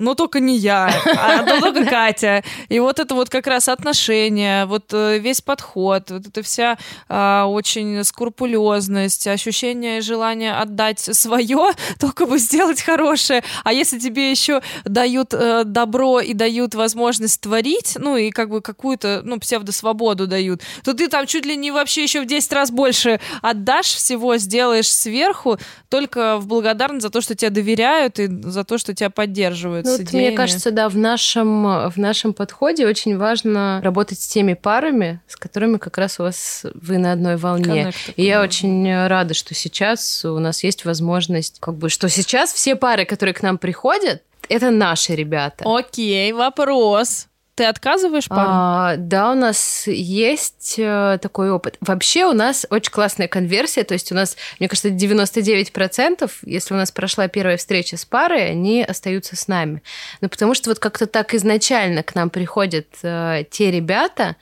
[0.02, 2.44] но только не я, а только Катя.
[2.70, 7.46] И вот это вот как раз отношение, вот э, весь подход, вот эта вся а,
[7.46, 13.44] очень скрупулезность, ощущение и желание отдать свое, только бы сделать хорошее.
[13.64, 18.62] А если тебе еще дают э, добро и дают возможность творить, ну и как бы
[18.62, 22.72] какую-то, ну, псевдосвободу дают, то ты там чуть ли не вообще еще в 10 раз
[22.72, 25.60] больше отдашь всего, сделаешь сверху,
[25.90, 29.91] только в благодарность за то, что тебя доверяют и за то, что тебя поддерживают.
[29.98, 34.54] Ну, вот, мне кажется, да, в нашем, в нашем подходе очень важно работать с теми
[34.54, 37.90] парами, с которыми как раз у вас вы на одной волне.
[37.90, 42.54] Connect, и я очень рада, что сейчас у нас есть возможность, как бы, что сейчас
[42.54, 45.64] все пары, которые к нам приходят, это наши ребята.
[45.66, 47.28] Окей, вопрос.
[47.56, 48.50] Ты отказываешь пару?
[48.50, 51.78] А, да, у нас есть э, такой опыт.
[51.82, 56.78] Вообще у нас очень классная конверсия, то есть у нас, мне кажется, 99%, если у
[56.78, 59.84] нас прошла первая встреча с парой, они остаются с нами.
[60.22, 64.38] Ну, потому что вот как-то так изначально к нам приходят э, те ребята,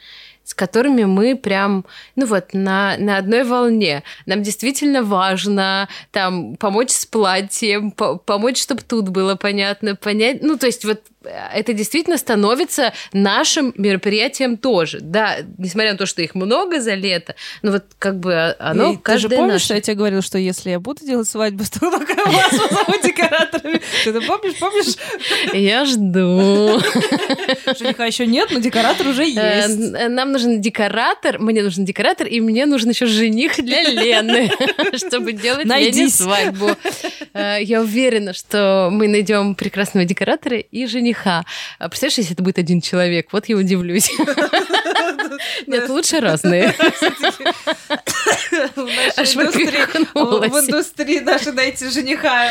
[0.49, 4.03] с которыми мы прям, ну вот, на, на одной волне.
[4.25, 10.41] Нам действительно важно там помочь с платьем, по помочь, чтобы тут было понятно, понять.
[10.41, 14.99] Ну, то есть вот это действительно становится нашим мероприятием тоже.
[15.01, 18.97] Да, несмотря на то, что их много за лето, но вот как бы оно И
[18.97, 19.65] каждое Ты же помнишь, наше.
[19.65, 23.81] что я тебе говорила, что если я буду делать свадьбу, то только вас позову декораторами.
[24.03, 24.95] Ты это помнишь, помнишь?
[25.53, 26.79] Я жду.
[27.77, 30.09] Жениха еще нет, но декоратор уже Э, есть.
[30.09, 34.51] Нам нужен декоратор, мне нужен декоратор, и мне нужен еще жених для Лены,
[34.95, 36.69] чтобы делать Лене свадьбу.
[37.33, 41.08] Э, Я уверена, что мы найдем прекрасного декоратора и жениха.
[41.25, 41.43] А
[41.79, 44.11] Представляешь, если это будет один человек, вот я удивлюсь.
[45.67, 46.73] Нет, лучше разные.
[48.75, 50.51] В Аж индустрии- поперхнулась.
[50.51, 52.49] В индустрии даже найти жениха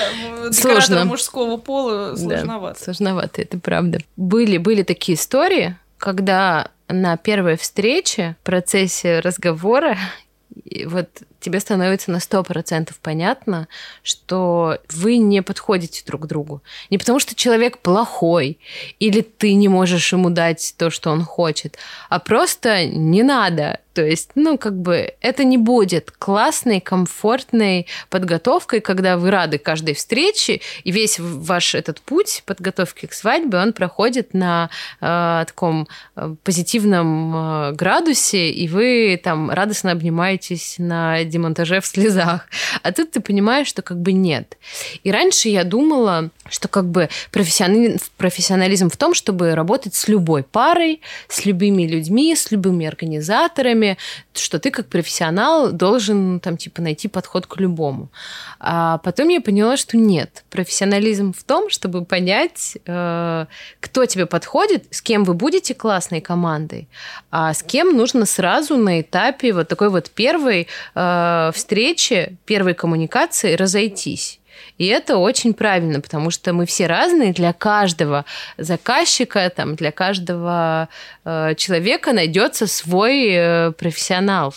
[0.52, 1.04] Сложно.
[1.04, 2.82] мужского пола сложновато.
[2.84, 3.98] сложновато, это правда.
[4.16, 9.98] Были, были такие истории, когда на первой встрече, в процессе разговора,
[10.86, 11.08] вот
[11.40, 13.68] тебе становится на сто процентов понятно,
[14.02, 16.62] что вы не подходите друг другу.
[16.90, 18.58] Не потому, что человек плохой,
[18.98, 21.78] или ты не можешь ему дать то, что он хочет,
[22.08, 23.80] а просто не надо.
[23.98, 29.94] То есть, ну, как бы это не будет классной, комфортной подготовкой, когда вы рады каждой
[29.94, 34.70] встрече, и весь ваш этот путь подготовки к свадьбе, он проходит на
[35.00, 42.46] э, таком э, позитивном э, градусе, и вы там радостно обнимаетесь на демонтаже в слезах.
[42.84, 44.58] А тут ты понимаешь, что как бы нет.
[45.02, 50.44] И раньше я думала, что как бы профессионализм, профессионализм в том, чтобы работать с любой
[50.44, 53.87] парой, с любыми людьми, с любыми организаторами,
[54.34, 58.08] что ты как профессионал должен там типа найти подход к любому.
[58.60, 60.44] А потом я поняла, что нет.
[60.50, 63.46] Профессионализм в том, чтобы понять, э,
[63.80, 66.88] кто тебе подходит, с кем вы будете классной командой,
[67.30, 73.54] а с кем нужно сразу на этапе вот такой вот первой э, встречи, первой коммуникации
[73.54, 74.37] разойтись.
[74.78, 78.24] И это очень правильно, потому что мы все разные, для каждого
[78.56, 80.88] заказчика, там, для каждого
[81.24, 84.54] э, человека найдется свой э, профессионал.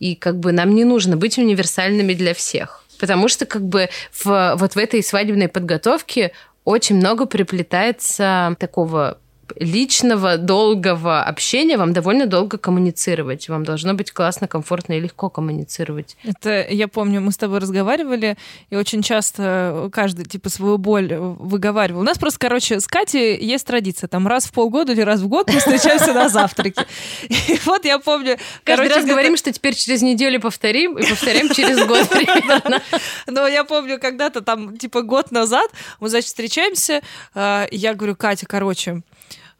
[0.00, 2.84] И как бы нам не нужно быть универсальными для всех.
[2.98, 6.32] Потому что как бы в, вот в этой свадебной подготовке
[6.64, 9.18] очень много приплетается такого
[9.56, 13.48] личного, долгого общения, вам довольно долго коммуницировать.
[13.48, 16.16] Вам должно быть классно, комфортно и легко коммуницировать.
[16.24, 18.36] Это я помню, мы с тобой разговаривали,
[18.70, 22.00] и очень часто каждый типа свою боль выговаривал.
[22.00, 25.28] У нас просто, короче, с Катей есть традиция, там раз в полгода или раз в
[25.28, 26.86] год мы встречаемся на завтраке.
[27.28, 28.38] И вот я помню...
[28.64, 32.82] Каждый раз говорим, что теперь через неделю повторим, и повторяем через год примерно.
[33.26, 37.02] Но я помню, когда-то там, типа, год назад мы, значит, встречаемся,
[37.34, 39.02] э, я говорю, Катя, короче,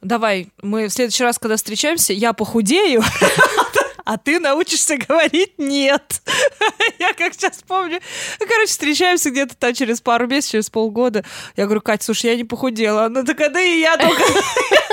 [0.05, 3.03] давай, мы в следующий раз, когда встречаемся, я похудею,
[4.05, 6.23] а ты научишься говорить «нет».
[6.99, 8.01] Я как сейчас помню.
[8.41, 11.25] Ну, Короче, встречаемся где-то там через пару месяцев, через полгода.
[11.57, 13.07] Я говорю, Катя, слушай, я не похудела.
[13.07, 14.23] Она такая, да и я только...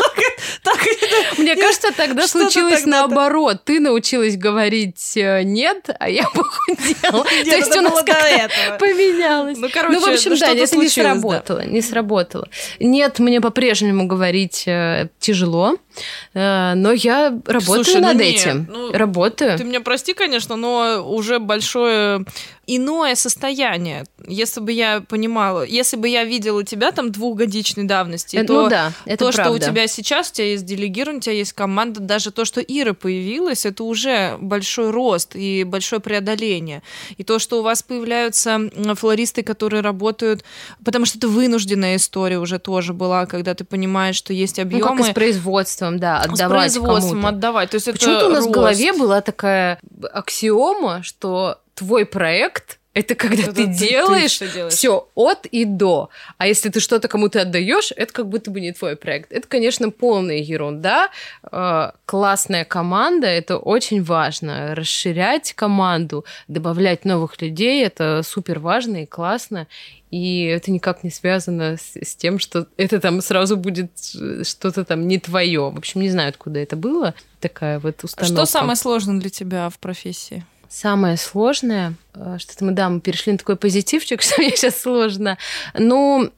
[1.38, 3.64] Мне кажется, тогда случилось наоборот.
[3.66, 7.24] Ты научилась говорить э, нет, а я похудела.
[7.24, 8.04] То Нет, есть у нас
[8.80, 9.58] поменялось.
[9.58, 11.66] Ну, короче, ну, в общем, ну, да, это не сработало.
[11.66, 12.48] Не сработало.
[12.80, 15.78] Нет, мне по-прежнему говорить э, тяжело,
[16.34, 18.68] э, но я работаю ну над этим.
[19.02, 19.58] Работаю.
[19.58, 22.24] Ты меня прости, конечно, но уже большое
[22.68, 24.06] иное состояние.
[24.28, 28.70] Если бы я понимала, если бы я видела тебя там двухгодичной давности, Э, то ну
[28.70, 29.66] да, это то, что у правда.
[29.66, 33.66] тебя сейчас, у тебя есть делегирование, у тебя есть команда, даже то, что Ира появилась,
[33.66, 36.84] это уже большой рост и большое преодоление.
[37.18, 38.60] И то, что у вас появляются
[38.96, 40.44] флористы, которые работают,
[40.86, 44.98] потому что это вынужденная история уже тоже была, когда ты понимаешь, что есть Ну, объемы.
[44.98, 47.28] как и с производством, да, с отдавать производством кому-то.
[47.30, 47.70] отдавать.
[47.72, 48.56] То есть Почему-то у нас в рост.
[48.56, 49.80] голове была такая
[50.14, 54.74] аксиома, что твой проект это когда Это ты, ты- делаешь делаешь.
[54.74, 56.10] все от и до.
[56.38, 59.32] А если ты что-то кому-то отдаешь, это как будто бы не твой проект.
[59.32, 61.10] Это, конечно, полная ерунда.
[61.50, 64.76] Э, Классная команда это очень важно.
[64.76, 69.68] Расширять команду, добавлять новых людей это супер важно и классно.
[70.10, 73.92] И это никак не связано с, с тем, что это там сразу будет
[74.44, 75.70] что-то там не твое.
[75.72, 77.14] В общем, не знаю, откуда это было.
[77.40, 78.36] Такая вот установка.
[78.36, 80.44] Что самое сложное для тебя в профессии?
[80.72, 85.38] Самое сложное, э, что-то мы, да, мы перешли на такой позитивчик, что мне сейчас сложно.
[85.74, 86.32] Ну,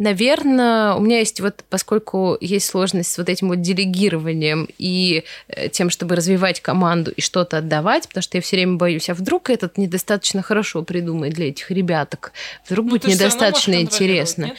[0.00, 5.68] наверное, у меня есть вот, поскольку есть сложность с вот этим вот делегированием и э,
[5.68, 9.50] тем, чтобы развивать команду и что-то отдавать, потому что я все время боюсь, а вдруг
[9.50, 12.32] этот недостаточно хорошо придумает для этих ребяток,
[12.66, 14.52] вдруг будет Ну, равно недостаточно интересно.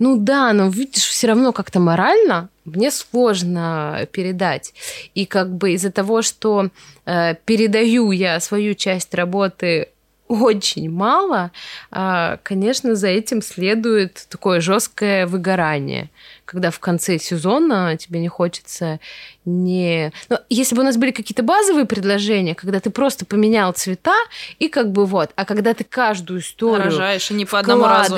[0.00, 4.74] Ну да, но видишь, все равно как-то морально мне сложно передать.
[5.14, 6.68] И как бы из-за того, что
[7.06, 9.88] э, передаю я свою часть работы
[10.30, 11.50] очень мало,
[11.90, 16.08] а, конечно, за этим следует такое жесткое выгорание
[16.50, 18.98] когда в конце сезона тебе не хочется
[19.44, 20.12] не...
[20.28, 24.16] Ну, если бы у нас были какие-то базовые предложения, когда ты просто поменял цвета,
[24.58, 28.16] и как бы вот, а когда ты каждую историю Рожаешь, и не по одному разу.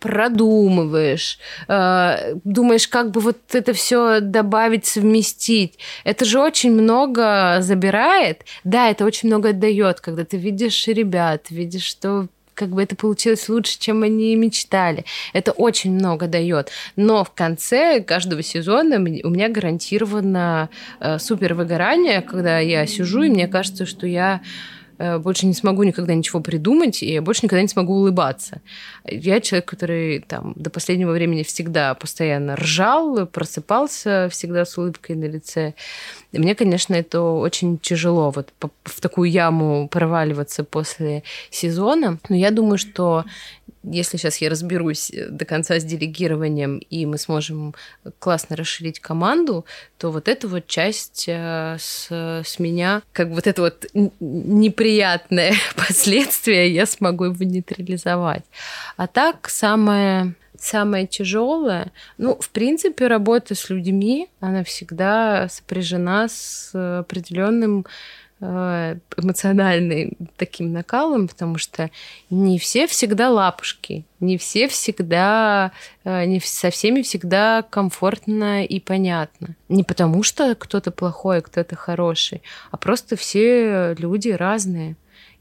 [0.00, 1.38] продумываешь,
[1.68, 8.46] э, думаешь, как бы вот это все добавить, совместить, это же очень много забирает.
[8.64, 12.28] Да, это очень много отдает, когда ты видишь ребят, видишь, что
[12.58, 15.04] как бы это получилось лучше, чем они мечтали.
[15.32, 16.70] Это очень много дает.
[16.96, 20.68] Но в конце каждого сезона у меня гарантированно
[20.98, 24.40] э, супер выгорание, когда я сижу, и мне кажется, что я
[25.20, 28.60] больше не смогу никогда ничего придумать, и я больше никогда не смогу улыбаться.
[29.04, 35.24] Я человек, который там до последнего времени всегда постоянно ржал, просыпался всегда с улыбкой на
[35.24, 35.74] лице.
[36.32, 38.52] И мне, конечно, это очень тяжело вот
[38.84, 42.18] в такую яму проваливаться после сезона.
[42.28, 43.24] Но я думаю, что
[43.90, 47.74] если сейчас я разберусь э, до конца с делегированием, и мы сможем
[48.18, 49.64] классно расширить команду,
[49.98, 53.86] то вот эту вот часть э, с, с меня, как вот это вот
[54.20, 58.44] неприятное последствие я смогу его нейтрализовать.
[58.96, 66.72] А так самое самое тяжелое, ну, в принципе, работа с людьми, она всегда сопряжена с
[66.74, 67.90] определенным Э,
[68.40, 71.90] эмоциональным таким накалом, потому что
[72.30, 75.72] не все всегда лапушки, не все всегда,
[76.04, 79.56] э, не со всеми всегда комфортно и понятно.
[79.68, 84.96] Не потому что кто-то плохой, кто-то хороший, а просто все люди разные.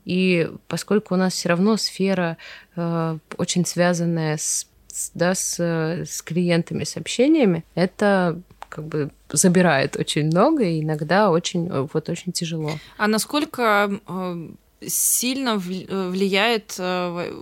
[0.06, 2.38] И поскольку у нас все равно сфера
[2.76, 4.66] э, очень связанная с,
[5.14, 8.42] да, с, с клиентами, с общениями, это
[8.78, 12.72] как бы забирает очень много, и иногда очень, вот, очень тяжело.
[12.98, 14.50] А насколько э,
[14.86, 17.34] сильно э, влияет э,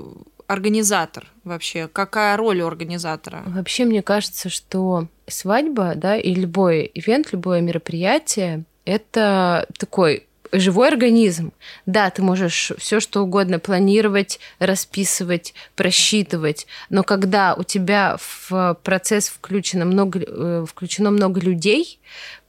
[0.48, 1.90] организатор вообще?
[1.92, 3.44] Какая роль у организатора?
[3.48, 10.28] Вообще, мне кажется, что свадьба, да, и любой ивент, любое мероприятие, это такой
[10.60, 11.54] живой организм.
[11.86, 19.30] Да, ты можешь все что угодно планировать, расписывать, просчитывать, но когда у тебя в процесс
[19.30, 22.00] включено много, э, включено много людей,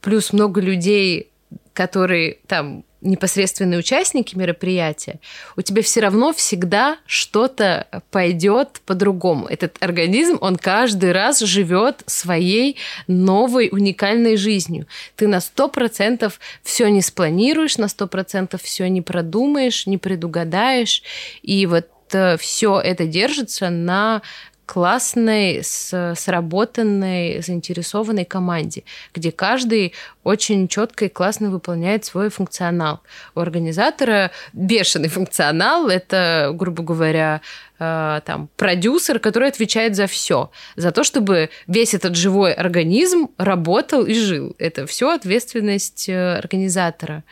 [0.01, 1.31] плюс много людей,
[1.77, 5.21] которые там непосредственные участники мероприятия,
[5.57, 9.47] у тебя все равно всегда что-то пойдет по-другому.
[9.47, 14.87] Этот организм, он каждый раз живет своей новой уникальной жизнью.
[15.17, 21.03] Ты на сто процентов все не спланируешь, на сто процентов все не продумаешь, не предугадаешь,
[21.43, 24.23] и вот э, все это держится на
[24.67, 28.83] классной, с, сработанной, заинтересованной команде,
[29.15, 29.95] где каждый
[30.25, 33.01] очень четко и классно выполняет свой функционал.
[33.37, 37.41] У организатора бешеный функционал, это, грубо говоря,
[37.79, 44.05] э, там, продюсер, который отвечает за все, за то, чтобы весь этот живой организм работал
[44.05, 44.57] и жил.
[44.59, 47.23] Это все ответственность э, организатора.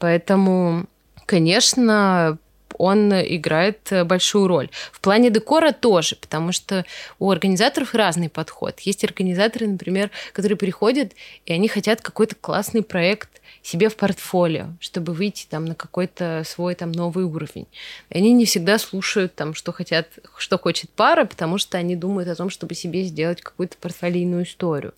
[0.00, 0.86] Поэтому,
[1.24, 2.38] конечно,
[2.78, 4.70] он играет э, большую роль.
[4.92, 6.84] В плане декора тоже, потому что
[7.18, 8.80] у организаторов разный подход.
[8.80, 11.12] Есть организаторы, например, которые приходят,
[11.44, 13.28] и они хотят какой-то классный проект
[13.62, 17.66] себе в портфолио, чтобы выйти там на какой-то свой там новый уровень.
[18.10, 22.34] Они не всегда слушают там, что хотят, что хочет пара, потому что они думают о
[22.34, 24.94] том, чтобы себе сделать какую-то портфолийную историю.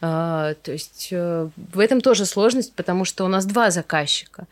[0.00, 4.46] Uh, то есть uh, в этом тоже сложность, потому что у нас два заказчика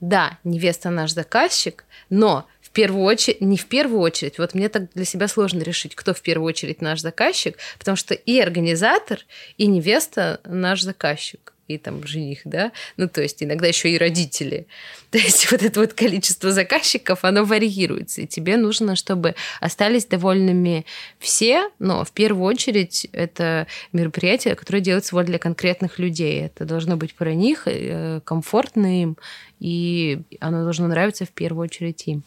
[0.00, 4.92] да, невеста наш заказчик, но в первую очередь, не в первую очередь, вот мне так
[4.92, 9.20] для себя сложно решить, кто в первую очередь наш заказчик, потому что и организатор,
[9.56, 14.66] и невеста наш заказчик и там жених, да, ну то есть иногда еще и родители.
[15.10, 20.84] То есть вот это вот количество заказчиков, оно варьируется, и тебе нужно, чтобы остались довольными
[21.18, 26.42] все, но в первую очередь это мероприятие, которое делается вот для конкретных людей.
[26.42, 29.16] Это должно быть про них, э, комфортно им,
[29.60, 32.22] и оно должно нравиться в первую очередь им.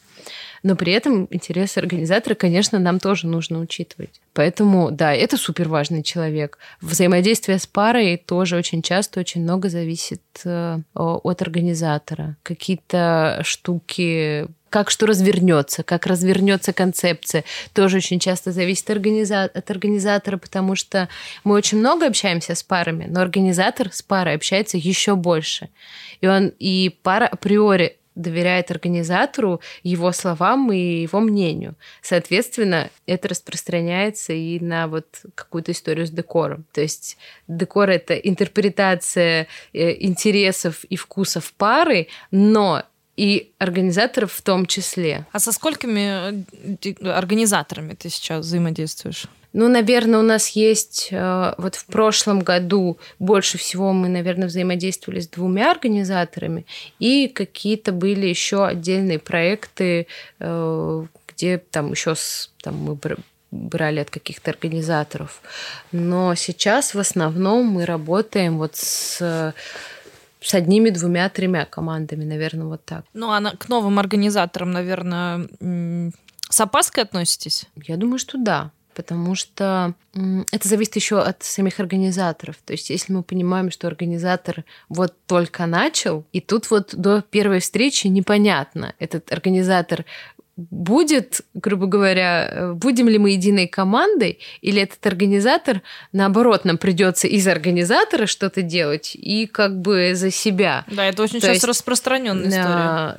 [0.64, 4.22] Но при этом интересы организатора, конечно, нам тоже нужно учитывать.
[4.34, 6.60] Поэтому, да, это супер важный человек.
[6.82, 12.38] Взаимодействие с парой тоже очень часто очень много зависит э, от организатора.
[12.72, 17.44] Какие-то штуки как что развернется, как развернется концепция,
[17.74, 21.10] тоже очень часто зависит от организатора, потому что
[21.44, 25.68] мы очень много общаемся с парами, но организатор с парой общается еще больше.
[26.22, 31.76] И он и пара априори доверяет организатору, его словам и его мнению.
[32.02, 36.66] Соответственно, это распространяется и на вот какую-то историю с декором.
[36.72, 37.18] То есть
[37.48, 42.84] декор— это интерпретация э, интересов и вкусов пары, но
[43.22, 45.28] и организаторов в том числе.
[45.32, 46.44] А со сколькими
[46.84, 49.28] э, организаторами ты сейчас взаимодействуешь?
[49.54, 51.10] Ну, наверное, у нас есть...
[51.12, 56.66] Э, вот в прошлом году больше всего мы, наверное, взаимодействовали с двумя организаторами,
[56.98, 60.08] и какие-то были еще отдельные проекты,
[60.40, 62.16] э, где там еще
[62.64, 62.98] там, мы
[63.52, 65.44] брали от каких-то организаторов.
[65.92, 69.54] Но сейчас в основном мы работаем вот с
[70.42, 73.06] с одними, двумя, тремя командами, наверное, вот так.
[73.14, 75.48] Ну, а к новым организаторам, наверное,
[76.50, 77.66] с опаской относитесь?
[77.88, 79.94] Я думаю, что да потому что
[80.52, 82.58] это зависит еще от самих организаторов.
[82.66, 87.60] То есть, если мы понимаем, что организатор вот только начал, и тут вот до первой
[87.60, 90.06] встречи непонятно, этот организатор
[90.70, 95.82] будет, грубо говоря, э, будем ли мы единой командой, или этот организатор,
[96.12, 100.86] наоборот, нам придется из организатора что-то делать и как бы за себя.
[100.88, 103.18] Да, это очень То сейчас есть, распространенная история.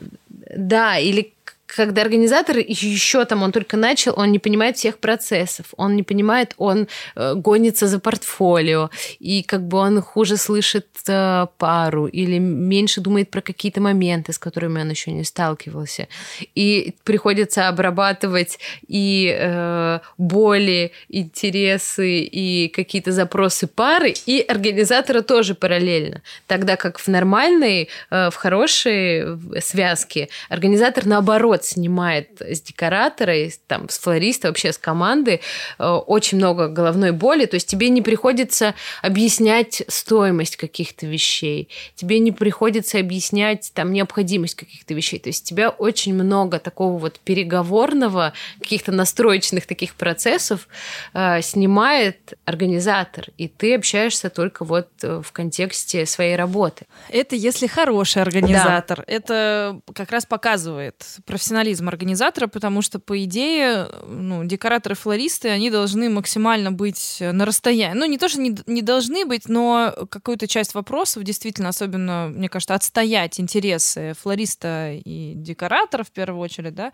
[0.56, 1.32] Да, или
[1.76, 6.54] когда организатор еще там, он только начал, он не понимает всех процессов, он не понимает,
[6.56, 13.00] он э, гонится за портфолио, и как бы он хуже слышит э, пару или меньше
[13.00, 16.08] думает про какие-то моменты, с которыми он еще не сталкивался.
[16.54, 26.22] И приходится обрабатывать и э, боли, интересы, и какие-то запросы пары, и организатора тоже параллельно.
[26.46, 29.24] Тогда как в нормальной, э, в хорошей
[29.60, 35.40] связке организатор наоборот год снимает с декоратора, и, там, с флориста, вообще с команды
[35.78, 37.46] э, очень много головной боли.
[37.46, 44.56] То есть тебе не приходится объяснять стоимость каких-то вещей, тебе не приходится объяснять там необходимость
[44.56, 45.18] каких-то вещей.
[45.18, 50.68] То есть тебя очень много такого вот переговорного, каких-то настроечных таких процессов
[51.14, 56.86] э, снимает организатор, и ты общаешься только вот э, в контексте своей работы.
[57.08, 58.98] Это если хороший организатор.
[58.98, 59.04] Да.
[59.06, 66.08] Это как раз показывает профессиональность профессионализм организатора, потому что, по идее, ну, декораторы-флористы, они должны
[66.08, 67.98] максимально быть на расстоянии.
[67.98, 72.48] Ну, не то, что не, не должны быть, но какую-то часть вопросов действительно, особенно, мне
[72.48, 76.92] кажется, отстоять интересы флориста и декоратора в первую очередь, да,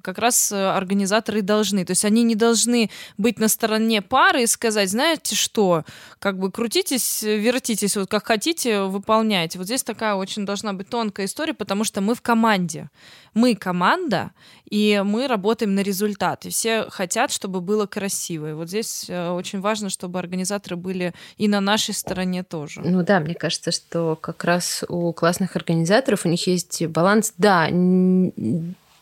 [0.00, 1.84] как раз организаторы должны.
[1.84, 5.84] То есть они не должны быть на стороне пары и сказать, знаете что,
[6.20, 9.58] как бы крутитесь, вертитесь, вот как хотите, выполняйте.
[9.58, 12.90] Вот здесь такая очень должна быть тонкая история, потому что мы в команде
[13.34, 14.32] мы команда,
[14.70, 16.46] и мы работаем на результат.
[16.46, 18.50] И все хотят, чтобы было красиво.
[18.50, 22.80] И вот здесь э, очень важно, чтобы организаторы были и на нашей стороне тоже.
[22.82, 27.68] Ну да, мне кажется, что как раз у классных организаторов у них есть баланс, да,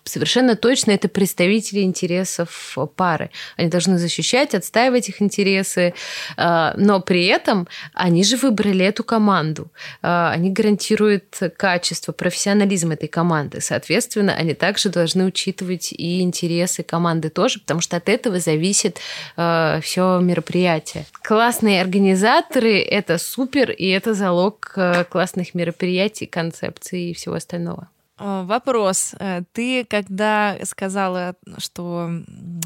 [0.08, 3.30] совершенно точно это представители интересов пары.
[3.56, 5.94] Они должны защищать, отстаивать их интересы,
[6.36, 9.70] а, но при этом они же выбрали эту команду.
[10.02, 13.60] А, они гарантируют качество, профессионализм этой команды.
[13.60, 18.98] Соответственно, они также должны учитывать и интересы команды тоже, потому что от этого зависит
[19.36, 21.06] а, все мероприятие.
[21.22, 24.74] Классные организаторы— это супер, и это залог
[25.10, 27.88] классных мероприятий, концепций и всего остального.
[28.18, 29.14] Э, вопрос.
[29.18, 32.10] Э, ты когда сказала, что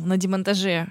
[0.00, 0.86] на демонтаже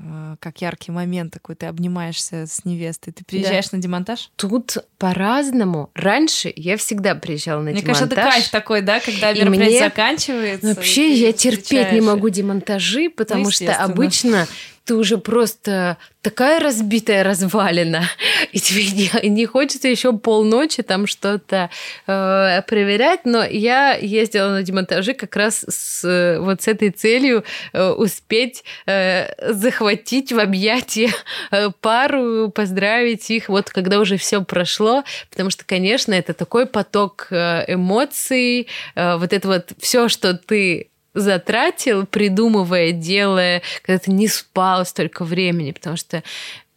[0.00, 3.12] э, как яркий момент такой, ты обнимаешься с невестой.
[3.12, 3.76] Ты приезжаешь да.
[3.76, 4.30] на демонтаж?
[4.36, 5.90] Тут по-разному.
[5.94, 8.00] Раньше я всегда приезжала на мне демонтаж.
[8.00, 9.78] Мне кажется, это кайф такой, да, когда мероприятие мне...
[9.78, 10.66] заканчивается.
[10.68, 14.46] Вообще я терпеть не могу демонтажи, потому ну, что обычно
[14.86, 18.04] ты уже просто такая разбитая развалина,
[18.52, 21.70] и тебе не, не хочется еще полночи там что-то
[22.06, 23.20] э, проверять.
[23.24, 29.52] Но я ездила на демонтажи как раз с, вот с этой целью э, успеть э,
[29.52, 31.10] захватить в объятия
[31.50, 37.26] э, пару, поздравить их, вот когда уже все прошло, потому что, конечно, это такой поток
[37.30, 44.28] э, эмоций, э, вот это вот все, что ты затратил, придумывая, делая, когда ты не
[44.28, 46.22] спал столько времени, потому что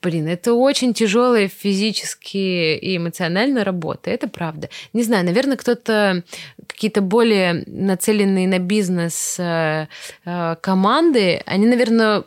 [0.01, 4.69] Блин, это очень тяжелая физически и эмоционально работа, это правда.
[4.93, 6.23] Не знаю, наверное, кто-то
[6.67, 9.87] какие-то более нацеленные на бизнес э,
[10.23, 12.23] э, команды, они, наверное,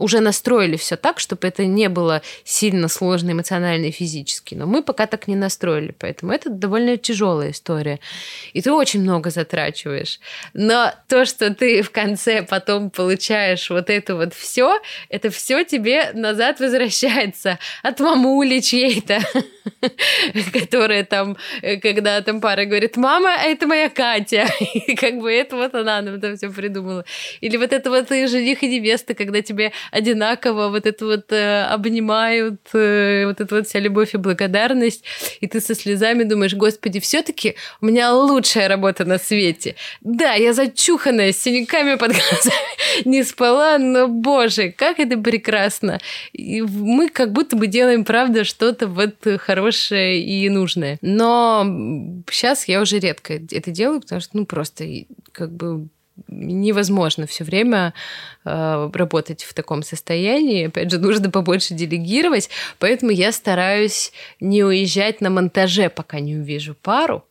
[0.00, 4.54] уже настроили все так, чтобы это не было сильно сложно эмоционально и физически.
[4.54, 8.00] Но мы пока так не настроили, поэтому это довольно тяжелая история.
[8.52, 10.18] И ты очень много затрачиваешь.
[10.54, 16.10] Но то, что ты в конце потом получаешь вот это вот все, это все тебе
[16.14, 19.20] назад возвращается от мамули чьей-то,
[20.52, 21.36] которая там,
[21.82, 24.48] когда там пара говорит, мама, это моя Катя.
[24.74, 27.04] И как бы это вот она нам там все придумала.
[27.40, 32.60] Или вот это вот жених и невеста, когда тебе одинаково вот это вот э, обнимают,
[32.72, 35.04] э, вот эта вот вся любовь и благодарность,
[35.40, 39.76] и ты со слезами думаешь, господи, все таки у меня лучшая работа на свете.
[40.00, 42.70] Да, я зачуханная, с синяками под глазами,
[43.04, 45.98] не спала, но, боже, как это прекрасно.
[46.32, 50.98] И мы как будто бы делаем, правда, что-то вот хорошее и нужное.
[51.02, 51.64] Но
[52.30, 54.84] сейчас я уже редко это делаю, потому что, ну, просто
[55.32, 55.88] как бы
[56.28, 57.94] невозможно все время
[58.44, 60.66] э, работать в таком состоянии.
[60.68, 66.74] Опять же, нужно побольше делегировать, поэтому я стараюсь не уезжать на монтаже, пока не увижу
[66.80, 67.24] пару.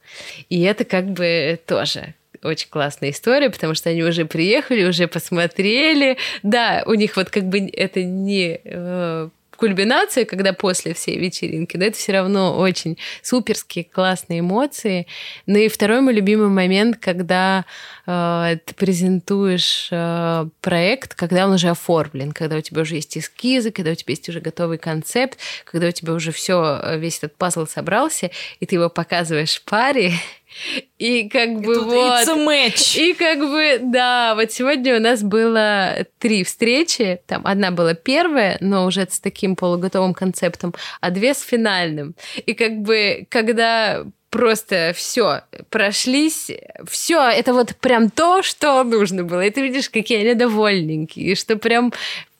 [0.49, 6.17] И это как бы тоже очень классная история, потому что они уже приехали, уже посмотрели.
[6.43, 9.29] Да, у них вот как бы это не э,
[9.59, 15.05] кульминация, когда после всей вечеринки, но это все равно очень суперские, классные эмоции.
[15.45, 17.65] Ну и второй мой любимый момент, когда
[18.07, 23.71] э, ты презентуешь э, проект, когда он уже оформлен, когда у тебя уже есть эскизы,
[23.71, 27.67] когда у тебя есть уже готовый концепт, когда у тебя уже все, весь этот пазл
[27.67, 28.31] собрался,
[28.61, 30.13] и ты его показываешь паре,
[30.97, 32.21] и как бы и вот...
[32.21, 32.99] It's a match.
[32.99, 37.19] И как бы, да, вот сегодня у нас было три встречи.
[37.27, 42.15] Там одна была первая, но уже с таким полуготовым концептом, а две с финальным.
[42.45, 46.51] И как бы, когда просто все прошлись,
[46.87, 49.45] все это вот прям то, что нужно было.
[49.45, 51.91] И ты видишь, какие они довольненькие, и что прям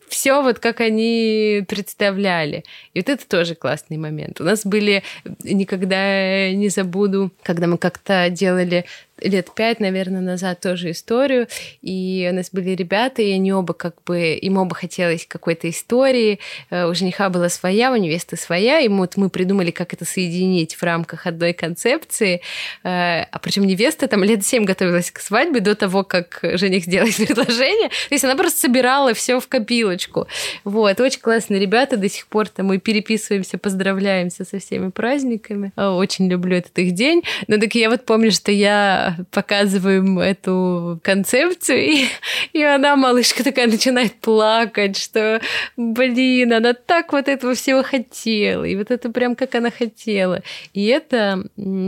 [0.09, 2.63] все вот как они представляли.
[2.93, 4.41] И вот это тоже классный момент.
[4.41, 5.03] У нас были,
[5.43, 8.85] никогда не забуду, когда мы как-то делали
[9.21, 11.47] лет пять, наверное, назад тоже историю,
[11.81, 16.39] и у нас были ребята, и они оба как бы, им оба хотелось какой-то истории,
[16.69, 20.75] э, у жениха была своя, у невесты своя, и вот мы придумали, как это соединить
[20.75, 22.41] в рамках одной концепции,
[22.83, 27.15] э, а причем невеста там лет семь готовилась к свадьбе до того, как жених сделает
[27.27, 30.27] предложение, то есть она просто собирала все в копилочку.
[30.63, 35.71] Вот, очень классные ребята, до сих пор там мы переписываемся, поздравляемся со всеми праздниками.
[35.75, 37.23] Очень люблю этот их день.
[37.47, 42.05] Но так я вот помню, что я показываем эту концепцию, и,
[42.53, 45.41] и она, малышка такая, начинает плакать, что,
[45.77, 50.41] блин, она так вот этого всего хотела, и вот это прям как она хотела.
[50.73, 51.43] И это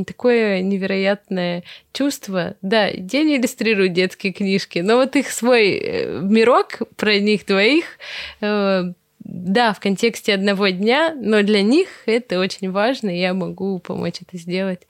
[0.06, 2.56] такое невероятное чувство.
[2.62, 7.86] Да, я не иллюстрирую детские книжки, но вот их свой э, мирок про них двоих
[8.42, 8.94] э,
[9.24, 14.22] да, в контексте одного дня, но для них это очень важно, и я могу помочь
[14.22, 14.82] это сделать.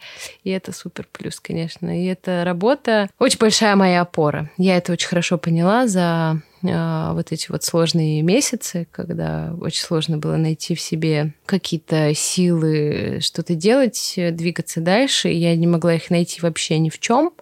[0.44, 2.02] И это супер плюс, конечно.
[2.02, 4.50] И эта работа очень большая моя опора.
[4.58, 10.18] Я это очень хорошо поняла за э, вот эти вот сложные месяцы, когда очень сложно
[10.18, 15.30] было найти в себе какие-то силы что-то делать, двигаться дальше.
[15.30, 17.34] И я не могла их найти вообще ни в чем.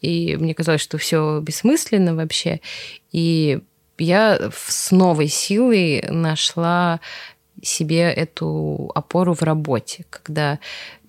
[0.00, 2.60] И мне казалось, что все бессмысленно вообще.
[3.12, 3.60] И
[4.00, 7.00] я с новой силой нашла
[7.62, 10.58] себе эту опору в работе, когда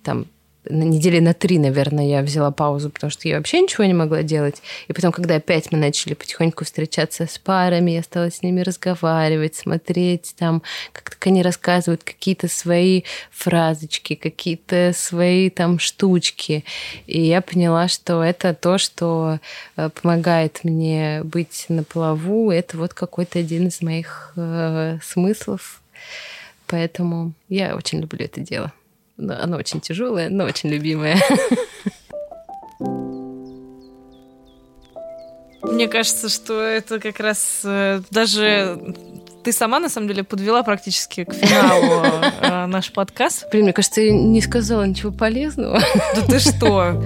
[0.02, 0.26] там
[0.68, 4.22] на недели на три, наверное, я взяла паузу, потому что я вообще ничего не могла
[4.22, 4.62] делать.
[4.86, 9.56] И потом, когда опять мы начали потихоньку встречаться с парами, я стала с ними разговаривать,
[9.56, 10.62] смотреть там,
[10.92, 16.64] как они рассказывают какие-то свои фразочки, какие-то свои там штучки.
[17.06, 19.40] И я поняла, что это то, что
[19.76, 22.52] э, помогает мне быть на плаву.
[22.52, 25.82] Это вот какой-то один из моих э, смыслов.
[26.68, 28.72] Поэтому я очень люблю это дело.
[29.30, 31.16] Оно очень тяжелое, но очень любимое.
[35.62, 38.78] Мне кажется, что это как раз э, даже
[39.44, 42.04] ты сама, на самом деле, подвела практически к финалу
[42.40, 43.46] э, наш подкаст.
[43.50, 45.80] Блин, мне кажется, я не сказала ничего полезного.
[46.14, 47.02] Да ты что?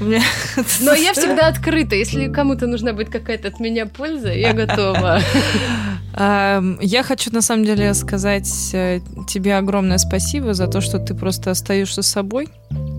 [0.00, 1.94] Но я всегда открыта.
[1.94, 5.20] Если кому-то нужна будет какая-то от меня польза, я готова.
[6.16, 11.52] Я хочу, на самом деле, сказать э, тебе огромное спасибо за то, что ты просто
[11.52, 12.48] остаешься собой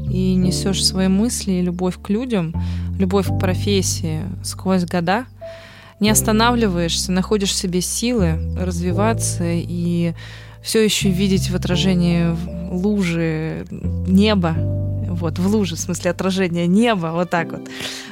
[0.10, 2.54] и несешь свои мысли и любовь к людям,
[2.98, 5.26] любовь к профессии сквозь года.
[6.02, 10.14] Не останавливаешься, находишь в себе силы развиваться и
[10.64, 12.36] все еще видеть в отражении
[12.72, 14.56] лужи неба,
[15.08, 17.70] вот, в луже, в смысле отражения неба, вот так вот.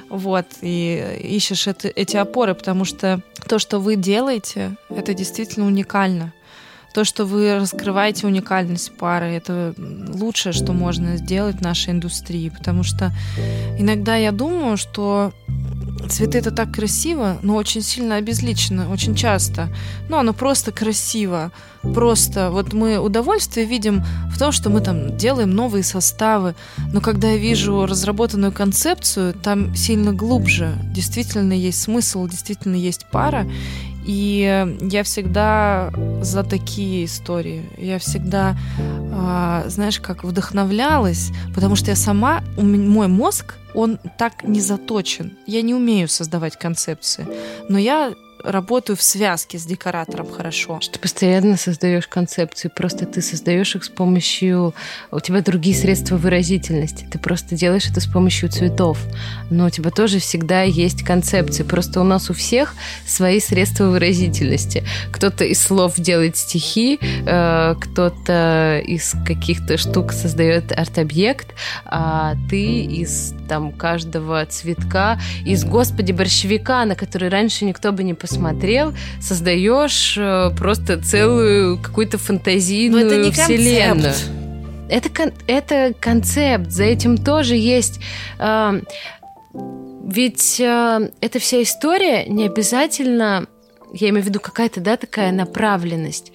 [0.10, 6.32] Вот, и ищешь это, эти опоры, потому что то, что вы делаете, это действительно уникально.
[6.94, 12.50] То, что вы раскрываете уникальность пары, это лучшее, что можно сделать в нашей индустрии.
[12.50, 13.12] Потому что
[13.78, 15.32] иногда я думаю, что
[16.08, 19.70] цветы это так красиво, но очень сильно обезличено, очень часто.
[20.10, 21.52] Ну, оно просто красиво.
[21.82, 26.56] Просто вот мы удовольствие видим в том, что мы там делаем новые составы,
[26.92, 30.74] но когда я вижу разработанную концепцию, там сильно глубже.
[30.94, 33.50] Действительно есть смысл, действительно есть пара,
[34.10, 35.92] И я всегда
[36.24, 37.64] за такие истории.
[37.78, 44.62] Я всегда, э, знаешь, как вдохновлялась, потому что я сама, мой мозг, он так не
[44.62, 45.38] заточен.
[45.46, 47.28] Я не умею создавать концепции.
[47.70, 50.80] Но я работаю в связке с декоратором хорошо.
[50.82, 54.74] Что постоянно создаешь концепции, просто ты создаешь их с помощью...
[55.12, 59.00] У тебя другие средства выразительности, ты просто делаешь это с помощью цветов.
[59.50, 62.76] Но у тебя тоже всегда есть концепции, просто у нас у всех
[63.06, 64.84] свои средства выразительности.
[65.12, 71.54] Кто-то из слов делает стихи, э, кто-то из каких-то штук создает арт-объект,
[71.86, 78.14] а ты из там каждого цветка, из, господи, борщевика, на который раньше никто бы не
[78.14, 84.14] посмотрел, посмотрел, создаешь э, просто целую какую-то фантазийную Но это не вселенную.
[84.14, 84.32] Концепт.
[84.90, 88.00] Это, кон- это концепт, за этим тоже есть...
[88.40, 88.82] Э,
[89.54, 93.46] ведь э, эта вся история не обязательно,
[93.94, 96.32] я имею в виду какая-то, да, такая направленность.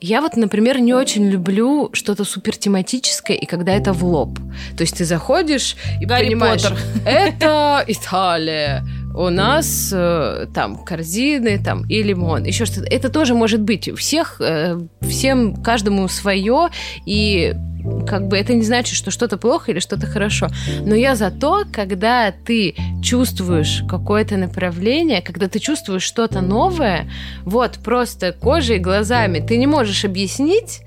[0.00, 4.38] Я вот, например, не очень люблю что-то супер тематическое, и когда это в лоб.
[4.76, 6.78] То есть ты заходишь и Гарри понимаешь, Поттер.
[7.04, 8.84] это Италия,
[9.18, 12.86] у нас э, там корзины там и лимон, еще что-то.
[12.86, 13.88] Это тоже может быть.
[13.88, 16.68] У всех, э, всем, каждому свое,
[17.04, 17.54] и
[18.06, 20.48] как бы это не значит, что что-то плохо или что-то хорошо.
[20.82, 27.10] Но я за то, когда ты чувствуешь какое-то направление, когда ты чувствуешь что-то новое,
[27.44, 30.82] вот просто кожей глазами, ты не можешь объяснить,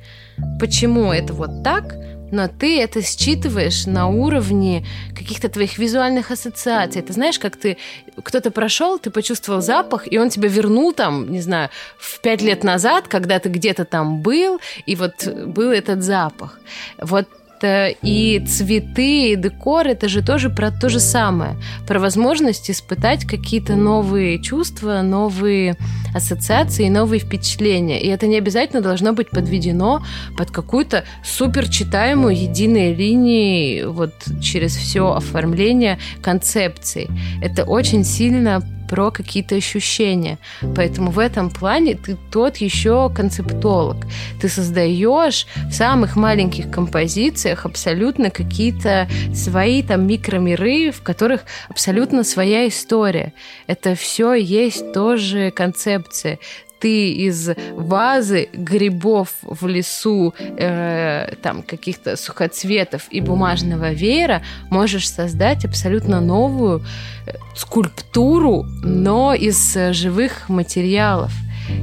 [0.58, 1.96] почему это вот так,
[2.32, 4.86] но ты это считываешь на уровне
[5.16, 7.02] каких-то твоих визуальных ассоциаций.
[7.02, 7.78] Ты знаешь, как ты
[8.24, 12.64] кто-то прошел, ты почувствовал запах, и он тебя вернул там, не знаю, в пять лет
[12.64, 16.60] назад, когда ты где-то там был, и вот был этот запах.
[17.00, 17.28] Вот
[17.64, 21.56] и цветы, и декор это же тоже про то же самое.
[21.88, 25.76] Про возможность испытать какие-то новые чувства, новые
[26.14, 28.02] ассоциации, новые впечатления.
[28.02, 30.04] И это не обязательно должно быть подведено
[30.38, 37.10] под какую-то супер читаемую единой линией вот через все оформление концепции.
[37.42, 38.62] Это очень сильно
[38.92, 40.38] про какие-то ощущения.
[40.76, 44.06] Поэтому в этом плане ты тот еще концептолог.
[44.42, 52.68] Ты создаешь в самых маленьких композициях абсолютно какие-то свои там микромиры, в которых абсолютно своя
[52.68, 53.32] история.
[53.66, 56.38] Это все есть тоже концепция
[56.82, 65.64] ты из вазы грибов в лесу, э, там каких-то сухоцветов и бумажного веера можешь создать
[65.64, 66.84] абсолютно новую
[67.28, 71.32] э, скульптуру, но из э, живых материалов.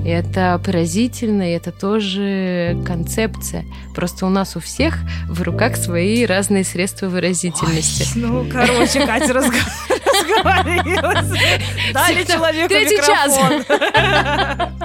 [0.04, 3.64] И это поразительно, и это тоже концепция.
[3.94, 4.98] Просто у нас у всех
[5.28, 8.06] в руках свои разные средства выразительности.
[8.16, 11.38] Ой, ну, короче, Катя разговорилась.
[11.92, 13.64] Дали человеку Третий микрофон.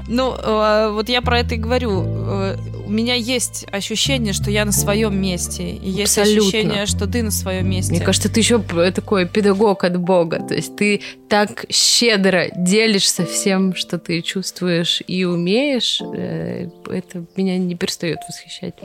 [0.08, 2.04] Ну, э, вот я про это и говорю.
[2.06, 5.70] Э, У меня есть ощущение, что я на своем месте.
[5.70, 7.92] И есть ощущение, что ты на своем месте.
[7.94, 10.40] Мне кажется, ты еще такой педагог от Бога.
[10.40, 16.02] То есть ты так щедро делишься всем, что ты чувствуешь и умеешь.
[16.02, 18.76] Э, Это меня не перестает восхищать.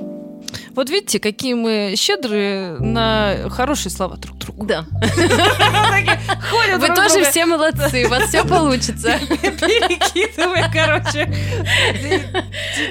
[0.75, 4.67] Вот видите, какие мы щедрые на хорошие слова друг другу.
[4.67, 4.85] Да.
[6.79, 9.19] Вы тоже все молодцы, у вас все получится.
[9.29, 11.27] перекидываем, короче.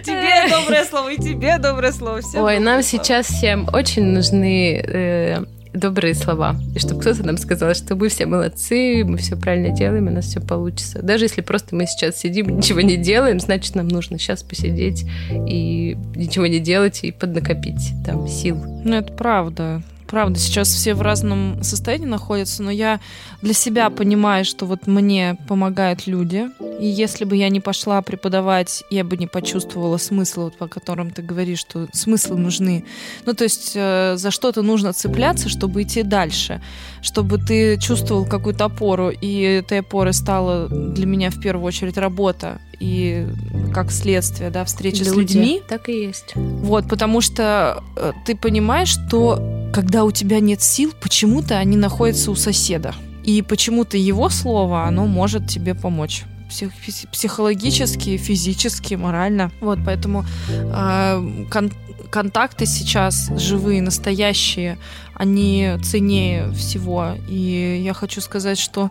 [0.04, 2.22] Тебе доброе слово, и тебе доброе слово.
[2.36, 6.56] Ой, нам сейчас всем очень нужны э, добрые слова.
[6.76, 10.26] И чтобы кто-то нам сказал, что мы все молодцы, мы все правильно делаем, у нас
[10.26, 11.02] все получится.
[11.02, 15.06] Даже если просто мы сейчас сидим и ничего не делаем, значит, нам нужно сейчас посидеть
[15.32, 18.58] и ничего не делать и поднакопить там сил.
[18.84, 19.82] Ну, это правда.
[20.08, 23.00] Правда, сейчас все в разном состоянии находятся, но я
[23.42, 26.48] для себя понимаю, что вот мне помогают люди.
[26.80, 31.12] И если бы я не пошла преподавать, я бы не почувствовала смысла, вот по которым
[31.12, 32.86] ты говоришь, что смыслы нужны.
[33.26, 36.62] Ну, то есть э, за что-то нужно цепляться, чтобы идти дальше,
[37.02, 42.60] чтобы ты чувствовал какую-то опору, и этой опорой стала для меня в первую очередь работа
[42.80, 43.28] и
[43.74, 45.38] как следствие, да, встречи с Люди.
[45.38, 45.62] людьми.
[45.68, 46.34] Так и есть.
[46.36, 52.32] Вот, потому что э, ты понимаешь, что когда у тебя нет сил, почему-то они находятся
[52.32, 52.94] у соседа.
[53.24, 56.72] И почему-то его слово, оно может тебе помочь псих-
[57.12, 59.52] психологически, физически, морально.
[59.60, 61.72] Вот, поэтому э, кон-
[62.10, 64.78] контакты сейчас живые, настоящие,
[65.18, 67.14] они ценнее всего.
[67.28, 68.90] И я хочу сказать, что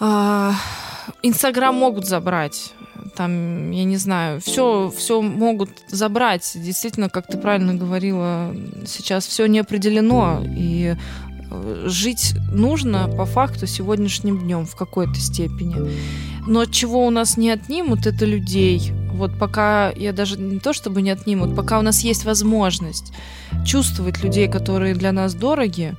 [0.00, 0.52] э,
[1.22, 2.72] Инстаграм могут забрать
[3.16, 6.50] там, я не знаю, все, все могут забрать.
[6.54, 8.54] Действительно, как ты правильно говорила,
[8.86, 10.96] сейчас все не определено, и
[11.50, 15.92] э, жить нужно по факту сегодняшним днем в какой-то степени.
[16.46, 18.92] Но чего у нас не отнимут, это людей.
[19.12, 23.12] Вот пока я даже не то чтобы не отнимут, пока у нас есть возможность
[23.64, 25.94] чувствовать людей, которые для нас дороги,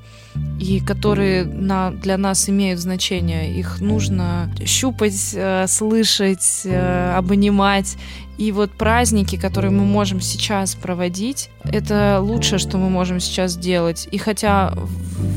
[0.60, 3.58] и которые на, для нас имеют значение.
[3.58, 7.98] Их нужно щупать, э, слышать, э, обнимать.
[8.38, 14.08] И вот праздники, которые мы можем сейчас проводить, это лучшее, что мы можем сейчас сделать.
[14.12, 14.74] И хотя,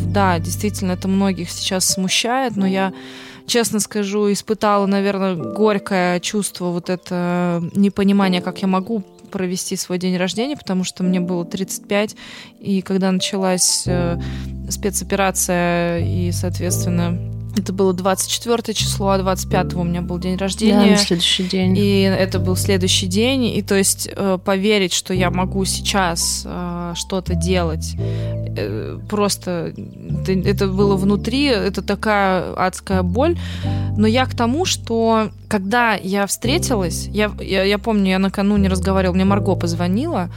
[0.07, 2.93] да, действительно, это многих сейчас смущает, но я
[3.49, 10.17] честно скажу, испытала, наверное, горькое чувство вот это непонимание, как я могу провести свой день
[10.17, 12.17] рождения, потому что мне было 35,
[12.61, 14.19] и когда началась э,
[14.71, 20.85] спецоперация, и, соответственно, это было 24 число, а 25 у меня был день рождения.
[20.85, 21.77] Да, на следующий день.
[21.77, 23.45] И это был следующий день.
[23.45, 29.73] И то есть э, поверить, что я могу сейчас э, что-то делать, э, просто
[30.23, 33.39] это, это было внутри, это такая адская боль.
[33.97, 39.15] Но я к тому, что когда я встретилась, я, я, я помню, я накануне разговаривала,
[39.15, 40.31] мне Марго позвонила,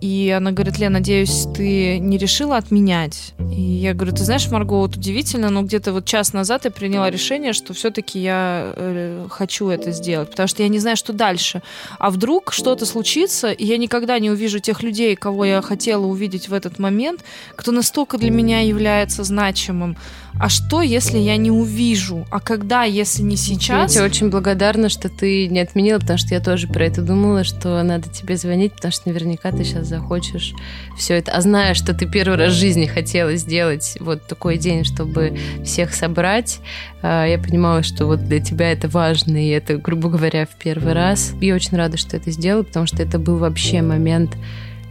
[0.00, 3.34] и она говорит, Лен, надеюсь, ты не решила отменять.
[3.38, 7.10] И я говорю, ты знаешь, Марго, вот удивительно, но где-то вот час назад я приняла
[7.10, 11.62] решение, что все-таки я э, хочу это сделать, потому что я не знаю, что дальше.
[11.98, 16.48] А вдруг что-то случится, и я никогда не увижу тех людей, кого я хотела увидеть
[16.48, 17.24] в этот момент,
[17.54, 19.96] кто настолько для меня является значимым
[20.38, 22.26] а что, если я не увижу?
[22.30, 23.94] А когда, если не сейчас?
[23.94, 27.44] Я тебе очень благодарна, что ты не отменила, потому что я тоже про это думала,
[27.44, 30.52] что надо тебе звонить, потому что наверняка ты сейчас захочешь
[30.96, 31.32] все это.
[31.32, 35.94] А зная, что ты первый раз в жизни хотела сделать вот такой день, чтобы всех
[35.94, 36.60] собрать,
[37.02, 40.92] а, я понимала, что вот для тебя это важно, и это, грубо говоря, в первый
[40.92, 41.32] раз.
[41.40, 44.36] Я очень рада, что это сделала, потому что это был вообще момент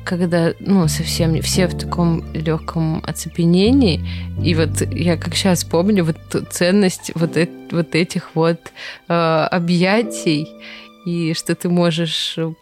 [0.05, 4.05] когда, ну, совсем все в таком легком оцепенении.
[4.43, 6.17] И вот я как сейчас помню вот
[6.51, 8.59] ценность вот, э вот этих вот
[9.09, 10.47] э, объятий
[11.05, 12.53] и что ты можешь, э,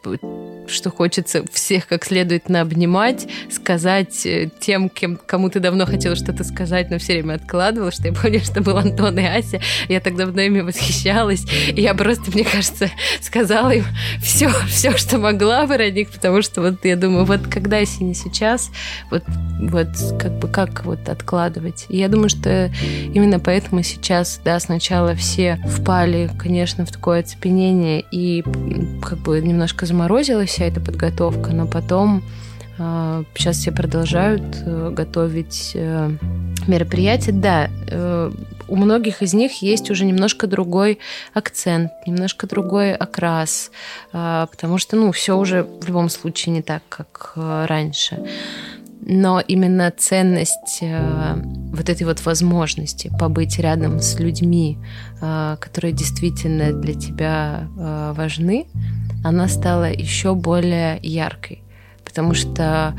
[0.67, 6.43] что хочется всех как следует наобнимать, сказать э, тем, кем, кому ты давно хотела что-то
[6.43, 10.15] сказать, но все время откладывала, что я помню, что был Антон и Ася, я так
[10.15, 12.89] давно ими восхищалась, и я просто, мне кажется,
[13.21, 13.85] сказала им
[14.21, 18.13] все, все, что могла про них, потому что вот я думаю, вот когда, если не
[18.13, 18.71] сейчас,
[19.09, 19.23] вот,
[19.59, 19.87] вот
[20.19, 21.85] как бы как вот откладывать.
[21.89, 22.71] И я думаю, что
[23.13, 28.43] именно поэтому сейчас, да, сначала все впали, конечно, в такое оцепенение и
[29.01, 32.23] как бы немножко заморозилась вся эта подготовка, но потом
[32.77, 36.11] э, сейчас все продолжают э, готовить э,
[36.67, 37.31] мероприятия.
[37.31, 38.31] Да, э,
[38.67, 40.99] у многих из них есть уже немножко другой
[41.33, 43.71] акцент, немножко другой окрас,
[44.13, 48.23] э, потому что, ну, все уже в любом случае не так, как э, раньше
[49.05, 51.35] но именно ценность э,
[51.73, 54.77] вот этой вот возможности побыть рядом с людьми,
[55.21, 58.67] э, которые действительно для тебя э, важны,
[59.23, 61.63] она стала еще более яркой,
[62.05, 62.95] потому что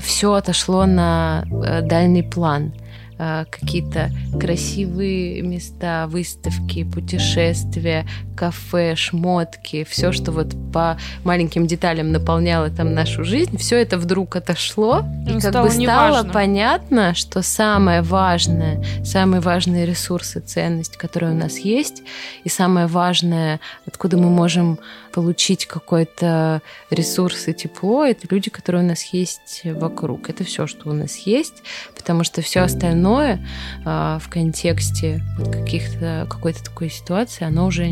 [0.00, 1.44] все отошло на
[1.82, 2.83] дальний план– Э,
[3.18, 12.94] какие-то красивые места, выставки, путешествия, кафе, шмотки, все, что вот по маленьким деталям наполняло там
[12.94, 18.84] нашу жизнь, все это вдруг отошло, и как стало бы стало понятно, что самое важное,
[19.04, 22.02] самые важные ресурсы, ценность, которые у нас есть,
[22.42, 24.78] и самое важное, откуда мы можем
[25.12, 26.60] получить какой-то
[26.90, 30.28] ресурс и тепло, это люди, которые у нас есть вокруг.
[30.28, 31.62] Это все, что у нас есть,
[31.94, 33.38] потому что все остальное э,
[33.84, 35.22] в контексте
[35.52, 37.86] каких-то какой-то такой ситуации, оно уже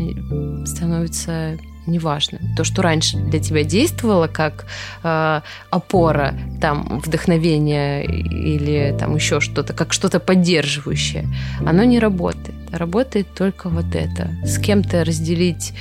[0.65, 2.39] становится неважно.
[2.55, 4.65] То, что раньше для тебя действовало как
[5.03, 11.27] э, опора, там, вдохновение или там еще что-то, как что-то поддерживающее,
[11.65, 12.55] оно не работает.
[12.71, 14.31] Работает только вот это.
[14.43, 15.73] С кем-то разделить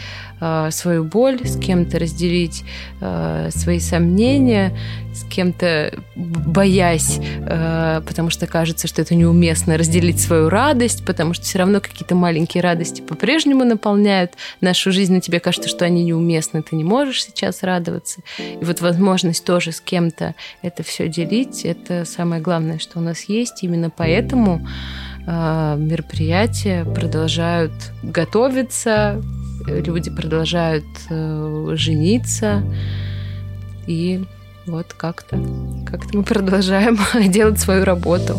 [0.70, 2.64] свою боль, с кем-то разделить
[3.00, 4.76] э, свои сомнения,
[5.14, 11.44] с кем-то боясь, э, потому что кажется, что это неуместно разделить свою радость, потому что
[11.44, 16.62] все равно какие-то маленькие радости по-прежнему наполняют нашу жизнь, но тебе кажется, что они неуместны,
[16.62, 18.20] ты не можешь сейчас радоваться.
[18.38, 23.24] И вот возможность тоже с кем-то это все делить, это самое главное, что у нас
[23.24, 23.62] есть.
[23.62, 24.66] Именно поэтому
[25.26, 29.22] э, мероприятия продолжают готовиться,
[29.66, 32.62] люди продолжают э, жениться,
[33.86, 34.24] и
[34.66, 35.38] вот как-то,
[35.86, 36.98] как-то мы продолжаем
[37.30, 38.38] делать свою работу.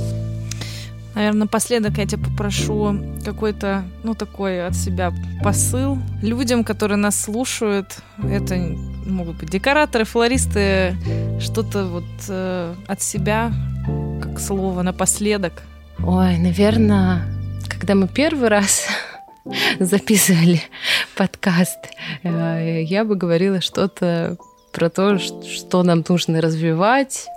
[1.16, 5.14] Наверное, напоследок я тебя попрошу какой-то, ну, такой от себя
[5.44, 7.98] посыл людям, которые нас слушают.
[8.18, 8.56] Это
[9.06, 10.96] могут быть декораторы, флористы,
[11.40, 13.52] что-то вот э, от себя,
[14.24, 15.62] как слово напоследок.
[16.00, 17.22] Ой, наверное,
[17.70, 18.88] когда мы первый раз
[19.80, 20.62] записывали
[21.16, 21.80] подкаст,
[22.24, 24.38] э, я бы говорила что-то
[24.72, 27.28] про то, что нам нужно развивать,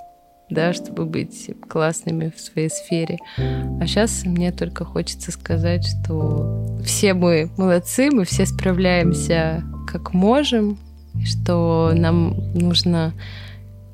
[0.49, 3.19] да, чтобы быть классными в своей сфере.
[3.37, 10.79] А сейчас мне только хочется сказать, что все мы молодцы, мы все справляемся как можем,
[11.25, 13.13] что нам нужно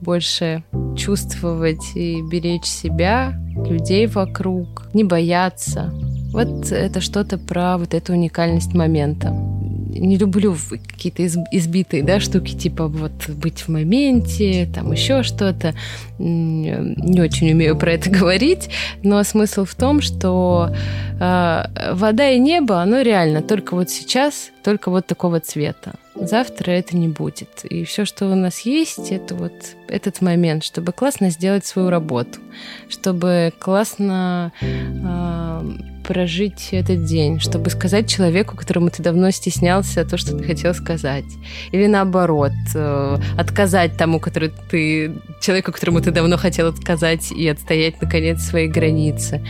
[0.01, 0.65] больше
[0.97, 3.35] чувствовать и беречь себя,
[3.69, 5.93] людей вокруг, не бояться.
[6.33, 9.33] Вот это что-то про вот эту уникальность момента
[9.99, 10.57] не люблю
[10.89, 15.75] какие-то избитые да, штуки, типа вот быть в моменте, там еще что-то.
[16.19, 18.71] Не очень умею про это говорить,
[19.03, 20.71] но смысл в том, что
[21.21, 25.95] э, вода и небо, оно реально только вот сейчас, только вот такого цвета.
[26.15, 27.65] Завтра это не будет.
[27.65, 29.53] И все, что у нас есть, это вот
[29.89, 32.39] этот момент, чтобы классно сделать свою работу,
[32.89, 40.37] чтобы классно э, прожить этот день, чтобы сказать человеку, которому ты давно стеснялся, то, что
[40.37, 41.25] ты хотел сказать.
[41.71, 48.01] Или наоборот, э, отказать тому, который ты, человеку, которому ты давно хотел отказать и отстоять,
[48.01, 49.45] наконец, свои границы.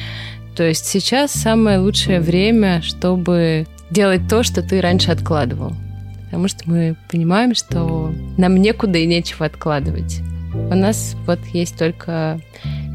[0.54, 5.72] То есть сейчас самое лучшее время, чтобы делать то, что ты раньше откладывал.
[6.24, 10.20] Потому что мы понимаем, что нам некуда и нечего откладывать.
[10.54, 12.40] У нас вот есть только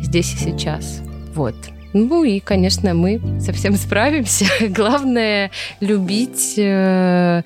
[0.01, 1.01] здесь и сейчас.
[1.33, 1.55] Вот.
[1.93, 4.45] Ну и, конечно, мы совсем справимся.
[4.69, 7.43] Главное любить э,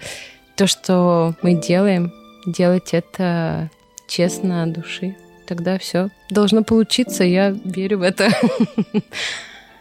[0.56, 2.12] то, что мы делаем,
[2.46, 3.70] делать это
[4.08, 5.16] честно от души.
[5.48, 8.30] Тогда все должно получиться, я верю в это.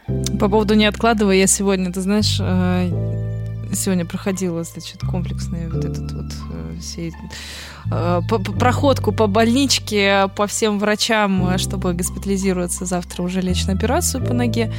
[0.39, 3.30] По поводу не откладывая, я сегодня, ты знаешь, э,
[3.73, 7.11] сегодня проходила, значит, комплексный вот этот вот э, все
[7.89, 8.21] Э,
[8.59, 14.33] проходку по больничке, по всем врачам, э, чтобы госпитализироваться завтра уже лечь на операцию по
[14.33, 14.71] ноге.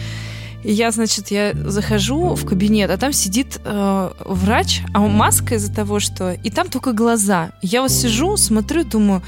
[0.63, 5.75] И я, значит, я захожу в кабинет, а там сидит э, врач, а маска из-за
[5.75, 6.33] того, что...
[6.33, 7.51] И там только глаза.
[7.63, 9.23] Я вот сижу, смотрю, думаю,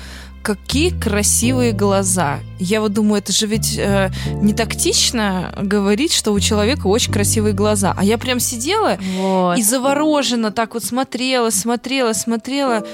[0.44, 2.40] какие красивые глаза.
[2.60, 4.10] Я вот думаю, это же ведь э,
[4.42, 7.94] не тактично говорить, что у человека очень красивые глаза.
[7.96, 9.56] А я прям сидела вот.
[9.58, 12.86] и завороженно так вот смотрела, смотрела, смотрела.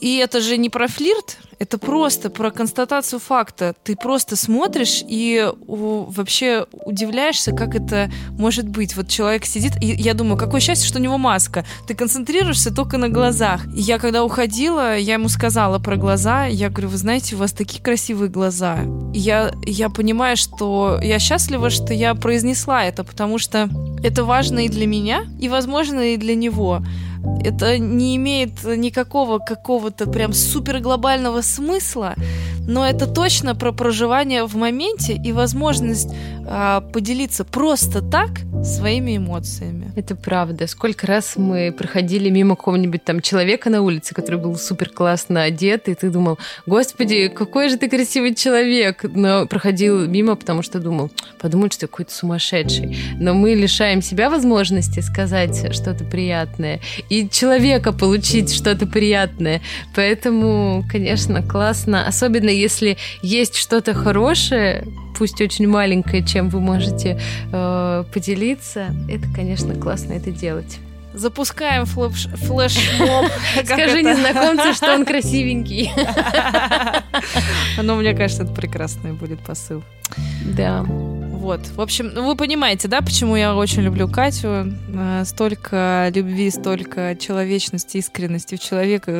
[0.00, 3.74] И это же не про флирт, это просто про констатацию факта.
[3.82, 8.96] Ты просто смотришь и вообще удивляешься, как это может быть.
[8.96, 11.64] Вот человек сидит, и я думаю, какое счастье, что у него маска.
[11.86, 13.66] Ты концентрируешься только на глазах.
[13.74, 16.46] И я когда уходила, я ему сказала про глаза.
[16.46, 18.78] Я говорю, вы знаете, у вас такие красивые глаза.
[19.12, 23.68] И я, я понимаю, что я счастлива, что я произнесла это, потому что
[24.02, 26.82] это важно и для меня, и, возможно, и для него
[27.42, 32.14] это не имеет никакого какого-то прям супер глобального смысла,
[32.68, 36.10] но это точно про проживание в моменте и возможность
[36.46, 38.28] э, поделиться просто так
[38.62, 39.90] своими эмоциями.
[39.96, 40.66] Это правда.
[40.66, 45.88] Сколько раз мы проходили мимо какого-нибудь там человека на улице, который был супер классно одет,
[45.88, 51.10] и ты думал, господи, какой же ты красивый человек, но проходил мимо, потому что думал,
[51.40, 52.98] подумают, что какой-то сумасшедший.
[53.18, 59.62] Но мы лишаем себя возможности сказать что-то приятное и человека получить что-то приятное.
[59.94, 64.86] Поэтому, конечно, классно, особенно если есть что-то хорошее,
[65.16, 67.20] пусть очень маленькое, чем вы можете
[67.52, 70.78] э, поделиться, это, конечно, классно это делать.
[71.14, 73.26] Запускаем флэш, флешмоб.
[73.64, 75.90] Скажи незнакомцу, что он красивенький.
[77.82, 79.82] Ну, мне кажется, это прекрасный будет посыл.
[80.44, 80.84] Да.
[81.38, 81.60] Вот.
[81.68, 84.72] В общем, ну вы понимаете, да, почему я очень люблю Катю.
[84.88, 89.12] Э, столько любви, столько человечности, искренности в, человека,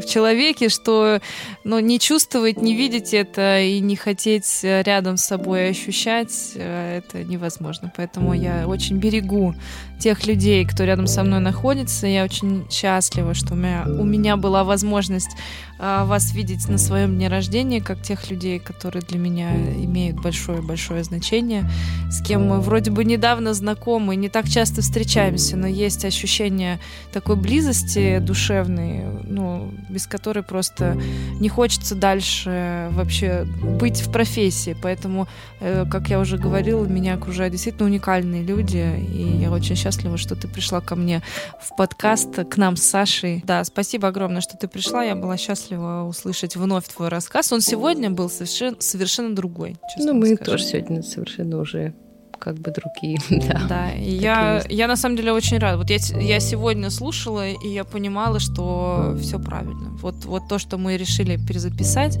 [0.00, 1.20] в человеке, что
[1.64, 7.22] ну, не чувствовать, не видеть это и не хотеть рядом с собой ощущать, э, это
[7.22, 7.92] невозможно.
[7.94, 9.54] Поэтому я очень берегу
[9.98, 12.06] тех людей, кто рядом со мной находится.
[12.06, 15.30] Я очень счастлива, что у меня, у меня была возможность
[15.78, 21.04] а, вас видеть на своем дне рождения, как тех людей, которые для меня имеют большое-большое
[21.04, 21.68] значение,
[22.10, 26.80] с кем мы вроде бы недавно знакомы, не так часто встречаемся, но есть ощущение
[27.12, 30.96] такой близости душевной, ну, без которой просто
[31.40, 34.74] не хочется дальше вообще быть в профессии.
[34.80, 35.28] Поэтому,
[35.60, 39.85] э, как я уже говорила, меня окружают действительно уникальные люди, и я очень счастлива,
[40.16, 41.22] что ты пришла ко мне
[41.60, 43.42] в подкаст, к нам с Сашей.
[43.44, 45.04] Да, спасибо огромное, что ты пришла.
[45.04, 47.52] Я была счастлива услышать вновь твой рассказ.
[47.52, 49.76] Он сегодня был совершенно, совершенно другой.
[49.98, 50.52] Ну, мы скажу.
[50.52, 51.94] тоже сегодня совершенно уже
[52.38, 53.18] как бы другие.
[53.48, 55.78] да, да и я, я на самом деле очень рада.
[55.78, 59.90] Вот я, я сегодня слушала, и я понимала, что все правильно.
[60.00, 62.18] Вот, вот то, что мы решили перезаписать,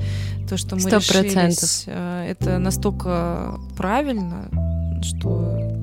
[0.48, 0.98] то, что мы 100%.
[0.98, 1.54] решили,
[1.86, 4.48] э, это настолько правильно,
[5.02, 5.76] что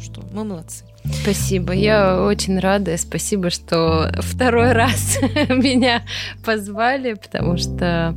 [0.00, 0.84] что мы молодцы.
[1.22, 2.96] Спасибо, я очень рада.
[2.96, 5.18] Спасибо, что второй раз
[5.48, 6.02] меня
[6.44, 8.14] позвали, потому что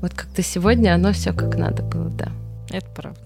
[0.00, 2.28] вот как-то сегодня оно все как надо было, да.
[2.70, 3.20] Это правда.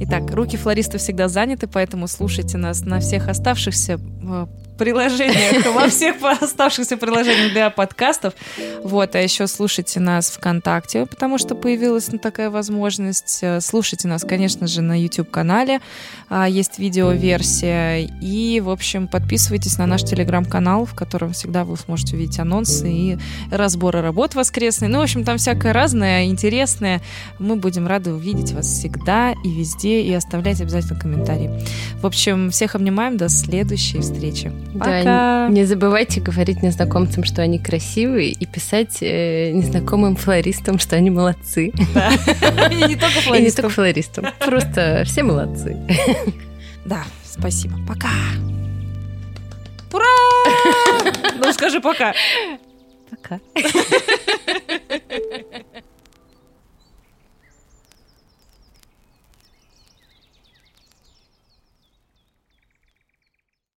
[0.00, 4.46] Итак, руки флориста всегда заняты, поэтому слушайте нас на всех оставшихся э,
[4.80, 8.32] приложениях, во всех оставшихся приложениях для подкастов.
[8.82, 13.40] Вот, а еще слушайте нас ВКонтакте, потому что появилась такая возможность.
[13.42, 15.80] Э, слушайте нас, конечно же, на YouTube-канале.
[16.30, 18.08] А, есть видеоверсия.
[18.22, 23.18] И, в общем, подписывайтесь на наш телеграм-канал, в котором всегда вы сможете увидеть анонсы и
[23.50, 24.88] разборы работ воскресные.
[24.88, 27.02] Ну, в общем, там всякое разное, интересное.
[27.38, 31.50] Мы будем рады увидеть вас всегда и везде, и оставлять обязательно комментарии.
[32.00, 33.18] В общем, всех обнимаем.
[33.18, 34.50] До следующей встречи.
[34.78, 35.02] Пока.
[35.02, 41.10] Да, не забывайте говорить незнакомцам, что они красивые, и писать э, незнакомым флористам, что они
[41.10, 41.72] молодцы.
[41.94, 42.10] Да.
[42.70, 43.36] И не только флористам.
[43.36, 44.26] И не только флористам.
[44.38, 45.76] Просто все молодцы.
[46.86, 47.76] Да, спасибо.
[47.86, 48.08] Пока.
[49.92, 50.04] Ура!
[51.38, 52.14] Ну скажи пока.
[53.10, 53.38] Пока.